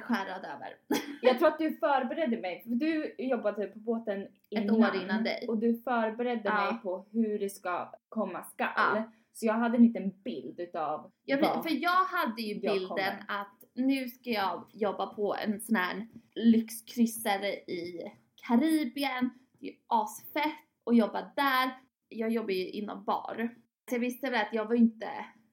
skärrad 0.00 0.44
över. 0.44 0.74
Jag 1.22 1.38
tror 1.38 1.48
att 1.48 1.58
du 1.58 1.76
förberedde 1.76 2.40
mig, 2.40 2.62
för 2.62 2.70
du 2.70 3.14
jobbade 3.18 3.66
på 3.66 3.78
båten 3.78 4.26
innan. 4.48 4.64
Ett 4.64 4.94
år 4.94 5.02
innan 5.02 5.24
dig. 5.24 5.44
Och 5.48 5.58
du 5.58 5.80
förberedde 5.82 6.42
Ja. 6.44 6.70
mig 6.72 6.82
på 6.82 7.06
hur 7.12 7.38
det 7.38 7.50
ska 7.50 7.92
komma 8.08 8.44
skall. 8.44 8.68
Ja. 8.76 9.12
Så 9.32 9.46
jag 9.46 9.54
hade 9.54 9.76
en 9.76 9.82
liten 9.82 10.22
bild 10.22 10.60
utav 10.60 11.12
Ja, 11.24 11.38
vad- 11.42 11.62
för 11.62 11.82
jag 11.82 12.04
hade 12.04 12.42
ju 12.42 12.54
jag 12.54 12.74
bilden 12.74 12.88
kommer. 12.88 13.24
att 13.28 13.64
nu 13.74 14.08
ska 14.08 14.30
jag 14.30 14.64
jobba 14.72 15.06
på 15.06 15.34
en 15.44 15.60
sån 15.60 15.76
här 15.76 16.06
lyxkryssare 16.34 17.48
i 17.52 18.12
Karibien. 18.48 19.30
Det 19.60 19.68
är 19.68 19.74
asfett 19.86 20.52
att 20.86 20.96
jobba 20.96 21.32
där. 21.36 21.70
Jag 22.08 22.30
jobbar 22.30 22.50
ju 22.50 22.68
inom 22.68 23.04
bar. 23.04 23.54
Så 23.88 23.94
jag 23.94 24.00
visste 24.00 24.30
väl 24.30 24.40
att 24.46 24.52
jag 24.54 24.64
var 24.64 24.74
inte, 24.74 25.08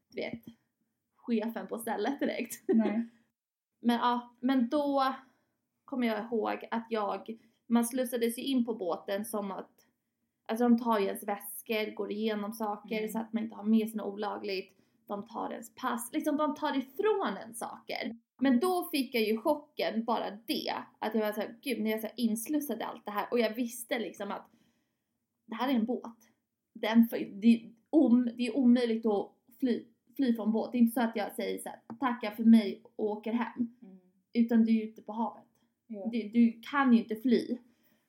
du 0.09 0.21
vet, 0.21 0.43
chefen 1.15 1.67
på 1.67 1.77
stället 1.77 2.19
direkt. 2.19 2.63
Nej. 2.67 3.09
Men 3.85 3.95
ja, 3.99 4.35
men 4.39 4.69
då 4.69 5.13
kommer 5.85 6.07
jag 6.07 6.23
ihåg 6.25 6.67
att 6.71 6.87
jag, 6.89 7.37
man 7.67 7.85
slussades 7.85 8.37
ju 8.37 8.43
in 8.43 8.65
på 8.65 8.73
båten 8.75 9.25
som 9.25 9.51
att, 9.51 9.71
alltså 10.45 10.69
de 10.69 10.79
tar 10.79 10.99
ju 10.99 11.05
ens 11.05 11.23
väskor, 11.23 11.95
går 11.95 12.11
igenom 12.11 12.53
saker 12.53 12.97
Mm. 12.97 13.09
så 13.09 13.19
att 13.19 13.33
man 13.33 13.43
inte 13.43 13.55
har 13.55 13.63
med 13.63 13.89
sig 13.89 13.97
något 13.97 14.13
olagligt. 14.13 14.77
De 15.07 15.27
tar 15.27 15.51
ens 15.51 15.75
pass, 15.75 16.09
liksom 16.13 16.37
de 16.37 16.55
tar 16.55 16.77
ifrån 16.77 17.37
en 17.45 17.53
saker. 17.55 18.17
Men 18.41 18.59
då 18.59 18.89
fick 18.91 19.15
jag 19.15 19.23
ju 19.23 19.37
chocken, 19.37 20.03
bara 20.05 20.31
det, 20.31 20.73
att 20.99 21.15
jag 21.15 21.21
var 21.21 21.31
såhär, 21.31 21.57
gud 21.61 21.81
när 21.81 21.91
jag 21.91 22.01
så 22.01 22.07
inslussade 22.15 22.79
i 22.81 22.83
allt 22.83 23.05
det 23.05 23.11
här 23.11 23.27
och 23.31 23.39
jag 23.39 23.53
visste 23.53 23.99
liksom 23.99 24.31
att 24.31 24.49
det 25.45 25.55
här 25.55 25.69
är 25.69 25.73
en 25.73 25.85
båt. 25.85 26.17
Den, 26.73 27.07
får- 27.09 27.17
det, 27.41 27.47
är 27.47 27.71
om, 27.89 28.29
det 28.37 28.47
är 28.47 28.57
omöjligt 28.57 29.05
att 29.05 29.31
fly, 29.59 29.85
fly 30.15 30.35
från 30.35 30.51
båt. 30.51 30.71
Det 30.71 30.77
är 30.77 30.79
inte 30.79 30.93
så 30.93 31.01
att 31.01 31.15
jag 31.15 31.35
säger 31.35 31.59
så 31.59 31.69
här, 31.69 31.79
tackar 31.99 32.31
för 32.31 32.43
mig 32.43 32.81
och 32.95 33.05
åker 33.05 33.31
hem. 33.33 33.74
Mm. 34.35 34.45
Utan 34.45 34.65
du 34.65 34.79
är 34.79 34.83
ute 34.83 35.01
på 35.01 35.11
havet. 35.11 35.43
Ja. 35.87 36.09
Du, 36.11 36.29
du 36.29 36.61
kan 36.71 36.93
ju 36.93 36.99
inte 36.99 37.15
fly. 37.15 37.57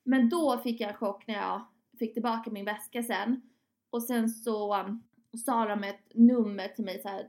Men 0.03 0.29
då 0.29 0.57
fick 0.57 0.81
jag 0.81 0.89
en 0.89 0.95
chock 0.95 1.27
när 1.27 1.35
jag 1.35 1.61
fick 1.99 2.13
tillbaka 2.13 2.51
min 2.51 2.65
väska 2.65 3.03
sen. 3.03 3.41
Och 3.89 4.03
sen 4.03 4.29
så 4.29 4.75
um, 4.75 5.03
sa 5.45 5.65
de 5.65 5.83
ett 5.83 6.11
nummer 6.13 6.67
till 6.67 6.85
mig 6.85 6.99
så 7.01 7.07
här, 7.07 7.27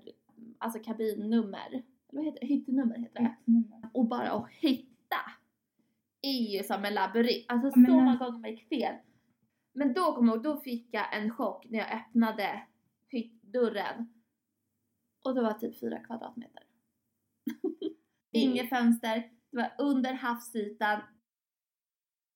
alltså 0.59 0.79
kabinnummer. 0.79 1.83
Vad 2.13 2.25
heter 2.25 2.41
det? 2.41 2.47
Hyttnummer 2.47 2.99
heter 2.99 3.21
det. 3.23 3.37
Och 3.95 4.09
bara 4.09 4.31
att 4.31 4.51
hitta 4.51 5.17
är 6.23 6.57
ju 6.59 6.65
som 6.65 6.85
en 6.85 6.95
labyrint. 6.95 7.45
Alltså 7.49 7.71
så 7.71 7.79
många 7.79 8.17
gånger 8.17 8.39
man 8.39 8.51
gick 8.51 8.69
fel. 8.69 8.95
Men 9.73 9.93
då 9.93 10.15
kom 10.15 10.29
jag 10.29 10.43
då 10.43 10.61
fick 10.61 10.89
jag 10.91 11.17
en 11.17 11.31
chock 11.31 11.67
när 11.71 11.79
jag 11.79 11.93
öppnade 11.93 12.63
hyttdörren. 13.09 14.13
Och 15.25 15.35
det 15.35 15.43
var 15.43 15.53
typ 15.53 15.81
fyra 15.81 15.99
kvadratmeter. 15.99 16.63
Inget 18.33 18.69
fönster, 18.69 19.23
det 19.51 19.57
var 19.57 19.71
under 19.79 20.13
havsytan. 20.13 21.01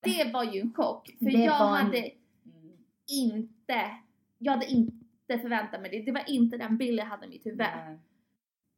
Det 0.02 0.32
var 0.32 0.44
ju 0.44 0.60
en 0.60 0.72
chock. 0.74 1.06
För 1.18 1.24
Det 1.24 1.30
jag 1.32 1.60
en- 1.80 1.86
hade 1.86 1.98
Mm. 1.98 2.72
inte, 3.06 3.90
jag 4.38 4.52
hade 4.52 4.66
inte 4.66 5.38
förväntat 5.38 5.80
mig 5.80 5.90
det. 5.90 6.02
Det 6.02 6.12
var 6.12 6.30
inte 6.30 6.56
den 6.56 6.76
bild 6.76 6.98
jag 7.00 7.06
hade 7.06 7.26
i 7.26 7.28
mitt 7.28 7.46
huvud. 7.46 7.58
Nej. 7.58 7.98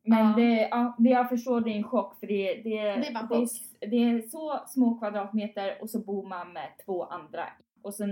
Men 0.07 0.19
Ja. 0.31 0.35
det, 0.37 0.69
ja, 0.71 0.97
det 0.99 1.11
jag 1.11 1.29
förstår 1.29 1.61
det 1.61 1.71
är 1.71 1.77
en 1.77 1.85
chock 1.85 2.21
för 2.21 2.27
det, 2.27 2.55
det, 2.55 2.61
Det 2.63 2.95
det, 3.01 3.07
är, 3.09 3.27
chock. 3.27 3.43
s- 3.45 3.75
det 3.81 3.97
är 3.97 4.23
så 4.23 4.65
små 4.69 4.99
kvadratmeter 4.99 5.83
och 5.83 5.91
så 5.91 5.99
bor 5.99 6.29
man 6.29 6.53
med 6.53 6.69
två 6.85 7.05
andra. 7.05 7.49
Och 7.83 7.95
sen 7.95 8.11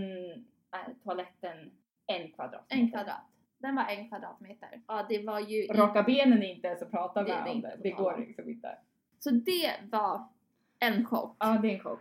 är 0.70 0.94
toaletten 1.04 1.70
en 2.06 2.32
kvadratmeter. 2.32 2.82
En 2.82 2.90
kvadrat. 2.90 3.20
Den 3.58 3.76
var 3.76 3.84
en 3.84 4.08
kvadratmeter. 4.08 4.80
Ja, 4.88 5.06
det 5.08 5.22
var 5.26 5.40
ju... 5.40 5.66
Raka 5.66 6.02
benen 6.02 6.42
är 6.42 6.54
inte 6.54 6.66
ens 6.68 6.82
att 6.82 6.90
prata 6.90 7.20
är 7.20 7.24
med 7.24 7.48
om 7.52 7.60
det. 7.60 7.76
Det 7.82 7.90
går 7.90 8.12
om. 8.14 8.20
liksom 8.20 8.48
inte. 8.48 8.78
Så 9.24 9.30
det 9.30 9.74
var 9.90 10.28
en 10.78 11.06
chock. 11.06 11.36
Ja, 11.38 11.58
det 11.62 11.68
är 11.70 11.74
en 11.74 11.80
chock. 11.80 12.00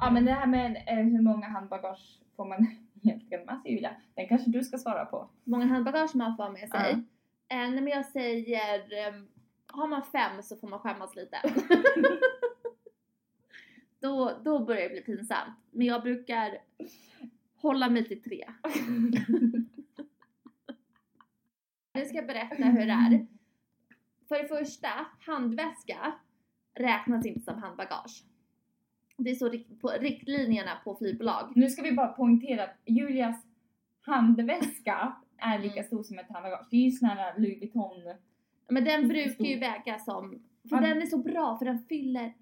Ja, 0.00 0.10
men 0.10 0.24
det 0.24 0.32
här 0.32 0.46
med 0.46 0.76
eh, 0.86 0.96
hur 0.96 1.22
många 1.22 1.48
handbagage 1.48 2.20
får 2.36 2.44
man 2.44 2.66
egentligen 3.02 3.46
med 3.46 3.60
sig 3.62 3.72
Julia? 3.72 3.96
Den 4.14 4.28
kanske 4.28 4.50
du 4.50 4.62
ska 4.62 4.78
svara 4.78 5.04
på. 5.04 5.28
Hur 5.44 5.50
många 5.50 5.66
handbagage 5.66 6.14
man 6.14 6.36
får 6.36 6.50
med 6.50 6.68
sig. 6.68 7.06
Ja. 7.48 7.56
Eh, 7.56 7.70
nej, 7.70 7.80
men 7.80 7.88
jag 7.88 8.06
säger, 8.06 9.08
um, 9.08 9.28
har 9.66 9.88
man 9.88 10.02
fem 10.02 10.42
så 10.42 10.56
får 10.56 10.68
man 10.68 10.78
skämmas 10.78 11.16
lite. 11.16 11.38
då, 14.00 14.38
då 14.44 14.64
börjar 14.64 14.82
det 14.82 14.88
bli 14.88 15.00
pinsamt. 15.00 15.56
Men 15.70 15.86
jag 15.86 16.02
brukar 16.02 16.58
hålla 17.56 17.88
mig 17.88 18.08
till 18.08 18.22
tre. 18.22 18.44
Nu 21.98 22.04
ska 22.04 22.22
berätta 22.22 22.54
hur 22.64 22.86
det 22.86 22.92
är. 22.92 23.26
För 24.28 24.42
det 24.42 24.48
första, 24.48 24.88
handväska 25.20 26.12
räknas 26.74 27.26
inte 27.26 27.40
som 27.40 27.62
handbagage. 27.62 28.24
Det 29.16 29.30
är 29.30 29.34
så 29.34 29.48
rikt- 29.48 29.80
på 29.80 29.88
riktlinjerna 29.88 30.70
på 30.84 30.94
flygbolag. 30.96 31.52
Nu 31.56 31.70
ska 31.70 31.82
vi 31.82 31.92
bara 31.92 32.08
poängtera 32.08 32.64
att 32.64 32.76
Julias 32.84 33.46
handväska 34.00 35.16
är 35.36 35.58
lika 35.58 35.74
Mm. 35.74 35.84
stor 35.86 36.02
som 36.02 36.18
ett 36.18 36.28
handbagage. 36.30 36.66
Det 36.70 36.76
är 36.76 36.80
ju 36.84 36.90
sån 36.90 37.08
här 37.08 37.38
Louis 37.38 37.60
Vuitton. 37.60 38.14
Men 38.68 38.84
den 38.84 39.08
brukar 39.08 39.44
ju 39.44 39.58
väga 39.58 39.98
som, 39.98 40.42
för 40.68 40.80
den 40.80 41.02
är 41.02 41.06
så 41.06 41.18
bra 41.18 41.58
för 41.58 41.64
den 41.64 41.78
fyller 41.88 42.34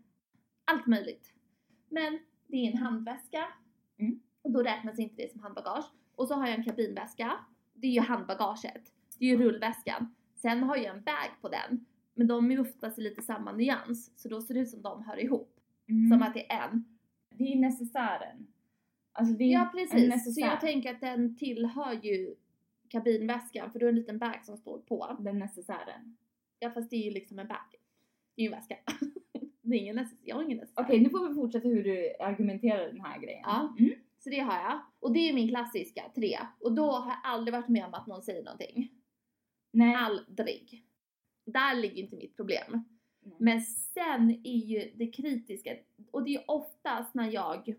allt 0.65 0.87
möjligt. 0.87 1.33
Men 1.89 2.19
det 2.47 2.57
är 2.57 2.71
en 2.73 2.79
handväska 2.79 3.47
Mm. 3.99 4.21
och 4.43 4.51
då 4.53 4.63
räknas 4.63 4.99
inte 4.99 5.23
det 5.23 5.33
som 5.33 5.41
handbagage. 5.43 5.85
Och 6.15 6.29
så 6.29 6.35
har 6.35 6.47
jag 6.47 6.59
en 6.59 6.65
kabinväska, 6.65 7.33
det 7.75 7.87
är 7.87 7.91
ju 7.93 8.01
handbagaget. 8.01 8.93
Det 9.19 9.25
är 9.25 9.29
ju 9.29 9.37
rullväskan. 9.37 10.15
Sen 10.35 10.63
har 10.63 10.77
jag 10.77 10.97
en 10.97 11.03
bag 11.03 11.31
på 11.41 11.49
den, 11.49 11.87
men 12.15 12.27
de 12.27 12.51
är 12.51 12.61
oftast 12.61 12.99
i 12.99 13.03
lite 13.03 13.23
samma 13.23 13.53
nyans 13.53 14.13
så 14.17 14.29
då 14.29 14.41
ser 14.41 14.55
det 14.55 14.61
ut 14.61 14.71
som 14.71 14.83
de 14.83 15.03
hör 15.03 15.21
ihop. 15.21 15.61
Mm. 15.89 16.11
Som 16.11 16.23
att 16.23 16.35
det 16.35 16.53
är 16.53 16.69
en. 16.69 16.85
Det 17.31 17.53
är 17.53 17.57
necessären. 17.57 18.47
Alltså 19.13 19.35
det 19.35 19.45
är 19.45 19.53
Ja 19.53 19.71
precis, 19.73 20.35
så 20.35 20.41
jag 20.41 20.61
tänker 20.61 20.95
att 20.95 21.01
den 21.01 21.37
tillhör 21.37 21.93
ju 22.03 22.35
kabinväskan 22.89 23.73
för 23.73 23.79
då 23.79 23.87
är 23.87 23.93
det 23.93 23.97
en 23.97 24.01
liten 24.01 24.19
bag 24.19 24.45
som 24.45 24.57
står 24.57 24.79
på. 24.79 25.17
Den 25.21 25.39
necessären. 25.39 26.17
Ja 26.59 26.71
fast 26.71 26.91
det 26.91 26.97
är 26.97 27.05
ju 27.05 27.11
liksom 27.11 27.39
en 27.39 27.49
bag. 27.49 27.75
Det 28.35 28.43
är 28.43 28.47
ju 28.49 28.53
en 28.53 28.59
väska. 28.59 28.77
det 29.63 29.77
är 29.77 29.81
ingen 29.81 29.97
necessär. 29.97 30.19
Jag 30.23 30.37
har 30.37 30.43
ingen 30.43 30.59
necessär. 30.59 30.83
Okej, 30.83 31.01
nu 31.01 31.11
får 31.11 31.29
vi 31.29 31.35
fortsätta 31.35 31.69
hur 31.69 31.85
du 31.85 32.15
argumenterar 32.21 32.87
den 32.87 33.01
här 33.01 33.21
grejen. 33.21 33.43
Ja. 33.45 33.75
Mm. 33.79 33.93
Så 34.19 34.31
det 34.31 34.39
har 34.39 34.55
jag. 34.55 34.81
Och 35.01 35.13
det 35.13 35.29
är 35.29 35.33
min 35.35 35.49
klassiska 35.49 36.03
tre. 36.15 36.39
Och 36.61 36.73
då 36.73 36.91
har 36.91 37.11
jag 37.11 37.19
aldrig 37.25 37.55
varit 37.55 37.69
med 37.69 37.85
om 37.85 37.95
att 37.95 38.07
någon 38.07 38.23
säger 38.23 38.45
någonting. 38.45 38.91
Nej. 39.77 39.95
Aldrig. 39.95 40.85
Där 41.45 41.75
ligger 41.75 42.03
inte 42.03 42.17
mitt 42.17 42.37
problem. 42.37 42.85
Nej. 43.21 43.37
Men 43.39 43.61
sen 43.61 44.31
är 44.45 44.57
ju 44.57 44.93
det 44.95 45.07
kritiska, 45.07 45.77
och 46.11 46.25
det 46.25 46.35
är 46.35 46.45
oftast 46.51 47.15
när 47.15 47.31
jag 47.33 47.75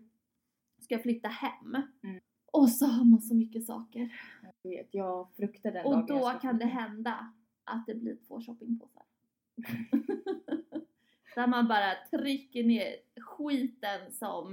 ska 0.80 0.98
flytta 0.98 1.28
hem. 1.28 1.74
Mm. 2.02 2.20
Och 2.52 2.68
så 2.68 2.86
har 2.86 3.04
man 3.04 3.22
så 3.22 3.34
mycket 3.34 3.66
saker. 3.66 4.20
Jag 4.62 4.70
vet, 4.70 4.88
jag 4.94 5.28
fruktar 5.36 5.72
den 5.72 5.86
Och 5.86 6.06
då 6.06 6.30
kan 6.42 6.58
det 6.58 6.64
hända 6.66 7.32
att 7.64 7.86
det 7.86 7.94
blir 7.94 8.16
två 8.28 8.40
shoppingpåsar. 8.40 9.02
Där 11.34 11.46
man 11.46 11.68
bara 11.68 11.94
trycker 12.10 12.64
ner 12.64 12.96
skiten 13.20 14.12
som, 14.12 14.50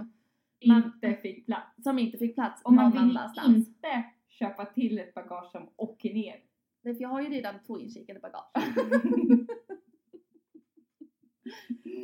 man- 0.65 0.83
Inte 0.95 1.13
fick 1.21 1.45
plats. 1.45 1.83
som 1.83 1.99
inte 1.99 2.17
fick 2.17 2.35
plats 2.35 2.61
Och 2.65 2.73
man 2.73 2.91
vill 2.91 3.19
inte 3.55 4.03
köpa 4.27 4.65
till 4.65 4.99
ett 4.99 5.13
bagage 5.13 5.51
som 5.51 5.69
åker 5.75 6.13
ner. 6.13 6.41
Nej, 6.85 6.95
för 6.95 7.01
jag 7.01 7.09
har 7.09 7.21
ju 7.21 7.29
redan 7.29 7.55
två 7.67 7.79
inkikade 7.79 8.19
bagage. 8.19 8.51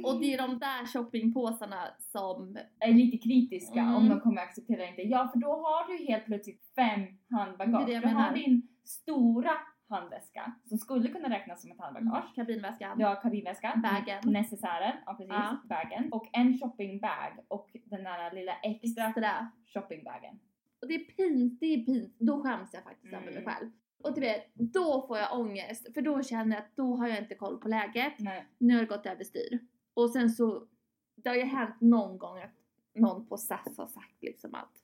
Och 0.04 0.20
det 0.22 0.34
är 0.34 0.38
de 0.38 0.60
där 0.60 0.86
shoppingpåsarna 0.86 1.88
som, 2.00 2.58
är 2.80 2.94
lite 2.94 3.17
kritiska 3.17 3.80
Mm. 3.80 3.96
om 3.96 4.10
de 4.10 4.20
kommer 4.22 4.41
acceptera 4.41 4.78
det 4.82 4.88
inte. 4.89 5.02
Ja, 5.02 5.30
för 5.34 5.39
då 5.39 5.48
har 5.48 5.88
du 5.88 6.06
helt 6.06 6.26
plötsligt 6.26 6.65
fem 6.76 7.02
handbagage. 7.30 7.88
Det 7.88 7.94
det 7.94 8.00
du 8.00 8.08
har 8.08 8.13
menar. 8.13 8.34
din 8.36 8.67
stora 8.84 9.52
handväska 9.89 10.54
som 10.65 10.78
skulle 10.78 11.10
kunna 11.10 11.30
räknas 11.30 11.62
som 11.62 11.72
ett 11.72 11.80
handbagage. 11.80 12.36
kabinväskan, 12.36 12.98
Du 12.98 13.06
har 13.06 13.22
kabinväskan, 13.22 13.82
Bagen. 13.82 14.34
necessären, 14.34 14.96
ja 15.06 15.13
precis, 15.13 15.30
Ja. 15.34 15.58
bagen 15.70 16.12
och 16.12 16.30
en 16.34 16.58
shoppingbag 16.60 17.32
och 17.48 17.70
den 17.86 18.04
där 18.04 18.32
lilla 18.36 18.54
extra 18.63 19.06
extra. 19.08 19.52
shoppingbagen. 19.74 20.39
Och 20.82 20.88
det 20.88 20.96
är 20.96 21.00
pin, 21.00 21.58
det 21.62 21.65
är 21.65 21.86
pin, 21.86 22.13
då 22.20 22.44
skäms 22.44 22.74
jag 22.74 22.84
faktiskt 22.84 23.13
över 23.13 23.26
mig 23.26 23.38
Mm. 23.38 23.46
själv. 23.54 23.70
Och 24.04 24.14
du 24.14 24.22
vet, 24.22 24.52
då 24.54 25.06
får 25.08 25.18
jag 25.18 25.40
ångest 25.40 25.94
för 25.94 26.02
då 26.02 26.24
känner 26.24 26.56
jag 26.56 26.64
att 26.64 26.76
då 26.76 26.96
har 26.96 27.08
jag 27.08 27.20
inte 27.20 27.36
koll 27.36 27.58
på 27.58 27.68
läget. 27.68 28.14
Nej. 28.20 28.48
Nu 28.58 28.74
har 28.74 28.82
det 28.82 28.88
gått 28.88 29.06
överstyr. 29.06 29.60
Och 29.94 30.10
sen 30.10 30.30
så, 30.30 30.68
det 31.16 31.30
har 31.30 31.36
ju 31.36 31.44
hänt 31.44 31.82
någon 31.82 32.18
gång 32.18 32.42
att 32.42 32.56
någon 32.94 33.26
på 33.26 33.38
SAS 33.38 33.78
har 33.78 33.88
sagt 33.88 34.24
liksom 34.24 34.56
att 34.56 34.84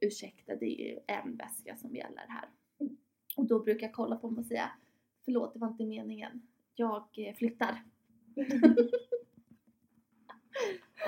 ursäkta 0.00 0.56
det 0.56 0.80
är 0.80 0.92
ju 0.92 0.98
en 1.06 1.36
väska 1.36 1.76
som 1.76 1.96
gäller 1.96 2.26
här. 2.28 2.48
Och 3.36 3.46
då 3.46 3.60
brukar 3.60 3.86
jag 3.86 3.94
kolla 3.94 4.16
på 4.16 4.30
mig 4.30 4.40
och 4.40 4.46
säga 4.46 4.70
förlåt 5.24 5.52
det 5.52 5.58
var 5.58 5.68
inte 5.68 5.84
meningen. 5.84 6.42
Jag 6.74 7.08
eh, 7.16 7.34
flyttar. 7.34 7.82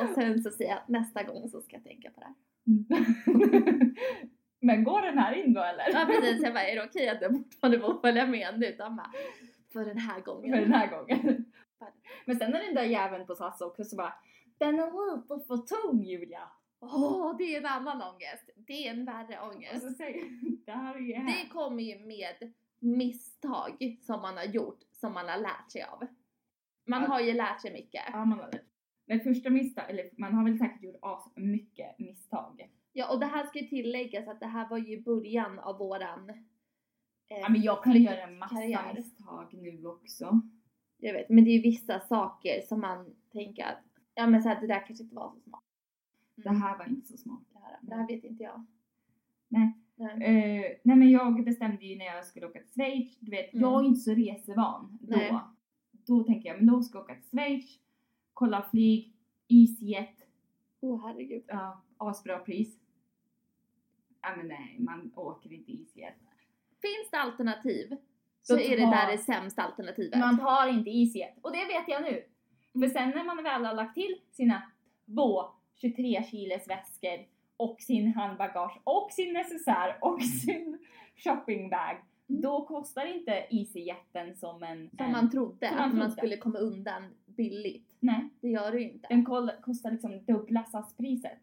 och 0.01 0.09
sen 0.15 0.43
så 0.43 0.51
säger 0.51 0.71
jag 0.71 0.83
nästa 0.89 1.23
gång 1.23 1.49
så 1.49 1.63
ska 1.63 1.77
jag 1.77 1.85
tänka 1.85 2.11
på 2.11 2.21
det 2.21 2.27
här. 2.27 2.35
Men 4.61 4.85
går 4.85 5.03
den 5.03 5.19
här 5.19 5.33
in 5.33 5.53
då 5.53 5.61
eller? 5.63 5.91
Ja 5.93 6.07
precis, 6.07 6.43
jag 6.43 6.55
bara 6.55 6.65
är 6.69 6.75
det 6.77 6.85
okej 6.85 7.09
att 7.09 7.23
jag 7.23 7.33
fortfarande 7.33 7.81
får 7.81 8.01
följa 8.01 8.27
med 8.27 8.59
nu? 8.61 8.75
De 8.79 8.97
bara, 8.97 9.13
för 9.73 9.85
den 9.85 9.99
här 9.99 10.21
gången. 10.21 10.53
För 10.55 10.61
den 10.61 10.73
här 10.73 10.87
gången. 10.91 11.45
Men 12.25 12.37
sen 12.39 12.55
är 12.55 12.63
den 12.63 12.75
där 12.75 12.85
jäveln 12.85 13.27
på 13.27 13.35
SAS 13.35 13.61
också 13.61 13.85
så 13.85 13.97
bara 13.97 14.15
Den 14.59 14.79
är 14.79 15.17
lite 15.17 15.47
för 15.47 15.57
tung 15.57 16.03
Julia. 16.05 16.49
Åh, 16.81 17.37
det 17.39 17.45
är 17.55 17.61
en 17.61 17.67
annan 17.67 18.03
ångest. 18.03 18.51
Det 18.57 18.87
är 18.87 18.91
en 18.91 19.05
värre 19.05 19.41
ångest. 19.41 19.75
Alltså, 19.75 19.89
säg, 19.91 20.31
det 21.27 21.49
kommer 21.53 21.83
ju 21.83 21.99
med 22.07 22.53
misstag 22.79 23.99
som 24.03 24.23
man 24.23 24.37
har 24.37 24.45
gjort, 24.45 24.79
som 24.93 25.13
man 25.13 25.29
har 25.29 25.39
lärt 25.39 25.71
sig 25.73 25.83
av. 25.83 26.07
Man 26.87 27.03
Ja. 27.03 27.09
har 27.09 27.21
ju 27.21 27.33
lärt 27.33 27.61
sig 27.61 27.73
mycket. 27.73 28.03
Ja, 28.13 28.25
man 28.25 28.39
har 28.41 28.51
det. 28.51 28.61
Men 29.07 29.21
första 29.21 29.51
misstag, 29.51 29.91
eller 29.91 30.11
man 30.19 30.35
har 30.35 30.45
väl 30.45 30.59
säkert 30.59 30.83
gjort 30.83 31.37
mycket 31.37 31.99
misstag. 31.99 32.71
Ja, 32.99 33.13
och 33.13 33.21
det 33.21 33.27
här 33.27 33.47
ska 33.47 33.59
ju 33.59 33.67
tilläggas 33.69 34.29
att 34.29 34.41
det 34.41 34.47
här 34.47 34.69
var 34.69 34.79
ju 34.79 35.03
början 35.03 35.59
av 35.59 35.79
våran... 35.79 36.31
Eh, 36.31 36.37
Ja 37.41 37.49
men 37.49 37.63
jag 37.63 37.85
kan 37.85 38.03
göra 38.03 38.21
en 38.23 38.39
massa 38.39 38.55
karriär. 38.55 38.95
misstag 38.95 39.55
nu 39.55 39.87
också. 39.87 40.41
Jag 40.99 41.13
vet, 41.13 41.29
men 41.29 41.45
det 41.45 41.51
är 41.51 41.57
ju 41.57 41.63
vissa 41.63 42.01
saker 42.01 42.61
som 42.69 42.81
man 42.81 43.15
tänker 43.33 43.65
att, 43.65 43.85
ja 44.15 44.27
men 44.27 44.43
så 44.43 44.49
här, 44.49 44.61
det 44.61 44.67
där 44.67 44.87
kanske 44.87 45.03
inte 45.05 45.15
var 45.15 45.31
så 45.31 45.41
smart. 45.41 45.63
Det 46.35 46.51
här 46.51 46.79
var 46.79 46.89
inte 46.89 47.07
så 47.07 47.17
smart. 47.17 47.43
Det 47.53 47.59
här, 47.59 47.79
det 47.83 47.95
här 47.95 48.07
vet 48.07 48.25
inte 48.25 48.43
jag. 48.43 48.67
Nej. 49.49 49.73
Nej. 49.95 50.11
Eh, 50.11 50.77
nej 50.85 50.97
men 50.97 51.11
jag 51.11 51.45
bestämde 51.45 51.85
ju 51.87 51.99
när 51.99 52.05
jag 52.07 52.25
skulle 52.27 52.47
åka 52.47 52.59
till 52.61 52.69
Schweiz, 52.71 53.19
du 53.21 53.31
vet 53.31 53.53
Mm. 53.55 53.63
jag 53.63 53.81
är 53.85 53.87
inte 53.89 54.01
så 54.01 54.15
resevan 54.15 54.99
då. 55.01 55.17
Nej. 55.17 55.35
Då 55.93 56.25
tänker 56.25 56.49
jag 56.49 56.57
men 56.57 56.67
då 56.67 56.83
ska 56.83 56.99
jag 56.99 57.05
åka 57.05 57.15
till 57.15 57.31
Schweiz, 57.31 57.79
kolla 58.33 58.63
flyg, 58.71 59.17
EasyJet, 59.49 60.23
Åh 60.81 60.95
oh, 60.95 61.07
herregud. 61.07 61.45
ja 61.47 61.83
asbra 61.97 62.39
pris. 62.39 62.79
Ja 64.29 64.37
men 64.37 64.49
nej, 64.49 64.77
man 64.79 65.13
åker 65.15 65.53
inte 65.53 65.73
EasyJet. 65.73 66.15
Finns 66.83 67.11
det 67.11 67.17
alternativ 67.17 67.97
så 68.43 68.55
Då 68.55 68.61
är 68.61 68.77
det 68.77 68.87
där 68.87 69.13
det 69.13 69.19
sämsta 69.19 69.63
alternativet. 69.63 70.19
Man 70.19 70.39
tar 70.39 70.69
inte 70.69 70.91
EasyJet 70.91 71.39
och 71.43 71.53
det 71.53 71.65
vet 71.65 71.89
jag 71.89 72.03
nu. 72.03 72.23
För 72.73 72.89
sen 72.89 73.11
när 73.11 73.25
man 73.25 73.43
väl 73.45 73.65
har 73.65 73.75
lagt 73.75 73.95
till 73.95 74.21
sina 74.33 74.63
två 75.07 75.43
23 75.81 76.25
kilos 76.31 76.69
väskor 76.69 77.27
och 77.57 77.81
sin 77.81 78.15
handbagage 78.15 78.81
och 78.85 79.11
sin 79.13 79.33
necessär 79.33 79.99
och 80.01 80.23
sin 80.45 80.79
shoppingbag. 81.17 81.97
Mm. 82.29 82.41
Då 82.43 82.67
kostar 82.67 83.07
inte 83.07 83.33
EasyJeten 83.51 84.37
som 84.37 84.63
en... 84.63 84.91
Som 84.91 85.07
en- 85.07 85.13
man 85.13 85.31
trodde, 85.31 85.69
som 85.69 85.77
man 85.77 85.89
att 85.91 85.95
man 85.95 86.11
skulle 86.11 86.37
komma 86.37 86.59
undan 86.59 87.03
billigt. 87.27 87.97
Nej, 88.01 88.29
Det 88.41 88.49
gör 88.49 88.73
det 88.73 88.79
ju 88.79 88.91
inte. 88.91 89.07
den 89.09 89.25
kostar 89.63 89.91
liksom 89.91 90.25
dubbla 90.25 90.65
SAS-priset. 90.65 91.39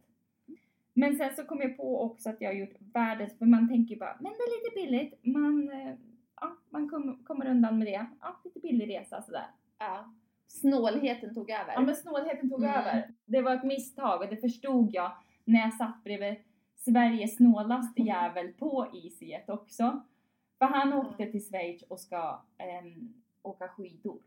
Men 0.94 1.16
sen 1.16 1.36
så 1.36 1.44
kom 1.44 1.62
jag 1.62 1.78
på 1.78 2.02
också 2.02 2.30
att 2.30 2.42
jag 2.42 2.50
har 2.50 2.54
gjort 2.56 2.76
världens, 2.94 3.38
för 3.38 3.46
man 3.46 3.70
tänker 3.70 3.94
ju 3.94 4.00
bara, 4.00 4.18
men 4.20 4.32
det 4.32 4.38
är 4.38 4.64
lite 4.64 4.76
billigt, 4.76 5.26
man, 5.36 5.70
eh, 5.72 5.94
ja, 6.42 6.58
man 6.70 6.90
kom, 6.90 7.24
kommer 7.24 7.50
undan 7.50 7.78
med 7.78 7.88
det. 7.88 8.06
Ja, 8.22 8.42
lite 8.44 8.60
billig 8.60 8.90
resa 8.90 9.22
sådär. 9.22 9.46
Ja. 9.80 10.14
snålheten 10.48 11.34
tog 11.36 11.50
över. 11.50 11.74
Ja 11.74 11.82
men 11.82 11.96
snålheten 11.96 12.50
tog 12.50 12.64
Mm. 12.64 12.76
över. 12.76 13.14
Det 13.26 13.42
var 13.42 13.56
ett 13.56 13.64
misstag 13.64 14.22
och 14.22 14.28
det 14.30 14.38
förstod 14.38 14.90
jag 14.94 15.12
när 15.46 15.60
jag 15.60 15.74
satt 15.74 16.04
bredvid 16.04 16.36
Sveriges 16.76 17.36
snålaste 17.36 18.02
jävel 18.14 18.54
på 18.54 18.88
EasyJet 18.94 19.50
också. 19.50 20.02
För 20.60 20.66
han 20.66 20.94
åkte 20.94 21.26
till 21.32 21.46
Schweiz 21.46 21.82
och 21.84 22.00
ska 22.00 22.42
ehm, 22.58 23.14
åka 23.42 23.68
skidor. 23.68 24.20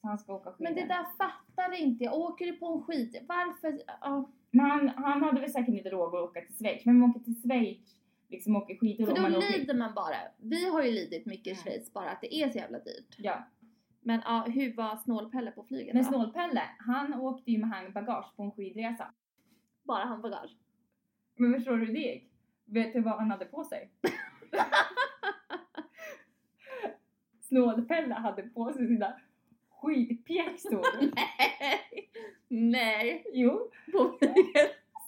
Så 0.00 0.06
han 0.06 0.18
ska 0.18 0.34
åka 0.34 0.52
skidor. 0.52 0.64
Men 0.64 0.74
det 0.74 0.94
där 0.94 1.04
fattar 1.18 1.80
inte 1.80 2.04
jag. 2.04 2.18
Åker 2.18 2.46
du 2.46 2.52
på 2.52 2.66
en 2.72 2.82
skid? 2.82 3.16
Varför? 3.28 3.80
Ja. 4.00 4.30
Men 4.54 4.66
han, 4.70 4.88
han 4.88 5.22
hade 5.22 5.40
väl 5.40 5.50
säkert 5.50 5.74
inte 5.74 5.90
råd 5.90 6.08
att 6.14 6.30
åka 6.30 6.40
till 6.40 6.54
Schweiz. 6.56 6.84
Men 6.84 6.98
man 6.98 7.10
åker 7.10 7.20
till 7.20 7.40
Schweiz, 7.42 7.96
liksom 8.28 8.56
åker 8.56 8.76
skidor 8.76 9.06
För 9.06 9.14
då 9.14 9.22
man 9.22 9.36
åker... 9.36 9.58
lider 9.58 9.74
man 9.74 9.94
bara. 9.94 10.16
Vi 10.36 10.70
har 10.70 10.82
ju 10.82 10.90
lidit 10.90 11.26
mycket 11.26 11.46
i 11.46 11.50
Mm. 11.50 11.62
Schweiz 11.62 11.92
bara 11.92 12.10
att 12.10 12.20
det 12.20 12.34
är 12.34 12.50
så 12.50 12.58
jävla 12.58 12.78
dyrt. 12.78 13.14
Ja. 13.18 13.44
Men 14.00 14.20
ja, 14.24 14.44
hur 14.48 14.74
var 14.76 14.96
snålpelle 14.96 15.50
på 15.50 15.64
flyget 15.64 15.94
Men 15.94 16.02
då? 16.04 16.08
Snålpelle, 16.08 16.62
han 16.78 17.14
åkte 17.14 17.50
ju 17.50 17.58
med 17.58 17.68
handbagage 17.70 18.36
på 18.36 18.42
en 18.42 18.50
skidresa. 18.50 19.06
Bara 19.82 20.04
handbagage. 20.04 20.56
Men 21.36 21.54
förstår 21.54 21.76
du 21.76 21.86
hur 21.86 21.92
det 21.94 22.00
gick? 22.00 22.30
Vet 22.64 22.92
du 22.92 23.00
vad 23.00 23.18
han 23.18 23.30
hade 23.30 23.44
på 23.44 23.64
sig? 23.64 23.90
Snålpelle 27.40 28.14
hade 28.14 28.42
på 28.42 28.72
sig 28.72 28.86
sina 28.86 29.14
skidpjäxor. 29.84 30.82
Nej! 31.14 32.10
Nej! 32.48 33.26
Jo. 33.32 33.70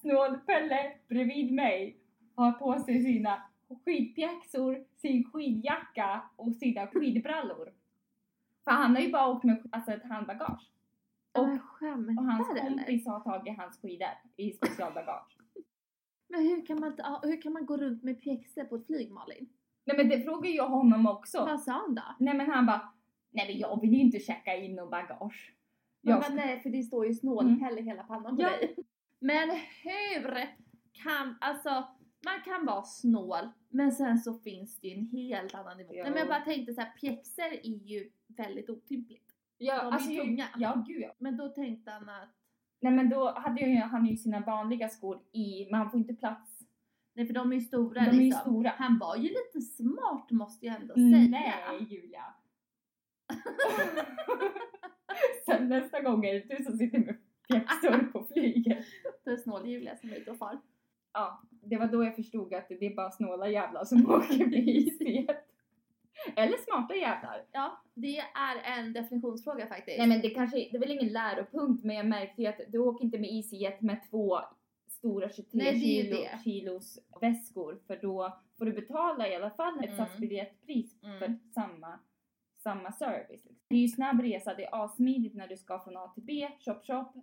Snålpelle 0.01 0.93
bredvid 1.09 1.53
mig 1.53 1.97
har 2.35 2.53
på 2.53 2.79
sig 2.79 3.03
sina 3.03 3.43
skidpjäxor, 3.85 4.85
sin 4.97 5.31
skidjacka 5.31 6.22
och 6.37 6.55
sina 6.55 6.87
skidbrallor. 6.87 7.72
För 8.64 8.70
han 8.70 8.95
har 8.97 9.03
ju 9.03 9.12
bara 9.12 9.29
åkt 9.29 9.45
med 9.45 9.68
alltså 9.72 9.93
ett 9.93 10.05
handbagage. 10.05 10.70
Och, 11.33 11.49
Och, 12.18 12.24
hans 12.24 12.49
kompis 12.49 13.07
har 13.07 13.20
tagit 13.20 13.59
hans 13.59 13.81
skidor 13.81 14.09
i 14.37 14.53
specialbagage. 14.53 15.37
Men 16.29 16.43
hur 16.43 16.66
kan, 16.66 16.81
man, 16.81 16.97
hur 17.22 17.43
kan 17.43 17.53
man 17.53 17.66
gå 17.66 17.77
runt 17.77 18.03
med 18.03 18.20
pjäxor 18.20 18.64
på 18.64 18.77
ett 18.77 18.87
flyg 18.87 19.12
Malin? 19.12 19.49
Nej 19.85 19.97
men 19.97 20.09
det 20.09 20.22
frågar 20.22 20.51
jag 20.51 20.68
honom 20.68 21.07
också. 21.07 21.39
Vad 21.39 21.61
sa 21.61 21.72
han 21.72 21.95
då? 21.95 22.03
Nej 22.18 22.35
men 22.35 22.51
han 22.51 22.66
bara, 22.66 22.93
nej 23.37 23.47
men 23.49 23.59
jag 23.59 23.80
vill 23.80 23.93
ju 23.93 24.01
inte 24.01 24.18
checka 24.18 24.57
in 24.57 24.78
och 24.78 24.91
bagage. 24.91 25.53
Jag 26.01 26.24
ska- 26.24 26.34
nej 26.34 26.61
för 26.61 26.70
det 26.70 26.82
står 26.82 27.07
ju 27.07 27.14
snålpelle 27.14 27.82
hela 27.82 28.03
pannan 28.03 28.37
på 28.37 28.43
Ja. 28.43 28.49
dig. 28.51 28.76
Men 29.20 29.51
hur 29.82 30.47
kan, 30.93 31.37
alltså 31.41 31.70
man 32.24 32.41
kan 32.45 32.66
vara 32.66 32.82
snål 32.82 33.49
men 33.68 33.93
sen 33.93 34.18
så 34.18 34.34
finns 34.39 34.80
det 34.80 34.89
ju 34.89 34.95
en 34.95 35.07
helt 35.07 35.55
annan 35.55 35.76
nivå. 35.76 35.95
Ja. 35.95 36.03
Nej, 36.03 36.11
men 36.12 36.18
jag 36.18 36.28
bara 36.28 36.41
tänkte 36.45 36.74
så 36.74 36.80
här, 36.80 36.91
pjäxor 37.01 37.45
är 37.45 37.87
ju 37.89 38.11
väldigt 38.28 38.70
otympligt. 38.70 39.32
Ja, 39.59 39.82
De 39.82 39.87
är 39.89 39.93
alltså, 39.93 40.11
ju 40.11 40.16
jag- 40.16 40.24
tunga. 40.26 40.47
Ja, 40.57 40.84
gud 40.89 41.03
ja. 41.03 41.12
Men 41.18 41.37
då 41.37 41.49
tänkte 41.49 41.91
han 41.91 42.09
att, 42.09 42.28
Nej 42.80 42.93
men 42.93 43.09
då 43.09 43.30
hade 43.39 43.61
ju 43.61 43.76
han 43.76 44.07
ju 44.07 44.16
sina 44.16 44.41
vanliga 44.41 44.89
skor 44.89 45.20
i, 45.32 45.64
men 45.70 45.74
han 45.80 45.91
får 45.91 46.01
inte 46.01 46.14
plats. 46.14 46.61
nej 47.14 47.26
för 47.26 47.34
de 47.34 47.53
är 47.53 47.57
ju 47.57 47.61
stora 47.62 48.01
De 48.01 48.09
är 48.09 48.12
liksom. 48.12 48.41
stora. 48.41 48.72
Han 48.76 48.99
var 48.99 49.16
ju 49.16 49.22
lite 49.28 49.61
smart 49.61 50.30
måste 50.30 50.66
jag 50.66 50.80
ändå 50.80 50.95
säga. 50.95 51.28
Nej 51.28 51.87
Julia. 51.91 52.24
Sen 55.47 55.68
nästa 55.68 56.01
gång 56.01 56.24
är 56.26 56.34
det 56.34 56.57
du 56.57 56.64
som 56.64 56.78
sitter 56.78 56.99
med 56.99 57.16
pjäxor 57.49 58.12
på 58.12 58.24
flyget. 58.32 58.84
Det 59.24 59.30
är 59.30 59.36
snål-Julia 59.36 59.97
som 59.97 60.11
är 60.11 60.16
ute 60.16 60.30
och 60.30 60.38
far. 60.38 60.61
Ja, 61.12 61.42
det 61.51 61.76
var 61.76 61.86
då 61.86 62.05
jag 62.05 62.16
förstod 62.16 62.55
att 62.55 62.68
det 62.68 62.86
är 62.86 62.94
bara 62.94 63.11
snåla 63.11 63.49
jävlar 63.49 63.84
som 63.84 64.11
åker 64.11 64.47
med 64.47 64.68
isbiet. 64.68 65.42
Eller 66.36 66.57
smarta 66.57 66.94
jävlar. 66.94 67.44
Ja, 67.53 67.82
det 67.94 68.18
är 68.18 68.78
en 68.78 68.92
definitionsfråga 68.92 69.66
faktiskt. 69.66 69.99
Nej 69.99 70.07
men 70.07 70.20
det 70.20 70.30
kanske, 70.30 70.57
det 70.57 70.76
är 70.76 70.80
väl 70.80 70.90
ingen 70.90 71.12
läropunkt 71.12 71.84
men 71.84 71.97
jag 71.97 72.07
märkte 72.07 72.42
ju 72.42 72.49
att 72.49 72.61
du 72.68 72.78
åker 72.78 73.05
inte 73.05 73.18
med 73.18 73.30
EasyJet 73.32 73.80
med 73.80 74.01
två 74.11 74.38
stora 74.88 75.28
23 75.28 75.44
Nej, 75.53 75.80
kilo, 75.80 76.16
kilos 76.44 76.99
väskor 77.20 77.78
för 77.86 77.97
då 78.03 78.38
får 78.59 78.64
du 78.64 78.72
betala 78.72 79.28
i 79.28 79.34
alla 79.36 79.51
fall 79.51 79.78
ett 79.84 79.90
Mm. 79.90 79.97
SAS-biljettpris 79.97 81.03
Mm. 81.05 81.18
för 81.18 81.38
samma, 81.55 81.99
samma 82.67 82.93
service. 82.93 83.29
Liksom. 83.45 83.57
Det 83.69 83.77
är 83.77 83.81
ju 83.81 83.89
snabb 83.89 84.21
resa, 84.21 84.55
det 84.55 84.64
är 84.64 84.85
asmidigt 84.85 85.35
när 85.35 85.49
du 85.49 85.57
ska 85.57 85.79
från 85.81 85.97
A 85.97 86.12
till 86.14 86.23
B, 86.23 86.49
shop 86.61 86.81
shop, 86.87 87.23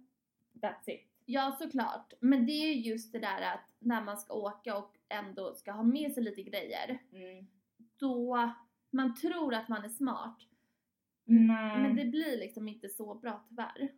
that's 0.53 0.89
it. 0.89 1.09
Ja, 1.25 1.57
såklart. 1.59 2.13
Men 2.19 2.45
det 2.45 2.51
är 2.51 2.73
ju 2.73 2.91
just 2.91 3.11
det 3.11 3.19
där 3.19 3.41
att 3.41 3.69
när 3.79 4.03
man 4.03 4.17
ska 4.17 4.33
åka 4.33 4.77
och 4.77 4.97
ändå 5.09 5.53
ska 5.53 5.71
ha 5.71 5.83
med 5.83 6.11
sig 6.11 6.23
lite 6.23 6.43
grejer. 6.43 6.99
Mm. 7.11 7.47
Då 7.97 8.51
man 8.91 9.15
tror 9.15 9.53
att 9.53 9.69
man 9.69 9.83
är 9.85 9.89
smart. 9.89 10.37
Nej. 11.25 11.81
Men 11.81 11.95
det 11.95 12.05
blir 12.05 12.37
liksom 12.39 12.67
inte 12.67 12.89
så 12.89 13.15
bra 13.15 13.43
tyvärr. 13.49 13.89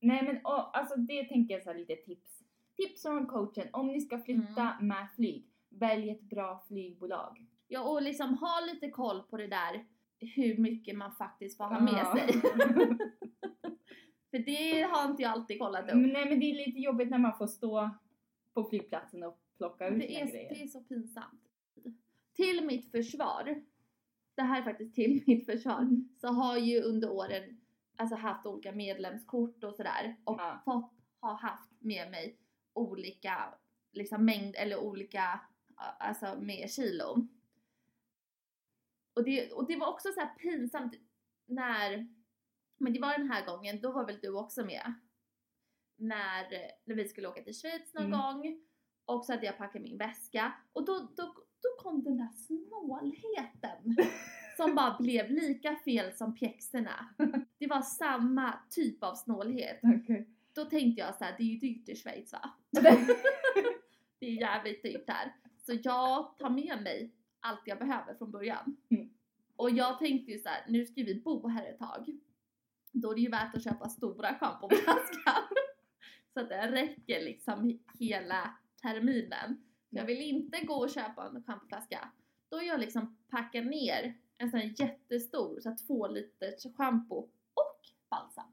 Nej 0.00 0.22
men 0.22 0.36
och, 0.44 0.78
alltså 0.78 0.96
det 0.96 1.24
tänker 1.24 1.54
jag 1.54 1.62
så 1.62 1.72
lite 1.72 1.96
tips. 1.96 2.42
Tips 2.76 3.02
från 3.02 3.26
coachen, 3.26 3.68
om 3.72 3.86
ni 3.86 4.00
ska 4.00 4.18
flytta 4.18 4.70
Mm. 4.72 4.88
med 4.88 5.08
flyg, 5.16 5.46
välj 5.68 6.10
ett 6.10 6.22
bra 6.22 6.64
flygbolag. 6.68 7.46
Ja, 7.68 7.80
och 7.80 8.02
liksom 8.02 8.34
ha 8.38 8.60
lite 8.72 8.90
koll 8.90 9.22
på 9.22 9.36
det 9.36 9.46
där 9.46 9.84
hur 10.18 10.56
mycket 10.58 10.96
man 10.96 11.12
faktiskt 11.12 11.56
får 11.56 11.64
ha 11.64 11.80
med 11.80 11.92
Ja. 11.94 12.16
sig. 12.16 12.40
För 14.30 14.38
det 14.38 14.82
har 14.82 15.10
inte 15.10 15.22
jag 15.22 15.32
alltid 15.32 15.58
kollat 15.58 15.84
upp. 15.84 15.94
Men 15.96 16.10
Nej 16.12 16.28
men 16.28 16.40
det 16.40 16.46
är 16.50 16.66
lite 16.66 16.78
jobbigt 16.80 17.10
när 17.10 17.18
man 17.18 17.38
får 17.38 17.46
stå 17.46 17.90
på 18.54 18.64
flygplatsen 18.64 19.22
och 19.22 19.38
plocka 19.56 19.88
ut 19.88 20.00
Det 20.00 20.06
sina 20.08 20.20
är, 20.20 20.26
grejer. 20.30 20.48
det 20.54 20.62
är 20.62 20.66
så 20.66 20.80
pinsamt. 20.80 21.40
Till 22.36 22.64
mitt 22.66 22.90
försvar, 22.90 23.62
det 24.34 24.42
här 24.42 24.58
är 24.60 24.64
faktiskt 24.64 24.94
till 24.94 25.22
mitt 25.26 25.46
försvar, 25.46 25.78
Mm. 25.78 26.08
så 26.20 26.28
har 26.28 26.56
ju 26.58 26.82
under 26.82 27.10
åren 27.12 27.60
alltså 27.96 28.16
haft 28.16 28.46
olika 28.46 28.72
medlemskort 28.72 29.64
och 29.64 29.74
sådär 29.74 30.16
och 30.24 30.36
Ja. 30.40 30.62
fått 30.64 30.92
ha 31.20 31.34
haft 31.34 31.70
med 31.78 32.10
mig 32.10 32.36
olika 32.72 33.54
liksom 33.92 34.24
mängd 34.24 34.54
eller 34.56 34.78
olika 34.80 35.40
alltså 35.98 36.36
med 36.40 36.70
kilo. 36.70 37.26
Och 39.14 39.24
det, 39.24 39.52
och 39.52 39.66
det 39.66 39.76
var 39.76 39.86
också 39.86 40.12
så 40.12 40.20
här 40.20 40.34
pinsamt 40.34 40.94
när, 41.46 42.08
men 42.78 42.92
det 42.92 43.00
var 43.00 43.18
den 43.18 43.30
här 43.30 43.46
gången, 43.46 43.80
då 43.80 43.92
var 43.92 44.06
väl 44.06 44.18
du 44.22 44.28
också 44.38 44.64
med? 44.64 44.94
När, 45.96 46.44
när 46.84 46.94
vi 46.94 47.08
skulle 47.08 47.28
åka 47.28 47.42
till 47.42 47.54
Schweiz 47.54 47.94
någon 47.94 48.06
Mm. 48.06 48.18
gång 48.18 48.60
och 49.04 49.24
så 49.24 49.32
hade 49.32 49.46
jag 49.46 49.58
packat 49.58 49.82
min 49.82 49.98
väska 49.98 50.52
och 50.72 50.84
då, 50.84 50.98
då, 51.16 51.34
då 51.62 51.68
kom 51.82 52.02
den 52.04 52.16
där 52.16 52.28
snålheten 52.32 53.96
som 54.56 54.74
bara 54.74 54.96
blev 55.00 55.30
lika 55.30 55.76
fel 55.76 56.12
som 56.12 56.34
pjäxorna. 56.34 57.14
Det 57.58 57.66
var 57.66 57.82
samma 57.82 58.58
typ 58.70 59.02
av 59.02 59.14
snålhet. 59.14 59.80
Okej. 59.82 60.28
Då 60.52 60.64
tänkte 60.64 61.00
jag 61.00 61.14
så 61.14 61.24
här, 61.24 61.34
det 61.38 61.42
är 61.42 61.46
ju 61.46 61.58
dyrt 61.58 61.88
i 61.88 61.96
Schweiz 61.96 62.32
va? 62.32 62.50
Det 64.18 64.26
är 64.26 64.40
jävligt 64.40 64.82
dyrt 64.82 65.04
här. 65.10 65.34
Så 65.66 65.72
jag 65.82 66.36
tar 66.38 66.50
med 66.50 66.82
mig 66.82 67.14
allt 67.44 67.62
jag 67.64 67.78
behöver 67.78 68.14
från 68.14 68.30
början. 68.30 68.76
Mm. 68.88 69.10
Och 69.56 69.70
jag 69.70 69.98
tänkte 69.98 70.32
ju 70.32 70.38
så 70.38 70.48
här, 70.48 70.64
nu 70.68 70.86
ska 70.86 71.02
vi 71.02 71.20
bo 71.24 71.48
här 71.48 71.66
ett 71.66 71.78
tag. 71.78 72.18
Då 72.92 73.10
är 73.10 73.14
det 73.14 73.20
ju 73.20 73.30
värt 73.30 73.54
att 73.54 73.64
köpa 73.64 73.88
stora 73.88 74.34
schampoflaskor. 74.34 75.32
så 76.34 76.40
att 76.40 76.48
det 76.48 76.70
räcker 76.70 77.24
liksom 77.24 77.78
hela 77.98 78.56
terminen. 78.82 79.62
Jag 79.90 80.04
vill 80.04 80.20
inte 80.20 80.64
gå 80.64 80.74
och 80.74 80.90
köpa 80.90 81.26
en 81.26 81.42
schampoflaska. 81.42 82.08
Då 82.48 82.62
jag 82.62 82.80
liksom 82.80 83.16
packar 83.28 83.62
ner 83.62 84.18
en 84.38 84.50
sån 84.50 84.60
här 84.60 84.74
jättestor, 84.76 85.60
så 85.60 85.68
här 85.68 85.76
två 85.86 86.08
liters 86.08 86.76
schampo 86.76 87.14
och 87.54 87.80
balsam. 88.10 88.52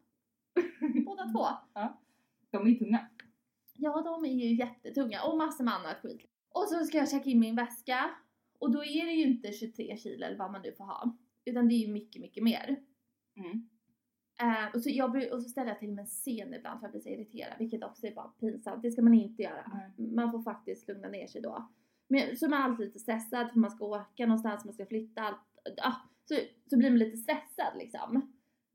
Båda 1.06 1.24
två. 1.24 1.48
De 2.52 2.68
är 2.68 2.76
tunga. 2.76 3.08
Ja, 3.74 4.02
de 4.02 4.26
är 4.26 4.34
ju 4.34 4.56
jättetunga 4.56 5.24
och 5.24 5.38
massor 5.38 5.64
med 5.64 5.74
annat 5.74 6.02
skit. 6.02 6.26
Och 6.50 6.68
så 6.70 6.86
ska 6.86 6.98
jag 6.98 7.10
checka 7.10 7.30
in 7.30 7.40
min 7.40 7.56
väska 7.56 8.16
och 8.62 8.72
då 8.72 8.84
är 8.84 9.06
det 9.06 9.12
ju 9.12 9.24
inte 9.24 9.52
23 9.52 9.98
kilo 9.98 10.26
eller 10.26 10.38
vad 10.38 10.52
man 10.52 10.62
nu 10.62 10.74
får 10.74 10.84
ha. 10.84 11.18
Utan 11.46 11.68
det 11.68 11.74
är 11.74 11.88
ju 11.88 11.94
mycket, 11.94 12.22
mycket 12.22 12.44
mer. 12.44 12.76
Mm. 13.38 13.70
Eh, 14.42 14.76
och, 14.76 14.82
så 14.82 14.90
jag, 14.90 15.34
och 15.34 15.42
så 15.42 15.50
ställer 15.50 15.68
jag 15.68 15.80
till 15.80 15.92
med 15.92 16.02
en 16.02 16.08
scen 16.08 16.54
ibland 16.54 16.80
för 16.80 16.88
att 16.88 16.92
bli 16.92 17.02
så 17.02 17.10
irriterad, 17.10 17.54
vilket 17.60 17.84
också 17.84 18.08
är 18.08 18.16
bara 18.16 18.28
pinsamt. 18.28 18.82
Det 18.82 18.92
ska 18.92 19.02
man 19.02 19.14
inte 19.14 19.44
göra. 19.44 19.72
Man 19.98 20.32
får 20.32 20.42
faktiskt 20.42 20.88
lugna 20.88 21.08
ner 21.08 21.28
sig 21.28 21.42
då. 21.42 21.70
Men 22.08 22.38
så 22.38 22.46
är 22.46 22.50
man 22.50 22.62
alltid 22.62 22.86
lite 22.86 23.00
stressad 23.00 23.52
för 23.52 23.60
man 23.60 23.72
ska 23.72 23.86
åka 23.86 24.26
någonstans, 24.26 24.66
man 24.66 24.74
ska 24.74 24.86
flytta, 24.86 25.22
allt. 25.22 25.40
Ah, 25.82 25.96
så, 26.26 26.36
så 26.70 26.78
blir 26.78 26.90
man 26.90 27.00
lite 27.00 27.18
stressad 27.18 27.78
liksom. 27.78 28.32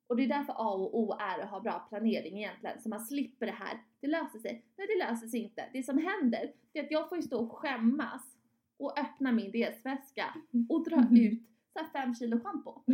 Och 0.06 0.16
det 0.16 0.24
är 0.24 0.28
därför 0.28 0.52
A 0.52 0.74
och 0.74 0.98
O 0.98 1.12
är 1.12 1.38
att 1.38 1.50
ha 1.50 1.60
bra 1.60 1.86
planering 1.88 2.38
egentligen, 2.38 2.82
så 2.82 2.88
man 2.88 3.00
slipper 3.00 3.46
det 3.46 3.52
här. 3.52 3.82
Det 4.00 4.06
löser 4.06 4.38
sig. 4.38 4.64
Nej, 4.76 4.86
det 4.86 5.08
löser 5.08 5.26
sig 5.26 5.40
inte. 5.40 5.68
Det 5.72 5.82
som 5.82 5.98
händer, 5.98 6.52
det 6.72 6.78
är 6.78 6.84
att 6.84 6.90
jag 6.90 7.08
får 7.08 7.18
ju 7.18 7.22
stå 7.22 7.38
och 7.38 7.52
skämmas 7.52 8.35
och 8.78 8.98
öppna 8.98 9.32
min 9.32 9.52
resväska 9.52 10.24
och 10.68 10.84
dra 10.84 10.96
ut 10.96 11.42
så 11.72 11.78
här 11.78 11.88
fem 11.92 12.14
kilo 12.14 12.40
schampo. 12.40 12.82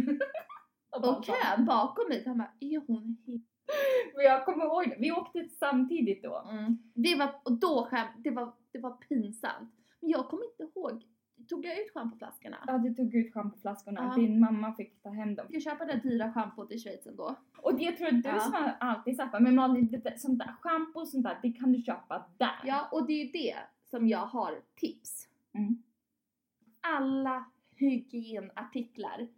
Och 0.96 1.24
kön 1.24 1.64
bakom 1.64 2.08
mig, 2.08 2.22
de 2.24 2.38
bara, 2.38 2.50
är 2.60 2.86
hon 2.86 3.16
helt... 3.26 3.42
Men 4.14 4.24
jag 4.24 4.44
kommer 4.44 4.64
ihåg 4.64 4.84
det. 4.88 4.96
Vi 4.98 5.12
åkte 5.12 5.48
samtidigt 5.48 6.22
då. 6.22 6.44
Mm. 6.50 6.78
Det 6.94 7.14
var, 7.14 7.34
och 7.42 7.52
då 7.52 7.86
skäm, 7.90 8.06
det 8.16 8.30
var, 8.30 8.52
det 8.72 8.78
var 8.78 8.90
pinsamt. 8.90 9.74
Men 10.00 10.10
jag 10.10 10.28
kommer 10.28 10.44
inte 10.44 10.78
ihåg, 10.78 11.04
tog 11.48 11.64
jag 11.64 11.80
ut 11.80 11.90
schampoflaskorna? 11.94 12.56
Ja, 12.66 12.78
du 12.78 12.94
tog 12.94 13.14
ut 13.14 13.34
schampoflaskorna. 13.34 14.12
Ja. 14.16 14.22
Din 14.22 14.40
mamma 14.40 14.74
fick 14.74 15.02
ta 15.02 15.08
hem 15.08 15.34
dem. 15.34 15.46
Jag 15.50 15.62
köpa 15.62 15.84
det 15.84 16.00
dyra 16.02 16.32
schampot 16.32 16.72
i 16.72 16.78
Schweiz 16.78 17.06
ändå. 17.06 17.36
Och 17.62 17.74
det 17.74 17.92
tror 17.92 18.08
jag 18.08 18.22
du 18.22 18.28
Ja. 18.28 18.40
som 18.40 18.70
alltid 18.80 19.16
sagt 19.16 19.40
men 19.40 19.54
Malin, 19.54 19.88
det 19.90 19.96
där, 19.96 20.16
sånt 20.16 20.38
där 20.38 20.54
schampo 20.60 21.00
och 21.00 21.08
sånt 21.08 21.24
där, 21.24 21.38
det 21.42 21.52
kan 21.52 21.72
du 21.72 21.82
köpa 21.82 22.26
där. 22.36 22.60
Ja, 22.64 22.88
och 22.92 23.06
det 23.06 23.12
är 23.12 23.24
ju 23.24 23.30
det 23.30 23.56
som 23.84 24.08
jag 24.08 24.26
har 24.26 24.60
tips. 24.74 25.28
Mm. 25.54 25.82
Alla 26.80 27.44
hygienartiklar 27.76 29.28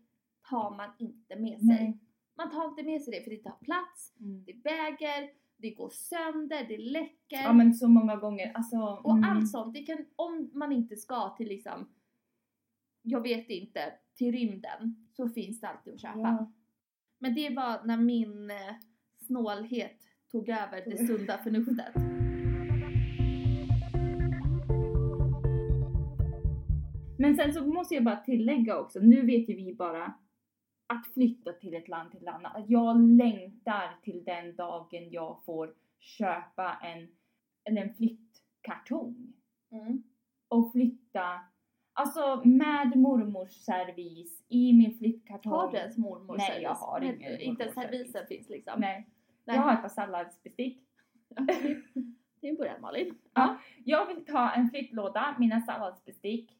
tar 0.50 0.76
man 0.76 0.90
inte 0.98 1.36
med 1.36 1.58
sig. 1.58 1.66
Nej. 1.66 1.98
Man 2.36 2.50
tar 2.50 2.68
inte 2.68 2.82
med 2.82 3.02
sig 3.02 3.14
det 3.18 3.24
för 3.24 3.30
det 3.30 3.36
tar 3.42 3.56
plats, 3.60 4.14
Mm. 4.20 4.44
det 4.44 4.52
väger, 4.52 5.30
det 5.56 5.70
går 5.70 5.90
sönder, 5.90 6.64
det 6.68 6.78
läcker. 6.78 7.42
Ja 7.42 7.52
men 7.52 7.74
så 7.74 7.88
många 7.88 8.16
gånger, 8.16 8.52
alltså. 8.54 8.76
Och 8.76 9.16
mm. 9.16 9.24
allt 9.30 9.50
sånt, 9.50 9.74
det 9.74 9.82
kan, 9.82 10.06
om 10.16 10.50
man 10.54 10.72
inte 10.72 10.96
ska 10.96 11.34
till 11.36 11.48
liksom, 11.48 11.88
jag 13.02 13.20
vet 13.20 13.50
inte, 13.50 13.80
till 14.14 14.32
rymden 14.32 15.06
så 15.12 15.28
finns 15.28 15.60
det 15.60 15.68
alltid 15.68 15.94
att 15.94 16.00
köpa. 16.00 16.18
Ja. 16.18 16.52
Men 17.18 17.34
det 17.34 17.50
var 17.50 17.84
när 17.84 17.96
min 17.96 18.50
eh, 18.50 18.74
snålhet 19.16 20.00
tog 20.30 20.48
över 20.48 20.84
det 20.86 21.06
sunda 21.06 21.38
förnuftet. 21.38 21.94
Men 27.24 27.36
sen 27.36 27.52
så 27.54 27.66
måste 27.66 27.94
jag 27.94 28.04
bara 28.04 28.16
tillägga 28.16 28.78
också, 28.78 28.98
nu 29.00 29.26
vet 29.26 29.48
ju 29.48 29.54
vi 29.56 29.74
bara 29.74 30.14
att 30.86 31.06
flytta 31.14 31.52
till 31.52 31.74
ett 31.74 31.88
land 31.88 32.10
till 32.10 32.22
ett 32.28 32.34
annat. 32.34 32.56
Att 32.56 32.70
Jag 32.70 33.00
längtar 33.00 33.98
till 34.02 34.24
den 34.24 34.56
dagen 34.56 35.10
jag 35.10 35.44
får 35.44 35.74
köpa 36.00 36.78
en, 36.82 37.08
en 37.78 37.94
flyttkartong 37.94 39.32
Mm. 39.72 40.02
och 40.48 40.72
flytta 40.72 41.40
Alltså 41.92 42.42
med 42.44 42.96
mormors 42.96 43.50
servis 43.52 44.44
i 44.48 44.72
min 44.72 44.98
flyttkartong. 44.98 45.52
Har 45.52 45.70
du 45.72 45.76
ens 45.78 45.96
mormors 45.96 46.38
Nej, 46.38 46.46
servis? 46.46 46.62
jag 46.62 46.74
har 46.74 47.00
Nej, 47.00 47.16
ingen 47.20 47.40
Inte 47.40 47.62
ens 47.62 47.76
mormors 47.76 47.90
servisen 47.90 48.12
servis. 48.12 48.28
finns 48.28 48.48
liksom. 48.48 48.80
Nej. 48.80 49.08
Nej. 49.44 49.56
Jag 49.56 49.62
har 49.62 49.72
ett 49.74 49.82
par 49.82 49.88
salladsbestick. 49.88 50.82
Det 52.40 52.46
är 52.46 52.50
en 52.50 52.56
början 52.56 52.80
Malin. 52.80 53.14
Jag 53.84 54.06
vill 54.06 54.24
ta 54.24 54.50
en 54.50 54.70
flyttlåda, 54.70 55.36
mina 55.38 55.60
salladsbestick 55.60 56.58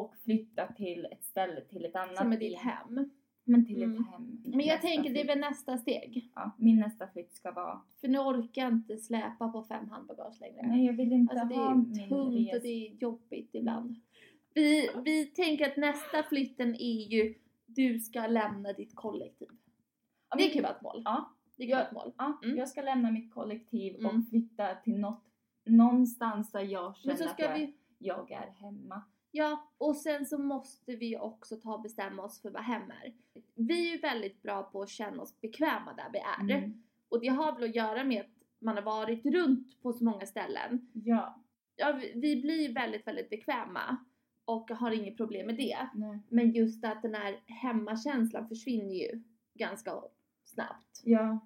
och 0.00 0.14
flytta 0.24 0.72
till 0.72 1.04
ett 1.10 1.24
ställe, 1.24 1.60
till 1.60 1.84
ett 1.84 1.96
annat. 1.96 2.16
Som 2.16 2.32
är 2.32 2.36
ditt 2.36 2.58
hem. 2.58 3.10
Men 3.44 3.66
till 3.66 3.82
Mm. 3.82 4.00
ett 4.00 4.06
hem. 4.10 4.42
Men 4.44 4.60
jag 4.66 4.80
tänker 4.80 5.02
det 5.02 5.20
är 5.20 5.24
flytt. 5.24 5.28
väl 5.30 5.38
nästa 5.38 5.78
steg. 5.78 6.30
Ja, 6.34 6.50
min 6.58 6.80
nästa 6.80 7.06
flytt 7.08 7.32
ska 7.34 7.50
vara... 7.52 7.80
För 8.00 8.08
nu 8.08 8.18
orkar 8.18 8.62
jag 8.62 8.72
inte 8.72 8.96
släpa 8.96 9.48
på 9.48 9.62
fem 9.62 9.88
handbagage 9.88 10.40
längre. 10.40 10.66
Nej, 10.66 10.86
jag 10.86 10.92
vill 10.92 11.12
inte 11.12 11.32
Alltså 11.40 11.48
det 11.48 11.54
ha 11.54 11.70
är 11.70 11.74
min 11.74 12.08
tungt 12.08 12.34
res... 12.36 12.54
och 12.54 12.60
det 12.62 12.68
är 12.86 12.94
jobbigt 12.94 13.50
ibland. 13.54 13.96
Vi, 14.54 14.90
vi 15.04 15.24
tänker 15.26 15.66
att 15.70 15.76
nästa 15.76 16.22
flytten 16.22 16.74
är 16.74 17.08
ju 17.12 17.34
du 17.66 17.98
ska 18.00 18.26
lämna 18.26 18.72
ditt 18.72 18.94
kollektiv. 18.96 19.48
Ja, 20.30 20.36
Det 20.36 20.48
kan 20.48 20.62
vara 20.62 20.72
ett 20.76 20.82
mål. 20.82 21.02
Ja, 21.04 21.32
Det 21.56 21.66
kan 21.66 21.76
vara 21.78 21.86
ett 21.86 21.92
mål. 21.92 22.12
ja 22.18 22.38
Mm. 22.44 22.56
jag 22.58 22.68
ska 22.68 22.82
lämna 22.82 23.10
mitt 23.10 23.34
kollektiv 23.34 23.96
Mm. 23.96 24.16
och 24.20 24.28
flytta 24.28 24.74
till 24.74 24.98
något, 25.00 25.24
någonstans 25.66 26.52
där 26.52 26.60
jag 26.60 26.96
känner 26.96 27.26
att 27.26 27.38
jag, 27.38 27.54
vi, 27.58 27.74
jag 27.98 28.30
är 28.30 28.50
hemma. 28.50 29.02
Ja 29.32 29.70
och 29.78 29.96
sen 29.96 30.26
så 30.26 30.38
måste 30.38 30.96
vi 30.96 31.16
också 31.18 31.56
ta 31.56 31.74
och 31.74 31.82
bestämma 31.82 32.22
oss 32.22 32.42
för 32.42 32.50
vad 32.50 32.62
hem 32.62 32.90
är. 32.90 33.12
Vi 33.54 33.88
är 33.88 33.92
ju 33.94 33.98
väldigt 34.00 34.42
bra 34.42 34.62
på 34.62 34.82
att 34.82 34.88
känna 34.88 35.22
oss 35.22 35.40
bekväma 35.40 35.92
där 35.92 36.10
vi 36.12 36.18
är. 36.18 36.56
Mm. 36.58 36.82
Och 37.08 37.20
det 37.20 37.28
har 37.28 37.52
väl 37.54 37.64
att 37.70 37.74
göra 37.76 38.04
med 38.04 38.20
att 38.20 38.26
man 38.58 38.74
har 38.76 38.82
varit 38.82 39.26
runt 39.26 39.82
på 39.82 39.92
så 39.92 40.04
många 40.04 40.26
ställen. 40.26 40.90
Ja. 40.92 41.42
Ja, 41.76 42.00
vi- 42.14 42.40
blir 42.42 42.68
ju 42.68 42.72
väldigt, 42.72 43.06
väldigt 43.06 43.30
bekväma 43.30 43.96
och 44.44 44.70
har 44.70 44.90
inget 44.90 45.16
problem 45.16 45.46
med 45.46 45.56
det. 45.56 45.88
Nej. 45.94 46.18
Men 46.28 46.50
just 46.52 46.84
att 46.84 47.02
den 47.02 47.14
här 47.14 47.42
hemmakänslan 47.46 48.48
försvinner 48.48 48.94
ju 48.94 49.22
ganska 49.54 50.02
snabbt. 50.44 51.00
Ja. 51.04 51.38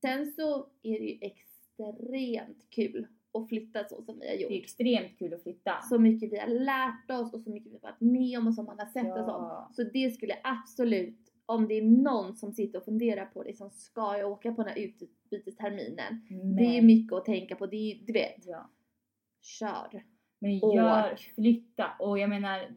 Sen 0.00 0.32
så 0.32 0.68
är 0.82 0.98
det 1.00 1.04
ju 1.06 1.18
extremt 1.20 2.70
kul 2.70 3.06
att 3.34 3.48
flytta 3.48 3.84
så 3.84 4.02
som 4.02 4.18
vi 4.20 4.26
har 4.28 4.34
Det 4.36 4.38
är 4.38 4.42
gjort. 4.42 4.64
extremt 4.64 5.18
kul 5.18 5.34
att 5.34 5.42
flytta. 5.42 5.80
Så 5.82 5.98
mycket 5.98 6.32
vi 6.32 6.38
har 6.38 6.46
lärt 6.46 7.10
oss 7.20 7.34
och 7.34 7.40
så 7.40 7.50
mycket 7.50 7.72
vi 7.72 7.76
har 7.82 7.90
varit 7.90 8.00
med 8.00 8.38
om 8.38 8.46
och 8.46 8.54
som 8.54 8.64
man 8.66 8.78
har 8.78 8.86
sett 8.86 9.06
och 9.18 9.24
sånt. 9.24 9.26
ja. 9.48 9.70
Så 9.72 9.82
det 9.82 10.14
skulle 10.14 10.34
absolut, 10.44 11.18
om 11.46 11.68
det 11.68 11.74
är 11.74 11.82
någon 11.82 12.36
som 12.36 12.52
sitter 12.52 12.78
och 12.78 12.84
funderar 12.84 13.26
på 13.26 13.42
det 13.42 13.56
som 13.56 13.70
ska 13.70 14.18
jag 14.18 14.30
åka 14.32 14.52
på 14.52 14.62
den 14.62 14.72
här 14.72 14.78
utbytesterminen. 14.78 16.26
Men, 16.30 16.56
Det 16.56 16.78
är 16.78 16.82
mycket 16.82 17.12
att 17.12 17.24
tänka 17.24 17.56
på. 17.56 17.66
Det 17.66 17.76
är, 17.92 18.06
du 18.06 18.12
vet, 18.12 18.46
Ja. 18.46 18.70
kör. 19.42 20.04
Men 20.38 20.60
Åk. 20.62 20.74
gör, 20.76 21.16
flytta. 21.34 21.86
Och 21.98 22.18
jag 22.18 22.30
menar, 22.30 22.68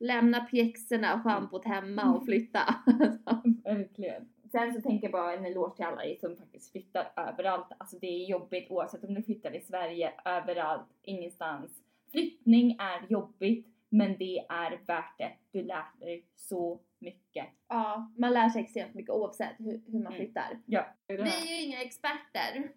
Lämna 0.00 0.40
pjäxorna 0.40 1.14
och 1.14 1.22
schampot 1.22 1.64
hemma 1.64 2.14
och 2.16 2.24
flytta. 2.24 2.60
Verkligen. 3.64 4.28
Sen 4.52 4.74
så 4.74 4.80
tänker 4.80 5.04
jag 5.06 5.12
bara 5.12 5.32
en 5.34 5.44
eloge 5.44 5.76
till 5.76 5.84
alla 5.84 6.02
som 6.20 6.36
faktiskt 6.36 6.72
flyttar 6.72 7.12
överallt. 7.16 7.66
Alltså 7.78 7.98
det 7.98 8.06
är 8.06 8.26
jobbigt 8.30 8.70
oavsett 8.70 9.04
om 9.04 9.14
du 9.14 9.22
flyttar 9.22 9.56
i 9.56 9.60
Sverige, 9.60 10.12
överallt, 10.24 10.88
ingenstans. 11.02 11.82
Flyttning 12.10 12.76
är 12.78 13.06
jobbigt 13.08 13.66
men 13.88 14.16
det 14.18 14.38
är 14.48 14.80
värt 14.86 15.18
det. 15.18 15.32
Du 15.52 15.62
lär 15.62 15.84
dig 16.00 16.26
så 16.36 16.80
mycket. 16.98 17.46
ja, 17.68 18.12
man 18.18 18.32
lär 18.32 18.48
sig 18.48 18.62
extremt 18.62 18.94
mycket 18.94 19.10
oavsett 19.10 19.54
hur, 19.58 19.82
hur 19.86 20.02
man 20.02 20.12
Mm. 20.12 20.16
flyttar. 20.16 20.58
Ja. 20.66 20.86
Vi 21.06 21.14
är 21.14 21.56
ju 21.56 21.62
inga 21.66 21.82
experter. 21.82 22.70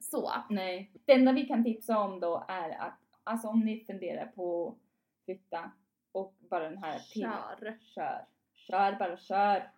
Så. 0.00 0.32
Nej. 0.50 0.92
Det 1.04 1.12
enda 1.12 1.32
vi 1.32 1.46
kan 1.46 1.64
tipsa 1.64 1.98
om 1.98 2.20
då 2.20 2.44
är 2.48 2.70
att 2.70 2.98
alltså 3.24 3.48
om 3.48 3.60
ni 3.60 3.84
funderar 3.84 4.26
på 4.26 4.68
att 4.68 5.24
flytta 5.24 5.70
och 6.12 6.34
bara 6.50 6.70
den 6.70 6.78
här 6.78 6.98
till. 6.98 7.22
Kör. 7.22 7.78
Kör. 7.94 8.26
Kör, 8.54 8.98
bara 8.98 9.16
kör. 9.16 9.70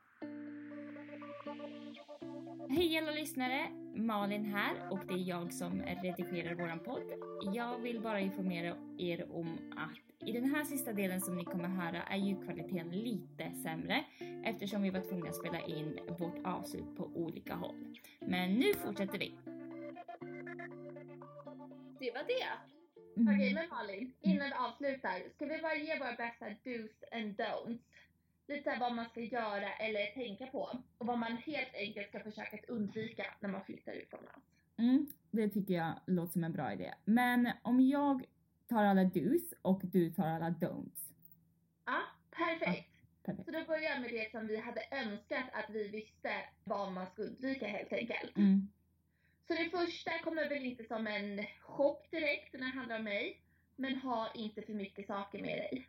Hej 2.69 2.99
alla 2.99 3.11
lyssnare! 3.11 3.69
Malin 3.95 4.45
här 4.45 4.93
och 4.93 5.07
det 5.09 5.15
är 5.15 5.29
jag 5.29 5.53
som 5.53 5.83
redigerar 5.83 6.55
våran 6.55 6.81
podd. 6.81 7.13
Jag 7.55 7.79
vill 7.79 8.01
bara 8.01 8.21
informera 8.21 8.77
er 8.99 9.33
om 9.33 9.59
att 9.77 10.29
i 10.29 10.33
den 10.33 10.55
här 10.55 10.65
sista 10.65 10.93
delen 10.93 11.21
som 11.21 11.37
ni 11.37 11.45
kommer 11.45 11.69
höra 11.69 12.03
är 12.03 12.17
ljudkvaliteten 12.17 12.91
lite 12.91 13.53
sämre 13.63 14.05
eftersom 14.45 14.83
vi 14.83 14.91
var 14.91 15.01
tvungna 15.01 15.29
att 15.29 15.37
spela 15.37 15.61
in 15.61 15.99
vårt 16.19 16.47
avslut 16.47 16.97
på 16.97 17.05
olika 17.05 17.55
håll. 17.55 17.99
Men 18.21 18.55
nu 18.55 18.75
fortsätter 18.75 19.19
vi. 19.19 19.35
Det 22.01 22.13
var 22.13 22.25
det. 22.27 22.49
Mm. 23.17 23.35
Okej 23.35 23.55
men 23.55 23.69
Malin, 23.69 24.15
innan 24.21 24.49
vi 24.49 24.55
avslutar, 24.55 25.35
ska 25.35 25.47
vi 25.47 25.63
bara 25.63 25.77
ge 25.77 25.99
våra 25.99 26.13
bästa 26.13 26.47
do's 26.47 26.91
and 27.13 27.41
don'ts? 27.41 27.79
Lite 28.47 28.63
såhär 28.63 28.81
vad 28.81 28.95
man 28.95 29.09
ska 29.09 29.21
göra 29.21 29.73
eller 29.73 30.07
tänka 30.07 30.47
på 30.47 30.79
och 30.99 31.07
vad 31.07 31.19
man 31.19 31.37
helt 31.37 31.75
enkelt 31.75 32.09
ska 32.09 32.21
försöka 32.21 32.57
att 32.57 32.69
undvika 32.69 33.27
när 33.41 33.49
man 33.49 33.65
flyttar 33.65 33.93
utomlands. 33.93 34.47
Mm, 34.77 35.07
det 35.31 35.49
tycker 35.49 35.75
jag 35.75 35.95
låter 36.07 36.33
som 36.33 36.45
en 36.45 36.53
bra 36.53 36.73
idé. 36.73 36.95
Men 37.05 37.51
om 37.63 37.81
jag 37.81 38.25
tar 38.69 38.85
alla 38.85 39.03
do's 39.03 39.55
och 39.63 39.81
du 39.85 40.11
tar 40.11 40.27
alla 40.27 40.51
don'ts. 40.51 41.13
Ja, 41.85 42.01
perfekt. 42.31 42.91
Perfekt. 43.25 43.45
Så 43.45 43.51
då 43.51 43.65
börjar 43.65 43.91
jag 43.91 44.01
med 44.01 44.11
det 44.11 44.31
som 44.31 44.47
vi 44.47 44.57
hade 44.57 44.83
önskat 44.91 45.45
att 45.53 45.71
vi 45.71 45.89
visste 45.89 46.31
vad 46.65 46.93
man 46.93 47.07
ska 47.07 47.23
undvika 47.23 47.67
helt 47.67 47.93
enkelt. 47.93 48.37
Mm. 48.37 48.69
Så 49.47 49.55
det 49.55 49.71
första 49.71 50.19
kommer 50.19 50.49
väl 50.49 50.65
inte 50.65 50.85
som 50.85 51.07
en 51.07 51.45
chock 51.61 52.11
direkt 52.11 52.53
när 52.53 52.61
det 52.61 52.79
handlar 52.79 52.99
om 52.99 53.05
mig. 53.05 53.41
Men 53.77 53.97
ha 53.97 54.33
inte 54.35 54.63
för 54.63 54.73
mycket 54.73 55.07
saker 55.07 55.43
med 55.43 55.59
dig. 55.59 55.89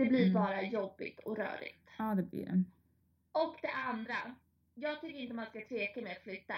Det 0.00 0.08
blir 0.08 0.22
Mm. 0.22 0.34
bara 0.34 0.62
jobbigt 0.62 1.18
och 1.20 1.36
rörigt. 1.36 1.88
Ja, 1.98 2.14
det 2.14 2.22
blir 2.22 2.46
det. 2.46 2.62
Och 3.32 3.56
det 3.62 3.70
andra. 3.72 4.16
Jag 4.74 5.00
tycker 5.00 5.18
inte 5.18 5.34
man 5.34 5.46
ska 5.46 5.60
tveka 5.68 6.00
med 6.00 6.12
att 6.12 6.22
flytta. 6.22 6.54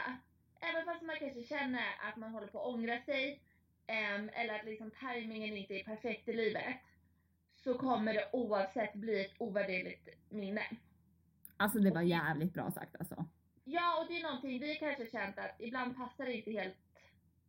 Även 0.60 0.84
fast 0.84 1.02
man 1.02 1.16
kanske 1.18 1.42
känner 1.42 1.84
att 2.08 2.16
man 2.16 2.30
håller 2.30 2.46
på 2.46 2.58
att 2.60 2.74
ångra 2.74 3.02
sig. 3.02 3.40
ehm, 3.86 4.30
eller 4.32 4.58
att 4.58 4.64
liksom 4.64 4.90
tajmingen 4.90 5.56
inte 5.56 5.74
är 5.74 5.84
perfekt 5.84 6.28
i 6.28 6.32
livet. 6.32 6.74
Så 7.64 7.78
kommer 7.78 8.14
det 8.14 8.28
oavsett 8.32 8.94
bli 8.94 9.20
ett 9.24 9.32
ovärderligt 9.38 10.08
minne. 10.28 10.62
Alltså 11.56 11.78
det 11.78 11.90
var 11.90 12.02
jävligt 12.02 12.54
bra 12.54 12.70
sagt 12.70 12.96
alltså. 12.98 13.24
Ja, 13.64 14.00
och 14.00 14.06
det 14.08 14.18
är 14.18 14.22
någonting 14.22 14.60
vi 14.60 14.74
kanske 14.74 15.06
känt 15.10 15.38
att 15.38 15.56
ibland 15.58 15.96
passar 15.96 16.24
det 16.26 16.32
inte 16.34 16.50
helt 16.50 16.76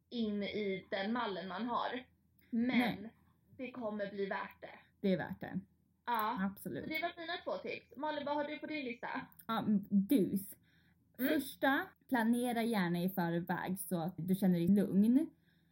in 0.10 0.44
i 0.44 0.86
den 0.90 1.14
mallen 1.14 1.48
man 1.48 1.66
har. 1.66 2.04
Men 2.50 2.80
Nej. 2.80 3.10
det 3.58 3.72
kommer 3.72 4.12
bli 4.12 4.26
värt 4.26 4.62
det. 4.62 4.80
Det 5.02 5.14
är 5.14 5.18
värt 5.18 5.40
det. 5.40 5.60
Ja. 6.06 6.38
Så 6.40 6.46
Absolut. 6.46 6.86
det 6.88 7.02
var 7.02 7.12
mina 7.18 7.34
två 7.44 7.58
tips. 7.58 7.98
Malin, 7.98 8.26
vad 8.26 8.36
har 8.36 8.44
du 8.44 8.60
på 8.60 8.68
din 8.68 8.86
lista? 8.86 9.08
Ja, 9.48 9.64
dus. 9.90 10.42
Mm. 11.18 11.30
Första, 11.30 11.82
planera 12.10 12.64
gärna 12.64 13.04
i 13.04 13.10
förväg 13.10 13.80
så 13.80 13.98
att 14.00 14.14
du 14.16 14.36
känner 14.36 14.60
dig 14.60 14.68
lugn. 14.68 15.28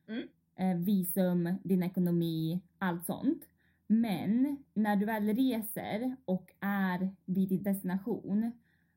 Mm. 0.07 0.27
Eh, 0.55 0.77
visum, 0.77 1.55
din 1.63 1.83
ekonomi, 1.83 2.59
allt 2.77 3.05
sånt. 3.05 3.47
Men 3.87 4.63
när 4.73 4.95
du 4.95 5.05
väl 5.05 5.35
reser 5.35 6.15
och 6.25 6.51
är 6.59 7.09
vid 7.25 7.49
din 7.49 7.63
destination, 7.63 8.51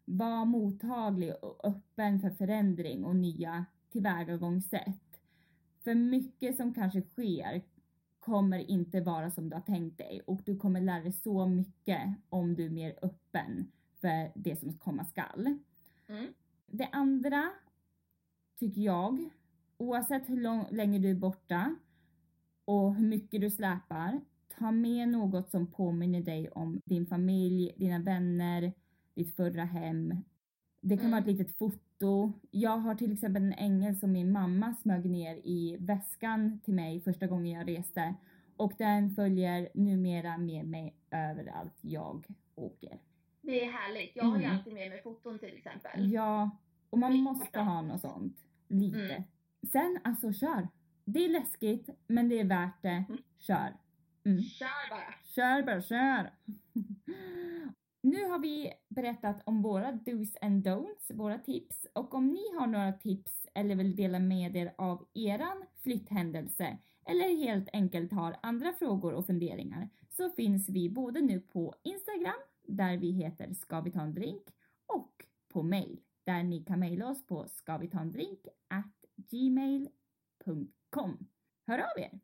var 0.04 0.44
mottaglig 0.44 1.34
och 1.42 1.64
öppen 1.64 2.20
för 2.20 2.30
förändring 2.30 3.04
och 3.04 3.16
nya 3.16 3.64
tillvägagångssätt. 3.92 5.20
För 5.84 5.94
mycket 5.94 6.56
som 6.56 6.74
kanske 6.74 7.02
sker 7.02 7.62
kommer 8.24 8.58
inte 8.58 9.00
vara 9.00 9.30
som 9.30 9.48
du 9.48 9.56
har 9.56 9.62
tänkt 9.62 9.98
dig 9.98 10.20
och 10.26 10.40
du 10.44 10.56
kommer 10.56 10.80
lära 10.80 11.02
dig 11.02 11.12
så 11.12 11.46
mycket 11.46 12.00
om 12.28 12.54
du 12.54 12.66
är 12.66 12.70
mer 12.70 12.98
öppen 13.02 13.72
för 14.00 14.32
det 14.34 14.56
som 14.56 14.78
komma 14.78 15.04
skall. 15.04 15.58
Mm. 16.08 16.26
Det 16.66 16.88
andra 16.92 17.50
tycker 18.58 18.80
jag, 18.82 19.30
oavsett 19.76 20.28
hur 20.28 20.40
lång, 20.40 20.66
länge 20.70 20.98
du 20.98 21.10
är 21.10 21.14
borta 21.14 21.76
och 22.64 22.94
hur 22.94 23.06
mycket 23.06 23.40
du 23.40 23.50
släpar, 23.50 24.20
ta 24.58 24.70
med 24.70 25.08
något 25.08 25.50
som 25.50 25.66
påminner 25.66 26.20
dig 26.20 26.48
om 26.48 26.80
din 26.84 27.06
familj, 27.06 27.74
dina 27.76 27.98
vänner, 27.98 28.72
ditt 29.14 29.36
förra 29.36 29.64
hem. 29.64 30.14
Det 30.80 30.96
kan 30.96 31.06
Mm. 31.06 31.10
vara 31.10 31.20
ett 31.20 31.26
litet 31.26 31.58
foto. 31.58 31.83
Jag 32.50 32.76
har 32.78 32.94
till 32.94 33.12
exempel 33.12 33.42
en 33.42 33.52
ängel 33.52 33.96
som 33.96 34.12
min 34.12 34.32
mamma 34.32 34.74
smög 34.82 35.10
ner 35.10 35.36
i 35.36 35.76
väskan 35.80 36.60
till 36.64 36.74
mig 36.74 37.00
första 37.00 37.26
gången 37.26 37.52
jag 37.52 37.68
reste 37.68 38.14
och 38.56 38.72
den 38.78 39.10
följer 39.10 39.68
numera 39.74 40.38
med 40.38 40.66
mig 40.66 40.94
överallt 41.10 41.78
jag 41.80 42.26
åker. 42.54 42.98
Det 43.40 43.64
är 43.64 43.72
härligt. 43.72 44.16
Jag 44.16 44.24
har 44.24 44.38
ju 44.38 44.44
Mm. 44.44 44.56
alltid 44.56 44.72
med 44.74 44.90
mig 44.90 45.02
foton 45.02 45.38
till 45.38 45.56
exempel. 45.56 46.12
Ja, 46.12 46.50
och 46.90 46.98
man 46.98 47.16
måste 47.16 47.60
ha 47.60 47.82
något 47.82 48.00
sånt. 48.00 48.36
Lite. 48.68 48.98
Mm. 49.14 49.22
Sen 49.72 49.98
alltså 50.04 50.32
kör. 50.32 50.68
Det 51.04 51.24
är 51.24 51.28
läskigt 51.28 51.88
men 52.06 52.28
det 52.28 52.40
är 52.40 52.44
värt 52.44 52.82
det. 52.82 53.04
Mm. 53.08 53.18
Kör. 53.38 53.72
Mm. 54.24 54.42
Kör 54.42 54.90
bara. 54.90 55.14
Kör 55.22 55.62
bara, 55.62 55.82
kör! 55.82 56.30
Nu 58.14 58.24
har 58.24 58.38
vi 58.38 58.72
berättat 58.88 59.42
om 59.44 59.62
våra 59.62 59.92
dos 59.92 60.36
and 60.40 60.66
don'ts, 60.66 61.14
våra 61.14 61.38
tips. 61.38 61.86
Och 61.92 62.14
om 62.14 62.26
ni 62.26 62.56
har 62.58 62.66
några 62.66 62.92
tips 62.92 63.46
eller 63.54 63.74
vill 63.74 63.96
dela 63.96 64.18
med 64.18 64.56
er 64.56 64.74
av 64.78 65.06
eran 65.14 65.64
flytthändelse 65.82 66.78
eller 67.06 67.36
helt 67.36 67.68
enkelt 67.72 68.12
har 68.12 68.36
andra 68.42 68.72
frågor 68.72 69.12
och 69.12 69.26
funderingar 69.26 69.88
så 70.10 70.30
finns 70.30 70.68
vi 70.68 70.90
både 70.90 71.20
nu 71.20 71.40
på 71.40 71.74
Instagram 71.82 72.40
där 72.62 72.96
vi 72.96 73.10
heter 73.10 73.54
ska 73.54 73.80
vi 73.80 73.92
ta 73.92 74.00
en 74.00 74.14
drink 74.14 74.42
och 74.86 75.26
på 75.48 75.62
mail 75.62 76.00
där 76.24 76.42
ni 76.42 76.64
kan 76.64 76.80
mejla 76.80 77.08
oss 77.08 77.26
på 77.26 77.46
skavitandrink.gmail.com 77.48 79.90
gmail.com. 80.44 81.26
Hör 81.66 81.78
av 81.78 81.98
er! 81.98 82.20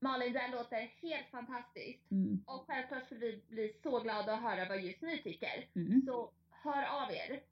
Malin, 0.00 0.32
det 0.32 0.38
här 0.38 0.52
låter 0.52 0.80
helt 1.02 1.26
fantastiskt. 1.30 2.10
Mm. 2.10 2.42
Och 2.46 2.64
självklart 2.66 3.04
skulle 3.06 3.20
vi 3.20 3.42
bli 3.48 3.72
så 3.82 4.00
glada 4.00 4.34
att 4.34 4.42
höra 4.42 4.68
vad 4.68 4.80
just 4.80 5.02
ni 5.02 5.22
tycker. 5.22 5.68
Mm. 5.74 6.02
Så 6.06 6.32
hör 6.50 7.02
av 7.02 7.10
er. 7.12 7.42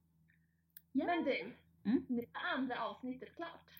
Ja. 0.93 1.07
Men 1.07 1.25
du, 1.25 1.53
Mm. 1.85 2.05
nu 2.09 2.21
är 2.21 2.57
andra 2.57 2.85
avsnittet 2.85 3.37
klart. 3.37 3.71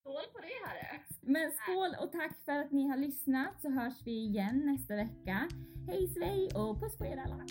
Skål 0.00 0.22
på 0.32 0.38
det 0.40 0.66
hörru! 0.68 0.98
Men 1.20 1.52
skål 1.52 1.94
och 2.06 2.12
tack 2.12 2.44
för 2.44 2.52
att 2.52 2.72
ni 2.72 2.88
har 2.88 2.96
lyssnat 2.96 3.62
så 3.62 3.70
hörs 3.70 4.02
vi 4.04 4.12
igen 4.24 4.66
nästa 4.66 4.96
vecka. 4.96 5.48
Hej 5.88 6.08
svej 6.08 6.48
och 6.54 6.80
puss 6.80 6.98
på 6.98 7.06
er 7.06 7.16
alla! 7.16 7.44